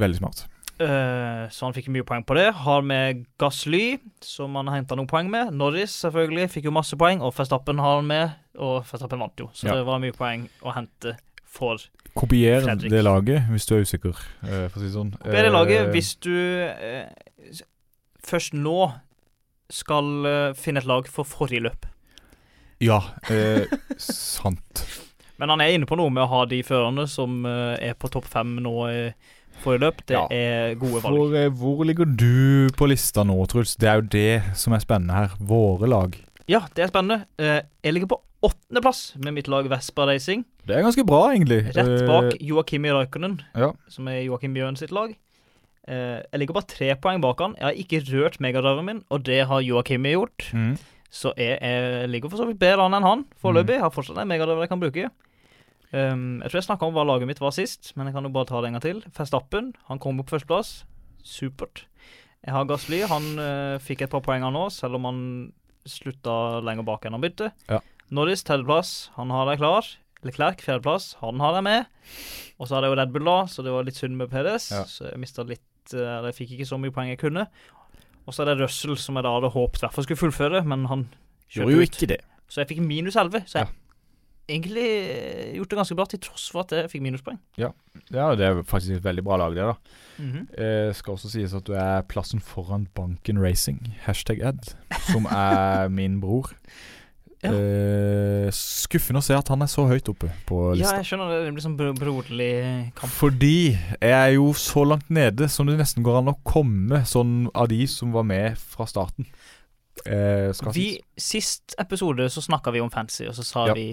Veldig 0.00 0.18
smart. 0.20 0.46
Uh, 0.80 1.44
så 1.52 1.66
han 1.66 1.74
fikk 1.76 1.90
mye 1.92 2.04
poeng 2.08 2.22
på 2.24 2.36
det. 2.38 2.46
Har 2.62 2.84
med 2.84 3.26
Gasly, 3.40 3.98
som 4.24 4.54
han 4.56 4.70
henta 4.72 4.96
noen 4.96 5.08
poeng 5.10 5.28
med. 5.32 5.52
Norris 5.52 5.92
selvfølgelig 6.06 6.46
fikk 6.54 6.70
jo 6.70 6.72
masse 6.72 6.96
poeng, 7.00 7.20
og 7.24 7.34
Verstappen 7.36 7.80
har 7.82 7.98
han 7.98 8.08
med. 8.08 8.36
Og 8.60 8.86
Verstappen 8.88 9.20
vant 9.20 9.40
jo, 9.40 9.50
så 9.52 9.68
Ja. 9.68 9.74
det 9.76 9.84
var 9.88 10.00
mye 10.00 10.16
poeng 10.16 10.48
å 10.64 10.72
hente 10.76 11.16
for 11.44 11.76
Kopier 12.14 12.62
Fredrik. 12.62 12.90
det 12.90 13.04
laget 13.04 13.42
hvis 13.50 13.66
du 13.66 13.74
er 13.76 13.84
usikker, 13.84 14.16
uh, 14.42 14.68
for 14.68 14.78
å 14.78 14.80
si 14.80 14.86
det 14.88 14.96
sånn. 14.96 15.12
Kopier 15.18 15.44
det 15.44 15.52
laget 15.52 15.80
Eh, 15.86 15.92
hvis 15.92 16.14
du 16.16 16.32
uh, 16.32 17.60
først 18.24 18.54
nå 18.54 18.92
skal 19.72 20.26
eh, 20.26 20.52
finne 20.58 20.82
et 20.82 20.88
lag 20.90 21.08
for 21.10 21.24
forrige 21.28 21.64
løp. 21.68 21.86
Ja, 22.80 23.00
eh, 23.30 23.66
sant. 24.00 24.84
Men 25.40 25.48
han 25.54 25.60
er 25.64 25.72
inne 25.72 25.88
på 25.88 25.96
noe 25.96 26.12
med 26.12 26.24
å 26.26 26.30
ha 26.34 26.40
de 26.48 26.58
førerne 26.66 27.06
som 27.08 27.44
eh, 27.48 27.76
er 27.90 27.94
på 27.96 28.10
topp 28.12 28.26
fem 28.28 28.56
nå 28.60 28.74
i 28.92 29.02
forrige 29.62 29.84
løp. 29.86 30.02
Det 30.08 30.16
Ja. 30.16 30.26
er 30.32 30.74
gode 30.80 31.00
valg. 31.04 31.16
For 31.16 31.36
eh, 31.40 31.50
hvor 31.60 31.84
ligger 31.88 32.08
du 32.08 32.68
på 32.76 32.88
lista 32.90 33.24
nå, 33.24 33.38
Truls? 33.48 33.76
Det 33.80 33.88
er 33.88 34.00
jo 34.02 34.08
det 34.12 34.56
som 34.60 34.76
er 34.76 34.82
spennende 34.84 35.16
her. 35.16 35.36
Våre 35.40 35.88
lag. 35.88 36.16
Ja, 36.50 36.64
det 36.76 36.84
er 36.86 36.92
spennende. 36.92 37.24
Eh, 37.40 37.62
jeg 37.84 37.94
ligger 37.96 38.12
på 38.14 38.20
åttendeplass 38.42 39.14
med 39.20 39.34
mitt 39.36 39.48
lag 39.52 39.68
Vespa 39.68 40.06
Racing. 40.08 40.44
Det 40.64 40.76
er 40.78 40.84
ganske 40.86 41.04
bra, 41.08 41.26
egentlig. 41.34 41.62
Rett 41.76 42.06
bak 42.08 42.30
Eh, 42.34 42.46
Joakim 42.48 42.84
Raikkonen, 42.88 43.40
ja. 43.56 43.72
som 43.92 44.08
er 44.08 44.22
Joakim 44.24 44.54
Bjørn 44.56 44.76
sitt 44.80 44.92
lag. 44.96 45.12
Eh, 45.90 46.20
jeg 46.22 46.42
ligger 46.42 46.56
bare 46.60 46.70
tre 46.70 46.92
poeng 47.02 47.22
bak 47.24 47.42
han. 47.42 47.56
Jeg 47.58 47.66
har 47.66 47.82
ikke 47.82 48.02
rørt 48.12 48.38
megadriven 48.42 48.86
min, 48.86 49.02
og 49.10 49.24
det 49.26 49.42
har 49.50 49.64
Joakim 49.66 50.06
gjort. 50.06 50.46
Mm. 50.54 50.76
Så 51.10 51.32
jeg, 51.34 51.58
jeg 51.58 52.08
ligger 52.12 52.30
for 52.30 52.38
så 52.38 52.46
vidt 52.46 52.60
bedre 52.62 52.86
an 52.86 52.94
enn 52.94 53.06
han 53.06 53.26
foreløpig. 53.42 53.80
Jeg 53.80 53.84
har 53.84 53.94
fortsatt 53.94 54.20
en 54.22 54.30
megadriver 54.30 54.64
jeg 54.64 54.70
kan 54.70 54.82
bruke. 54.82 55.10
Um, 55.90 56.38
jeg 56.38 56.52
tror 56.52 56.60
jeg 56.60 56.66
snakka 56.68 56.86
om 56.86 56.94
hva 56.94 57.02
laget 57.02 57.26
mitt 57.26 57.40
var 57.42 57.54
sist, 57.56 57.90
men 57.98 58.06
jeg 58.06 58.14
kan 58.14 58.28
jo 58.28 58.30
bare 58.34 58.46
ta 58.46 58.60
det 58.62 58.70
en 58.70 58.76
gang 58.78 58.84
til. 58.84 59.00
Verstappen, 59.16 59.72
han 59.88 60.02
kom 60.02 60.20
på 60.22 60.28
førsteplass. 60.36 60.84
Supert. 61.26 61.84
Jeg 62.46 62.54
har 62.54 62.68
Gassly. 62.70 63.02
Han 63.10 63.26
eh, 63.42 63.80
fikk 63.82 64.06
et 64.06 64.12
par 64.12 64.22
poeng 64.24 64.46
nå, 64.54 64.68
selv 64.72 64.96
om 64.96 65.08
han 65.10 65.18
slutta 65.88 66.60
lenger 66.64 66.86
bak 66.86 67.04
enn 67.04 67.16
han 67.16 67.24
begynte. 67.24 67.50
Ja. 67.68 67.80
Norris 68.14 68.46
tredjeplass, 68.46 69.10
han 69.18 69.34
har 69.34 69.50
deg 69.50 69.60
klar. 69.60 69.90
Leclerc 70.26 70.62
fjerdeplass, 70.64 71.14
han 71.20 71.40
har 71.40 71.56
deg 71.56 71.66
med. 71.66 71.90
Og 72.60 72.68
så 72.68 72.76
har 72.76 72.84
jeg 72.84 72.92
jo 72.92 73.00
Red 73.00 73.12
Bull, 73.14 73.26
da, 73.28 73.36
så 73.48 73.64
det 73.64 73.74
var 73.74 73.86
litt 73.88 73.98
synd 73.98 74.18
med 74.20 74.30
PDS. 74.32 74.70
Ja. 74.72 74.82
Så 74.88 75.08
jeg 75.08 75.20
mista 75.20 75.44
litt 75.48 75.64
Eller 75.94 76.30
jeg 76.30 76.34
fikk 76.42 76.50
ikke 76.58 76.68
så 76.70 76.78
mye 76.80 76.90
poeng 76.94 77.08
jeg 77.12 77.18
kunne. 77.18 77.46
Og 78.26 78.34
så 78.36 78.42
er 78.44 78.52
det 78.52 78.60
Russell, 78.64 78.96
som 79.00 79.16
jeg 79.18 79.24
da 79.26 79.32
hadde 79.38 79.50
håpet 79.54 79.80
hvert 79.82 79.94
fall 79.96 80.04
skulle 80.06 80.20
fullføre, 80.20 80.64
men 80.68 80.86
han 80.90 81.06
Gjorde 81.50 81.72
jo 81.74 81.80
ikke 81.82 82.06
det. 82.06 82.20
Så 82.50 82.60
jeg 82.62 82.68
fikk 82.70 82.82
minus 82.86 83.16
11. 83.18 83.42
Så 83.46 83.58
jeg 83.58 83.66
Ja. 83.66 83.72
egentlig 84.50 84.84
eh, 84.86 85.56
gjort 85.56 85.70
det 85.70 85.78
ganske 85.78 85.96
bra, 85.98 86.04
til 86.10 86.18
tross 86.20 86.48
for 86.50 86.60
at 86.62 86.70
jeg 86.74 86.90
fikk 86.90 87.02
minuspoeng. 87.02 87.38
Ja, 87.58 87.70
det 88.10 88.18
er 88.46 88.62
faktisk 88.62 88.96
et 88.98 89.04
veldig 89.04 89.24
bra 89.24 89.36
lag, 89.38 89.54
det, 89.54 89.66
da. 89.66 89.74
Mhm. 90.22 90.46
Eh, 90.58 90.92
skal 90.94 91.14
også 91.14 91.30
sies 91.30 91.54
at 91.54 91.64
du 91.66 91.72
er 91.74 92.02
plassen 92.02 92.40
foran 92.40 92.86
Banken 92.94 93.38
Racing, 93.42 93.94
hashtag 94.06 94.42
ad, 94.42 94.74
som 95.10 95.26
er 95.26 95.88
min 95.88 96.20
bror. 96.20 96.50
Ja. 97.42 97.50
Eh, 97.56 98.50
skuffende 98.52 99.22
å 99.22 99.24
se 99.24 99.32
at 99.32 99.48
han 99.48 99.62
er 99.64 99.68
så 99.72 99.86
høyt 99.88 100.08
oppe 100.12 100.28
på 100.48 100.58
Ja, 100.76 100.90
jeg 100.98 101.06
skjønner 101.08 101.30
det. 101.32 101.38
Det 101.46 101.54
blir 101.56 101.64
sånn 101.64 101.76
bro 101.78 101.92
broderlig 101.96 102.50
kamp. 102.98 103.12
Fordi 103.16 103.52
jeg 103.72 104.12
er 104.12 104.34
jo 104.34 104.50
så 104.52 104.84
langt 104.84 105.08
nede 105.08 105.48
som 105.48 105.66
det 105.70 105.78
nesten 105.80 106.04
går 106.04 106.18
an 106.20 106.28
å 106.34 106.36
komme, 106.44 107.00
sånn 107.08 107.48
av 107.54 107.70
de 107.72 107.86
som 107.88 108.12
var 108.12 108.26
med 108.28 108.58
fra 108.60 108.84
starten. 108.90 109.24
Eh, 110.04 110.52
Vi, 110.72 111.00
sist 111.16 111.74
episode 111.80 112.28
så 112.32 112.40
snakka 112.44 112.72
vi 112.72 112.80
om 112.84 112.90
fantasy, 112.92 113.26
og 113.28 113.34
så 113.34 113.44
sa 113.44 113.66
Ja. 113.68 113.74
vi 113.74 113.88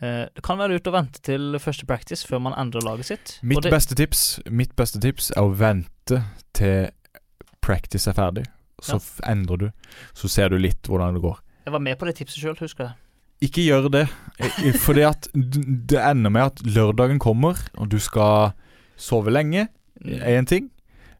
eh, 0.00 0.26
det 0.34 0.42
kan 0.42 0.58
være 0.58 0.74
lurt 0.76 0.86
å 0.86 0.92
vente 0.94 1.20
til 1.22 1.58
første 1.58 1.86
practice 1.86 2.22
før 2.26 2.40
man 2.40 2.54
endrer 2.54 2.82
laget 2.82 3.06
sitt. 3.06 3.38
Mitt 3.42 3.62
det, 3.62 3.70
beste 3.72 3.94
tips 3.94 4.40
Mitt 4.50 4.74
beste 4.76 5.00
tips 5.00 5.30
er 5.36 5.42
å 5.42 5.54
vente 5.56 6.22
til 6.52 6.90
practice 7.60 8.06
er 8.06 8.14
ferdig. 8.14 8.46
Så 8.82 9.00
Ja. 9.00 9.30
endrer 9.32 9.56
du. 9.58 9.70
Så 10.14 10.28
ser 10.28 10.48
du 10.50 10.58
litt 10.58 10.82
hvordan 10.82 11.14
det 11.14 11.22
går. 11.22 11.38
Jeg 11.66 11.72
var 11.74 11.82
med 11.82 11.98
på 11.98 12.06
det 12.06 12.14
tipset 12.20 12.38
sjøl, 12.42 12.56
husker 12.62 12.84
jeg. 12.86 12.94
Ikke 13.48 13.64
gjør 13.66 13.88
det. 13.92 14.04
Eh, 14.40 14.72
Fordi 14.80 15.02
at 15.04 15.26
det 15.34 15.98
ender 16.00 16.30
med 16.32 16.42
at 16.46 16.62
lørdagen 16.64 17.18
kommer, 17.20 17.58
og 17.76 17.90
du 17.92 17.98
skal 18.00 18.52
sove 18.96 19.30
lenge. 19.34 19.66
Én 20.06 20.38
en 20.38 20.46
ting. 20.48 20.70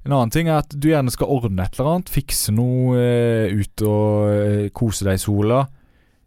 En 0.07 0.13
annen 0.15 0.31
ting 0.31 0.49
er 0.49 0.61
at 0.63 0.71
du 0.71 0.87
gjerne 0.89 1.11
skal 1.11 1.27
ordne 1.35 1.65
et 1.67 1.75
eller 1.77 1.91
annet. 1.97 2.09
Fikse 2.15 2.55
noe, 2.55 2.95
eh, 2.97 3.51
ut 3.59 3.83
og 3.83 4.31
eh, 4.31 4.69
kose 4.71 5.05
deg 5.05 5.19
i 5.19 5.23
sola. 5.25 5.65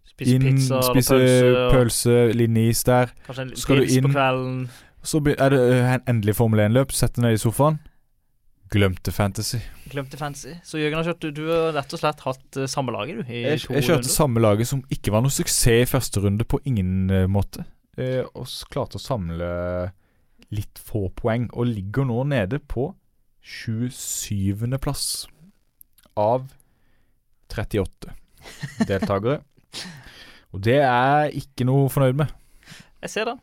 Spise 0.10 0.36
inn, 0.36 0.44
pizza 0.50 0.82
spise 0.84 1.16
pølse, 1.16 1.66
pølse, 1.72 2.16
liten 2.36 2.58
is 2.68 2.84
der. 2.84 3.14
kanskje 3.26 3.46
en 3.48 3.54
pils 3.56 3.98
på 4.04 4.12
kvelden. 4.12 4.58
Så 5.02 5.22
er 5.32 5.50
det 5.56 5.60
en- 5.80 6.04
endelig 6.12 6.36
Formel 6.36 6.60
1-løp. 6.60 6.92
Sett 6.92 7.16
deg 7.16 7.24
ned 7.24 7.38
i 7.38 7.42
sofaen. 7.42 7.80
Glemte 8.70 9.12
fantasy. 9.12 9.58
Glemte 9.90 10.18
fantasy. 10.18 10.54
Så 10.64 10.78
Jørgen 10.78 11.00
har 11.00 11.08
kjørt, 11.10 11.24
du, 11.26 11.32
du 11.42 11.48
har 11.50 11.72
rett 11.74 11.94
og 11.96 12.02
slett 12.02 12.22
hatt 12.22 12.60
uh, 12.60 12.68
samme 12.70 12.94
laget, 12.94 13.18
du, 13.18 13.32
i 13.32 13.42
Jeg, 13.42 13.64
jeg 13.66 13.86
kjørte 13.88 13.96
runder. 14.04 14.14
samme 14.14 14.44
laget 14.44 14.70
som 14.70 14.84
ikke 14.94 15.14
var 15.16 15.26
noe 15.26 15.34
suksess 15.34 15.88
i 15.88 15.90
første 15.90 16.22
runde, 16.22 16.46
på 16.46 16.62
ingen 16.70 17.10
uh, 17.10 17.26
måte. 17.32 17.66
Uh, 17.98 18.22
og 18.38 18.46
klarte 18.70 19.00
å 19.00 19.04
samle 19.04 19.50
litt 20.54 20.82
få 20.82 21.08
poeng, 21.18 21.50
og 21.54 21.72
ligger 21.72 22.06
nå 22.10 22.22
nede 22.30 22.62
på 22.62 22.92
27. 23.42 24.70
plass 24.82 25.26
av 26.20 26.52
38 27.50 28.14
deltakere. 28.86 29.42
Og 30.54 30.62
det 30.66 30.80
er 30.82 31.28
jeg 31.30 31.44
ikke 31.44 31.66
noe 31.70 31.90
fornøyd 31.94 32.22
med. 32.24 32.32
Jeg 33.06 33.14
ser 33.14 33.30
det. 33.30 33.36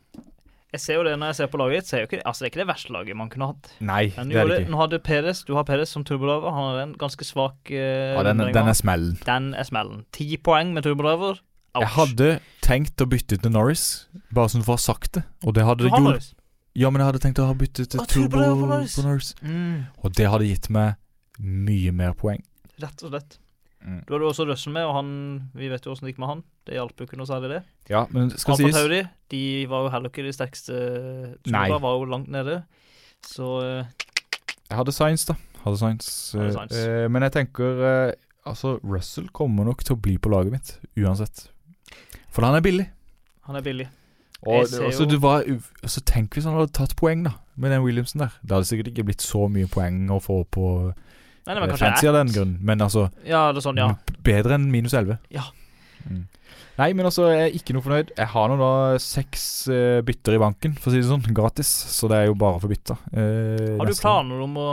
Jeg 0.75 0.81
ser 0.83 0.97
jo 0.99 1.03
det 1.07 1.13
når 1.15 1.31
jeg 1.31 1.35
ser 1.37 1.47
på 1.51 1.59
laget 1.61 1.85
ditt. 1.85 1.93
Er 1.95 2.23
altså, 2.27 2.43
det 2.43 2.47
er 2.47 2.51
ikke 2.51 2.59
det 2.59 2.67
verste 2.67 2.91
laget 2.91 3.15
man 3.15 3.29
kunne 3.31 3.47
hatt. 3.53 3.69
Nei, 3.79 4.09
Men 4.17 4.31
det 4.33 4.35
er 4.35 4.49
det 4.49 4.51
det, 4.51 4.61
ikke. 4.65 4.71
nå 4.73 4.79
hadde 4.81 4.99
Peres, 4.99 5.43
du 5.47 5.53
har 5.55 5.63
Peres 5.67 5.93
som 5.95 6.03
turbodriver. 6.03 6.51
Han 6.51 6.65
har 6.73 6.79
en 6.83 6.95
ganske 6.99 7.23
svak 7.23 7.71
uh, 7.71 7.77
Ja, 8.17 8.23
den, 8.27 8.43
den 8.51 8.71
er 8.73 8.75
smellen. 8.75 9.13
Den 9.23 9.53
er 9.55 9.67
smellen. 9.67 10.03
Ti 10.11 10.27
poeng 10.43 10.73
med 10.75 10.83
turbodriver. 10.83 11.39
Ouch. 11.77 11.83
Jeg 11.85 11.93
hadde 11.95 12.29
tenkt 12.65 12.99
å 12.99 13.07
bytte 13.07 13.37
til 13.39 13.53
Norris, 13.53 13.85
bare 14.33 14.51
sånn 14.51 14.65
for 14.65 14.75
å 14.75 14.79
ha 14.79 14.83
sagt 14.89 15.19
det. 15.19 15.23
Og 15.45 15.55
det 15.55 15.63
hadde 15.67 15.87
gjort 15.87 16.03
Norris. 16.03 16.29
Ja, 16.77 16.91
men 16.91 17.01
jeg 17.01 17.09
hadde 17.13 17.23
tenkt 17.23 17.39
å 17.41 17.47
ha 17.49 17.55
byttet 17.57 17.93
til 17.93 18.03
ah, 18.03 18.05
Turbo 18.11 18.37
turbo. 18.43 18.67
Norris. 19.07 19.31
Mm, 19.41 19.87
Og 20.03 20.13
det 20.19 20.27
hadde 20.29 20.49
gitt 20.49 20.67
meg 20.73 20.97
mye 21.39 21.93
mer 21.95 22.13
poeng. 22.17 22.43
rett 22.81 23.03
og 23.07 23.13
slett. 23.13 23.39
Mm. 23.85 23.99
Du 24.07 24.13
hadde 24.15 24.25
også 24.27 24.45
Russell 24.49 24.73
med, 24.73 24.83
og 24.89 24.95
han 24.97 25.09
Vi 25.55 25.67
vet 25.69 25.85
jo 25.85 25.91
åssen 25.93 26.07
det 26.07 26.13
gikk 26.15 26.19
med 26.23 26.27
han. 26.31 26.43
Det 26.65 26.73
hjalp 26.75 26.97
jo 26.99 27.05
ikke 27.07 27.17
noe 27.19 27.27
særlig, 27.29 27.49
det. 27.53 27.59
Ja, 27.91 28.05
men 28.11 28.29
det 28.33 28.39
skal 28.41 28.55
Alfa 28.57 28.63
sies 28.65 28.75
Tauri, 28.75 29.01
de 29.31 29.41
var 29.69 29.83
jo 29.85 29.91
heller 29.93 30.09
ikke 30.11 30.25
de 30.25 30.33
sterkeste. 30.35 30.79
Tsunoda 31.45 31.77
var 31.83 31.97
jo 31.99 32.07
langt 32.09 32.27
nede. 32.33 32.63
Så 33.25 33.51
eh, 33.63 34.07
Jeg 34.69 34.77
hadde 34.81 34.91
Science, 34.91 35.27
da. 35.29 35.37
Hadde 35.63 35.77
Science. 35.77 36.37
Hadde 36.37 36.51
science. 36.55 36.75
Sainz. 36.75 36.87
eh, 36.87 37.07
men 37.11 37.23
jeg 37.27 37.31
tenker 37.37 37.83
eh, 37.91 38.11
Altså, 38.47 38.77
Russell 38.83 39.27
kommer 39.35 39.65
nok 39.67 39.81
til 39.83 39.95
å 39.97 39.99
bli 39.99 40.17
på 40.17 40.29
laget 40.31 40.53
mitt, 40.53 40.69
uansett. 41.03 41.49
For 42.31 42.45
han 42.47 42.55
er 42.55 42.61
billig. 42.63 42.85
han 43.47 43.55
er 43.59 43.61
billig. 43.65 43.87
Og 44.47 44.67
ser 44.69 44.85
altså, 44.85 45.05
det 45.09 45.17
var, 45.21 45.43
u- 45.49 45.89
Tenk 46.05 46.33
hvis 46.37 46.45
han 46.45 46.53
hadde 46.55 46.71
tatt 46.71 46.93
poeng, 46.95 47.23
da, 47.25 47.31
med 47.55 47.71
den 47.73 47.83
Williamson 47.83 48.21
der. 48.21 48.35
Det 48.43 48.51
hadde 48.55 48.69
sikkert 48.69 48.87
ikke 48.93 49.03
blitt 49.09 49.21
så 49.25 49.47
mye 49.51 49.67
poeng 49.67 50.07
å 50.13 50.19
få 50.23 50.43
på 50.53 50.93
Nei, 51.47 51.53
nei, 51.55 51.57
eh, 51.57 51.61
men 51.63 51.71
kanskje 51.71 51.87
fancy 51.87 52.07
av 52.11 52.17
den 52.19 52.33
grunn, 52.35 52.55
men 52.67 52.81
altså 52.83 53.07
Ja, 53.25 53.45
det 53.55 53.61
er 53.61 53.65
sånn, 53.69 53.79
ja. 53.79 53.93
Bedre 54.27 54.57
enn 54.59 54.67
minus 54.73 54.93
11. 54.97 55.17
Ja. 55.33 55.45
Mm. 56.07 56.25
Nei, 56.77 56.91
men 56.93 57.07
altså, 57.09 57.25
jeg 57.33 57.45
er 57.47 57.55
ikke 57.57 57.73
noe 57.73 57.81
fornøyd. 57.81 58.11
Jeg 58.19 58.29
har 58.35 58.49
nå 58.51 58.57
da 58.59 58.71
seks 59.01 59.43
eh, 59.73 60.01
bytter 60.05 60.35
i 60.37 60.41
banken, 60.43 60.75
for 60.77 60.91
å 60.91 60.93
si 60.93 60.99
det 61.01 61.07
sånn, 61.09 61.23
gratis. 61.33 61.71
Så 61.95 62.05
det 62.11 62.19
er 62.19 62.27
jo 62.29 62.35
bare 62.37 62.59
få 62.61 62.69
bytta. 62.69 62.99
eh, 63.17 63.71
Har 63.79 63.89
du 63.89 63.95
planer 63.97 64.43
om 64.45 64.59
å, 64.61 64.67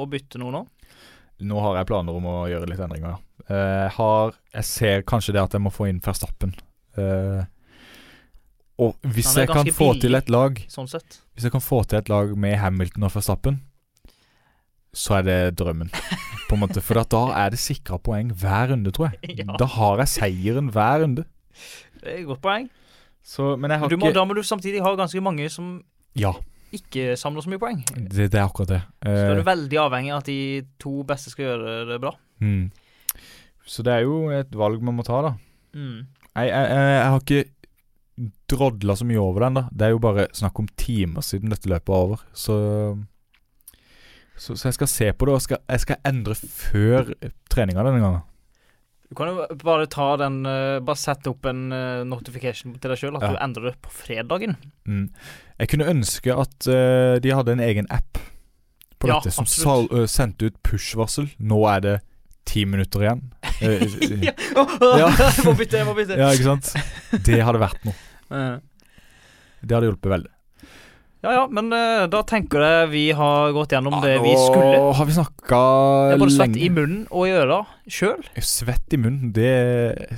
å 0.00 0.06
bytte 0.08 0.40
noe 0.40 0.54
nå? 0.54 0.62
Nå 1.50 1.60
har 1.64 1.76
jeg 1.80 1.88
planer 1.90 2.16
om 2.16 2.24
å 2.30 2.38
gjøre 2.48 2.68
litt 2.70 2.80
endringer, 2.80 3.16
ja. 3.16 3.20
Eh, 3.50 3.86
har 3.96 4.32
Jeg 4.54 4.64
ser 4.68 5.02
kanskje 5.08 5.32
det 5.34 5.42
at 5.42 5.52
jeg 5.56 5.60
må 5.64 5.72
få 5.74 5.88
inn 5.90 6.00
Verstappen. 6.04 6.54
Eh, 6.96 7.42
og 8.80 8.96
hvis 9.12 9.34
jeg 9.36 9.48
kan 9.50 9.60
ganske 9.60 9.74
få 9.76 9.90
billig. 9.92 10.00
til 10.06 10.14
et 10.16 10.30
lag 10.32 10.56
Sånn 10.72 10.88
sett. 10.88 11.18
Hvis 11.36 11.44
jeg 11.44 11.52
kan 11.52 11.60
få 11.64 11.82
til 11.88 11.98
et 12.00 12.08
lag 12.08 12.32
med 12.36 12.56
Hamilton 12.62 13.04
og 13.04 13.12
Verstappen, 13.12 13.60
så 14.94 15.18
er 15.20 15.22
det 15.26 15.38
drømmen. 15.60 15.90
På 16.50 16.56
en 16.56 16.62
måte 16.64 16.82
For 16.82 16.98
da 16.98 17.20
er 17.38 17.52
det 17.54 17.60
sikra 17.62 17.98
poeng 18.02 18.32
hver 18.34 18.72
runde, 18.72 18.90
tror 18.90 19.12
jeg. 19.12 19.36
Ja. 19.44 19.54
Da 19.60 19.66
har 19.76 20.00
jeg 20.02 20.08
seieren 20.16 20.70
hver 20.74 21.04
runde. 21.04 21.24
Det 22.00 22.08
er 22.08 22.18
et 22.22 22.26
godt 22.26 22.40
poeng. 22.42 22.68
Så, 23.22 23.54
men 23.60 23.70
jeg 23.70 23.78
har 23.82 23.88
du 23.92 23.96
må, 24.00 24.08
ikke 24.08 24.16
da 24.18 24.24
må 24.26 24.34
du 24.34 24.42
samtidig 24.42 24.80
ha 24.82 24.94
ganske 24.98 25.20
mange 25.22 25.46
som 25.52 25.82
Ja, 26.18 26.32
ikke 26.74 27.12
samler 27.20 27.44
så 27.44 27.50
mye 27.52 27.60
poeng. 27.62 27.82
det, 27.94 28.30
det 28.32 28.38
er 28.40 28.46
akkurat 28.48 28.68
det. 28.72 28.80
Så 29.04 29.10
er 29.12 29.30
Eh, 29.30 29.36
du 29.38 29.46
veldig 29.46 29.78
avhengig 29.78 30.12
av 30.14 30.22
at 30.24 30.30
de 30.30 30.38
to 30.80 31.02
beste 31.06 31.30
skal 31.30 31.44
gjøre 31.50 31.74
det 31.92 32.00
bra. 32.02 32.14
mm. 32.40 32.70
Så 33.70 33.84
det 33.86 33.92
er 33.92 34.00
jo 34.08 34.30
et 34.34 34.50
valg 34.56 34.82
man 34.82 34.96
må 34.98 35.04
ta, 35.06 35.20
da. 35.22 35.34
Mm. 35.76 36.06
Jeg, 36.34 36.48
jeg, 36.48 36.70
jeg, 36.72 36.88
jeg 36.96 37.10
har 37.12 37.20
ikke 37.20 37.44
drodla 38.50 38.96
så 38.98 39.06
mye 39.06 39.20
over 39.22 39.44
den, 39.46 39.54
da. 39.60 39.62
Det 39.70 39.86
er 39.86 39.92
jo 39.94 40.00
bare 40.02 40.26
snakk 40.34 40.58
om 40.58 40.66
timer 40.80 41.22
siden 41.22 41.52
dette 41.52 41.70
løpet 41.70 41.92
er 41.92 42.00
over. 42.08 42.24
Så, 42.34 42.56
så, 44.40 44.56
så 44.56 44.70
jeg 44.70 44.76
skal 44.78 44.88
se 44.88 45.10
på 45.12 45.26
det, 45.28 45.36
og 45.36 45.42
skal, 45.44 45.58
jeg 45.68 45.82
skal 45.84 45.98
endre 46.08 46.34
før 46.40 47.10
treninga 47.52 47.84
denne 47.84 48.00
gangen. 48.00 48.22
Du 49.10 49.16
kan 49.18 49.26
jo 49.32 49.46
bare 49.58 49.88
ta 49.90 50.04
den 50.20 50.36
eh, 50.46 50.76
Bare 50.86 50.94
sette 51.00 51.32
opp 51.32 51.48
en 51.50 51.64
eh, 51.74 52.02
notification 52.06 52.76
til 52.78 52.92
deg 52.92 53.00
sjøl 53.00 53.16
at 53.18 53.24
Ja. 53.26 53.32
du 53.34 53.40
endrer 53.42 53.72
det 53.72 53.80
på 53.82 53.90
fredagen. 53.90 54.54
Mm. 54.86 55.08
Jeg 55.58 55.70
kunne 55.72 55.88
ønske 55.90 56.36
at 56.38 56.68
uh, 56.70 57.16
de 57.20 57.32
hadde 57.34 57.56
en 57.56 57.64
egen 57.66 57.88
app 57.90 58.20
på 59.02 59.10
Ja, 59.10 59.16
dette 59.18 59.32
som 59.34 59.48
sal, 59.50 59.88
eh, 59.90 60.06
sendte 60.08 60.46
ut 60.52 60.60
push-varsel. 60.62 61.26
Nå 61.42 61.58
er 61.74 61.82
det 61.88 61.96
ti 62.48 62.64
minutter 62.70 63.04
igjen. 63.08 63.26
Eh, 63.60 63.82
ja. 64.24 64.32
Jeg 64.56 65.44
må 65.44 65.52
bytte, 65.58 65.76
jeg 65.82 65.84
må 65.84 65.92
bytte. 65.98 66.16
ja, 66.16 66.30
ikke 66.32 66.46
sant? 66.46 66.70
Det 67.26 67.42
hadde 67.44 67.60
vært 67.60 67.82
noe. 67.84 67.96
Det 69.60 69.74
hadde 69.76 69.90
hjulpet 69.90 70.08
veldig. 70.14 70.30
Ja 71.22 71.32
ja, 71.36 71.42
men 71.52 71.66
eh, 71.76 72.06
da 72.08 72.22
tenker 72.24 72.62
jeg 72.64 72.88
vi 72.94 73.02
har 73.12 73.50
gått 73.52 73.74
gjennom 73.74 73.98
det 74.00 74.14
vi 74.22 74.30
Nå 74.32 74.44
skulle. 74.46 74.78
har 74.96 75.04
vi 75.04 75.12
snakka 75.18 75.58
Det 76.08 76.14
er 76.14 76.22
både 76.22 76.32
svett 76.38 76.56
i 76.56 76.68
munnen 76.72 77.02
og 77.10 77.26
i 77.28 77.34
øra 77.36 77.58
sjøl. 77.92 78.22
Svett 78.40 78.96
i 78.96 79.00
munnen, 79.02 79.32
det 79.36 79.50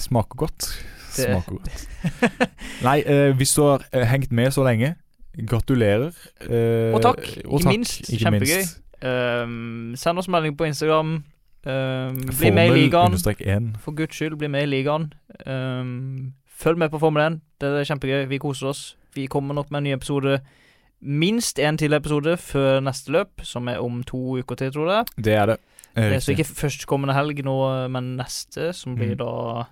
smaker 0.04 0.38
godt. 0.44 0.68
Det- 1.16 1.26
Smaker 1.26 1.58
godt. 1.58 2.46
Nei, 2.86 3.00
eh, 3.02 3.32
hvis 3.36 3.54
du 3.58 3.64
har 3.66 3.82
eh, 3.92 4.06
hengt 4.12 4.30
med 4.32 4.54
så 4.54 4.62
lenge, 4.64 4.94
gratulerer. 5.36 6.12
eh, 6.46 6.94
Og 6.94 7.02
takk. 7.02 7.26
Ikke 7.42 7.68
minst. 7.74 8.06
Kjempegøy. 8.08 8.62
Um, 9.02 9.94
send 9.98 10.18
oss 10.22 10.28
melding 10.30 10.54
på 10.56 10.64
Instagram. 10.70 11.24
Um, 11.66 12.16
bli 12.38 12.50
med 12.50 12.64
i 12.64 12.68
Formel 12.70 12.78
ligaen. 12.78 13.10
understrek 13.12 13.40
1. 13.42 13.76
For 13.82 13.92
guds 13.98 14.14
skyld, 14.16 14.38
bli 14.38 14.48
med 14.48 14.62
i 14.68 14.70
ligaen. 14.70 15.10
Um, 15.46 16.32
følg 16.62 16.78
med 16.78 16.90
på 16.94 16.98
Formel 17.02 17.22
1. 17.26 17.40
Det 17.60 17.68
er 17.80 17.84
kjempegøy. 17.90 18.26
Vi 18.30 18.38
koser 18.38 18.70
oss. 18.70 18.96
Vi 19.14 19.26
kommer 19.26 19.54
nok 19.54 19.70
med 19.70 19.78
en 19.82 19.84
ny 19.90 19.92
episode. 19.98 20.38
Minst 21.02 21.58
en 21.58 21.76
til 21.80 21.92
episode 21.96 22.36
før 22.38 22.80
neste 22.86 23.10
løp, 23.10 23.42
som 23.42 23.66
er 23.68 23.80
om 23.82 24.02
to 24.06 24.38
uker 24.38 24.54
til, 24.60 24.70
tror 24.74 24.90
jeg. 24.92 25.06
Det 25.24 25.32
er 25.34 25.46
det. 25.52 25.56
Eh, 25.96 26.02
Det 26.10 26.14
er 26.14 26.20
så 26.24 26.32
ikke 26.36 26.46
førstkommende 26.46 27.14
helg 27.16 27.42
nå, 27.44 27.56
men 27.90 28.16
neste, 28.16 28.72
som 28.74 28.94
blir 28.96 29.16
Mm. 29.16 29.18
da 29.18 29.66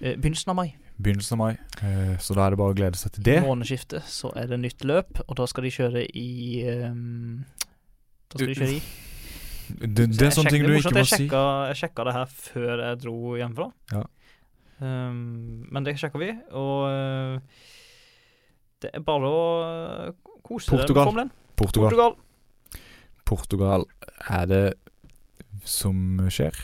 eh, 0.00 0.14
begynnelsen 0.16 0.50
av 0.50 0.56
mai. 0.56 0.74
Begynnelsen 1.02 1.32
av 1.34 1.38
mai. 1.38 1.56
Eh, 1.82 2.16
så 2.18 2.34
da 2.34 2.46
er 2.46 2.50
det 2.50 2.58
bare 2.58 2.72
å 2.74 2.76
glede 2.78 2.96
seg 2.96 3.12
til 3.12 3.22
det. 3.24 3.36
I 3.42 3.46
månedsskiftet 3.46 4.02
så 4.06 4.30
er 4.36 4.46
det 4.46 4.60
nytt 4.60 4.84
løp, 4.86 5.20
og 5.28 5.36
da 5.36 5.46
skal 5.46 5.64
de 5.64 5.70
kjøre 5.70 6.06
i 6.14 6.64
um, 6.90 7.44
Da 8.30 8.38
skal 8.38 8.46
de 8.48 8.54
kjøre 8.54 8.76
i 8.78 8.82
Det, 9.68 10.06
det 10.16 10.22
er 10.22 10.30
sånne 10.30 10.50
ting 10.50 10.62
du 10.64 10.72
ikke 10.78 10.94
må 10.94 11.04
si. 11.04 11.26
jeg 11.28 11.76
sjekka 11.76 12.04
det 12.04 12.14
her 12.14 12.26
før 12.26 12.80
jeg 12.86 12.98
dro 13.02 13.34
hjemmefra. 13.36 13.72
Ja. 13.92 14.04
Um, 14.80 15.66
men 15.70 15.84
det 15.84 15.98
sjekka 15.98 16.18
vi, 16.22 16.30
og 16.54 17.42
det 18.80 18.90
er 18.94 19.00
bare 19.04 19.26
å 19.28 20.14
Kose 20.48 20.72
Portugal. 20.72 21.12
Deg 21.12 21.20
med 21.20 21.36
Portugal. 21.58 21.90
Portugal. 21.90 22.18
Portugal 23.28 23.86
er 24.32 24.48
det 24.48 24.64
som 25.68 26.20
skjer. 26.32 26.56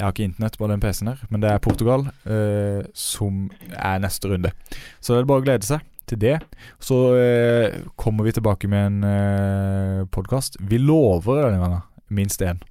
Jeg 0.00 0.06
har 0.06 0.14
ikke 0.14 0.28
internett 0.30 0.56
på 0.56 0.68
den 0.70 0.80
PC-en 0.80 1.12
her, 1.12 1.24
men 1.28 1.42
det 1.42 1.50
er 1.52 1.60
Portugal 1.60 2.06
eh, 2.24 2.86
som 2.96 3.50
er 3.68 4.00
neste 4.00 4.30
runde. 4.30 4.52
Så 5.00 5.12
det 5.12 5.22
er 5.22 5.28
bare 5.28 5.42
å 5.42 5.44
glede 5.44 5.68
seg 5.68 5.84
til 6.08 6.20
det. 6.22 6.38
Så 6.80 7.00
eh, 7.20 7.82
kommer 8.00 8.24
vi 8.24 8.32
tilbake 8.36 8.68
med 8.72 8.86
en 8.86 9.04
eh, 9.04 10.06
podkast. 10.12 10.56
Vi 10.60 10.80
lover 10.80 11.44
denne 11.44 11.60
gangen 11.60 11.84
minst 12.08 12.40
én. 12.40 12.62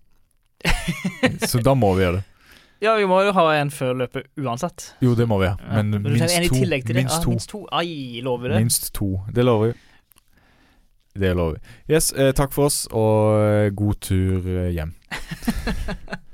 Så 1.45 1.61
da 1.63 1.77
må 1.77 1.93
vi 1.97 2.07
gjøre 2.07 2.19
det. 2.21 2.25
Ja, 2.79 2.93
vi 2.95 3.03
må 3.03 3.17
jo 3.27 3.33
ha 3.35 3.41
en 3.59 3.67
før 3.75 3.97
løpet 3.99 4.29
uansett. 4.39 4.93
Jo, 5.03 5.11
det 5.11 5.25
må 5.27 5.41
vi, 5.41 5.49
ja. 5.49 5.57
Men, 5.59 5.89
ja. 5.91 5.99
men 5.99 6.13
minst, 6.13 6.31
to, 6.47 6.55
minst, 6.55 6.85
to, 6.87 6.93
ah, 6.95 7.25
minst 7.27 7.49
to. 7.51 7.59
Ai, 7.75 8.21
lover 8.23 8.45
vi 8.45 8.53
det? 8.53 8.59
Minst 8.63 8.85
to. 8.95 9.09
Det 9.35 9.43
lover 9.43 9.73
vi. 9.73 9.88
Det 11.17 11.35
lover 11.35 11.57
vi. 11.57 11.93
Yes, 11.95 12.11
eh, 12.13 12.31
takk 12.37 12.53
for 12.53 12.69
oss, 12.69 12.83
og 12.91 13.39
eh, 13.41 13.71
god 13.75 14.01
tur 14.05 14.45
eh, 14.45 14.69
hjem. 14.75 14.93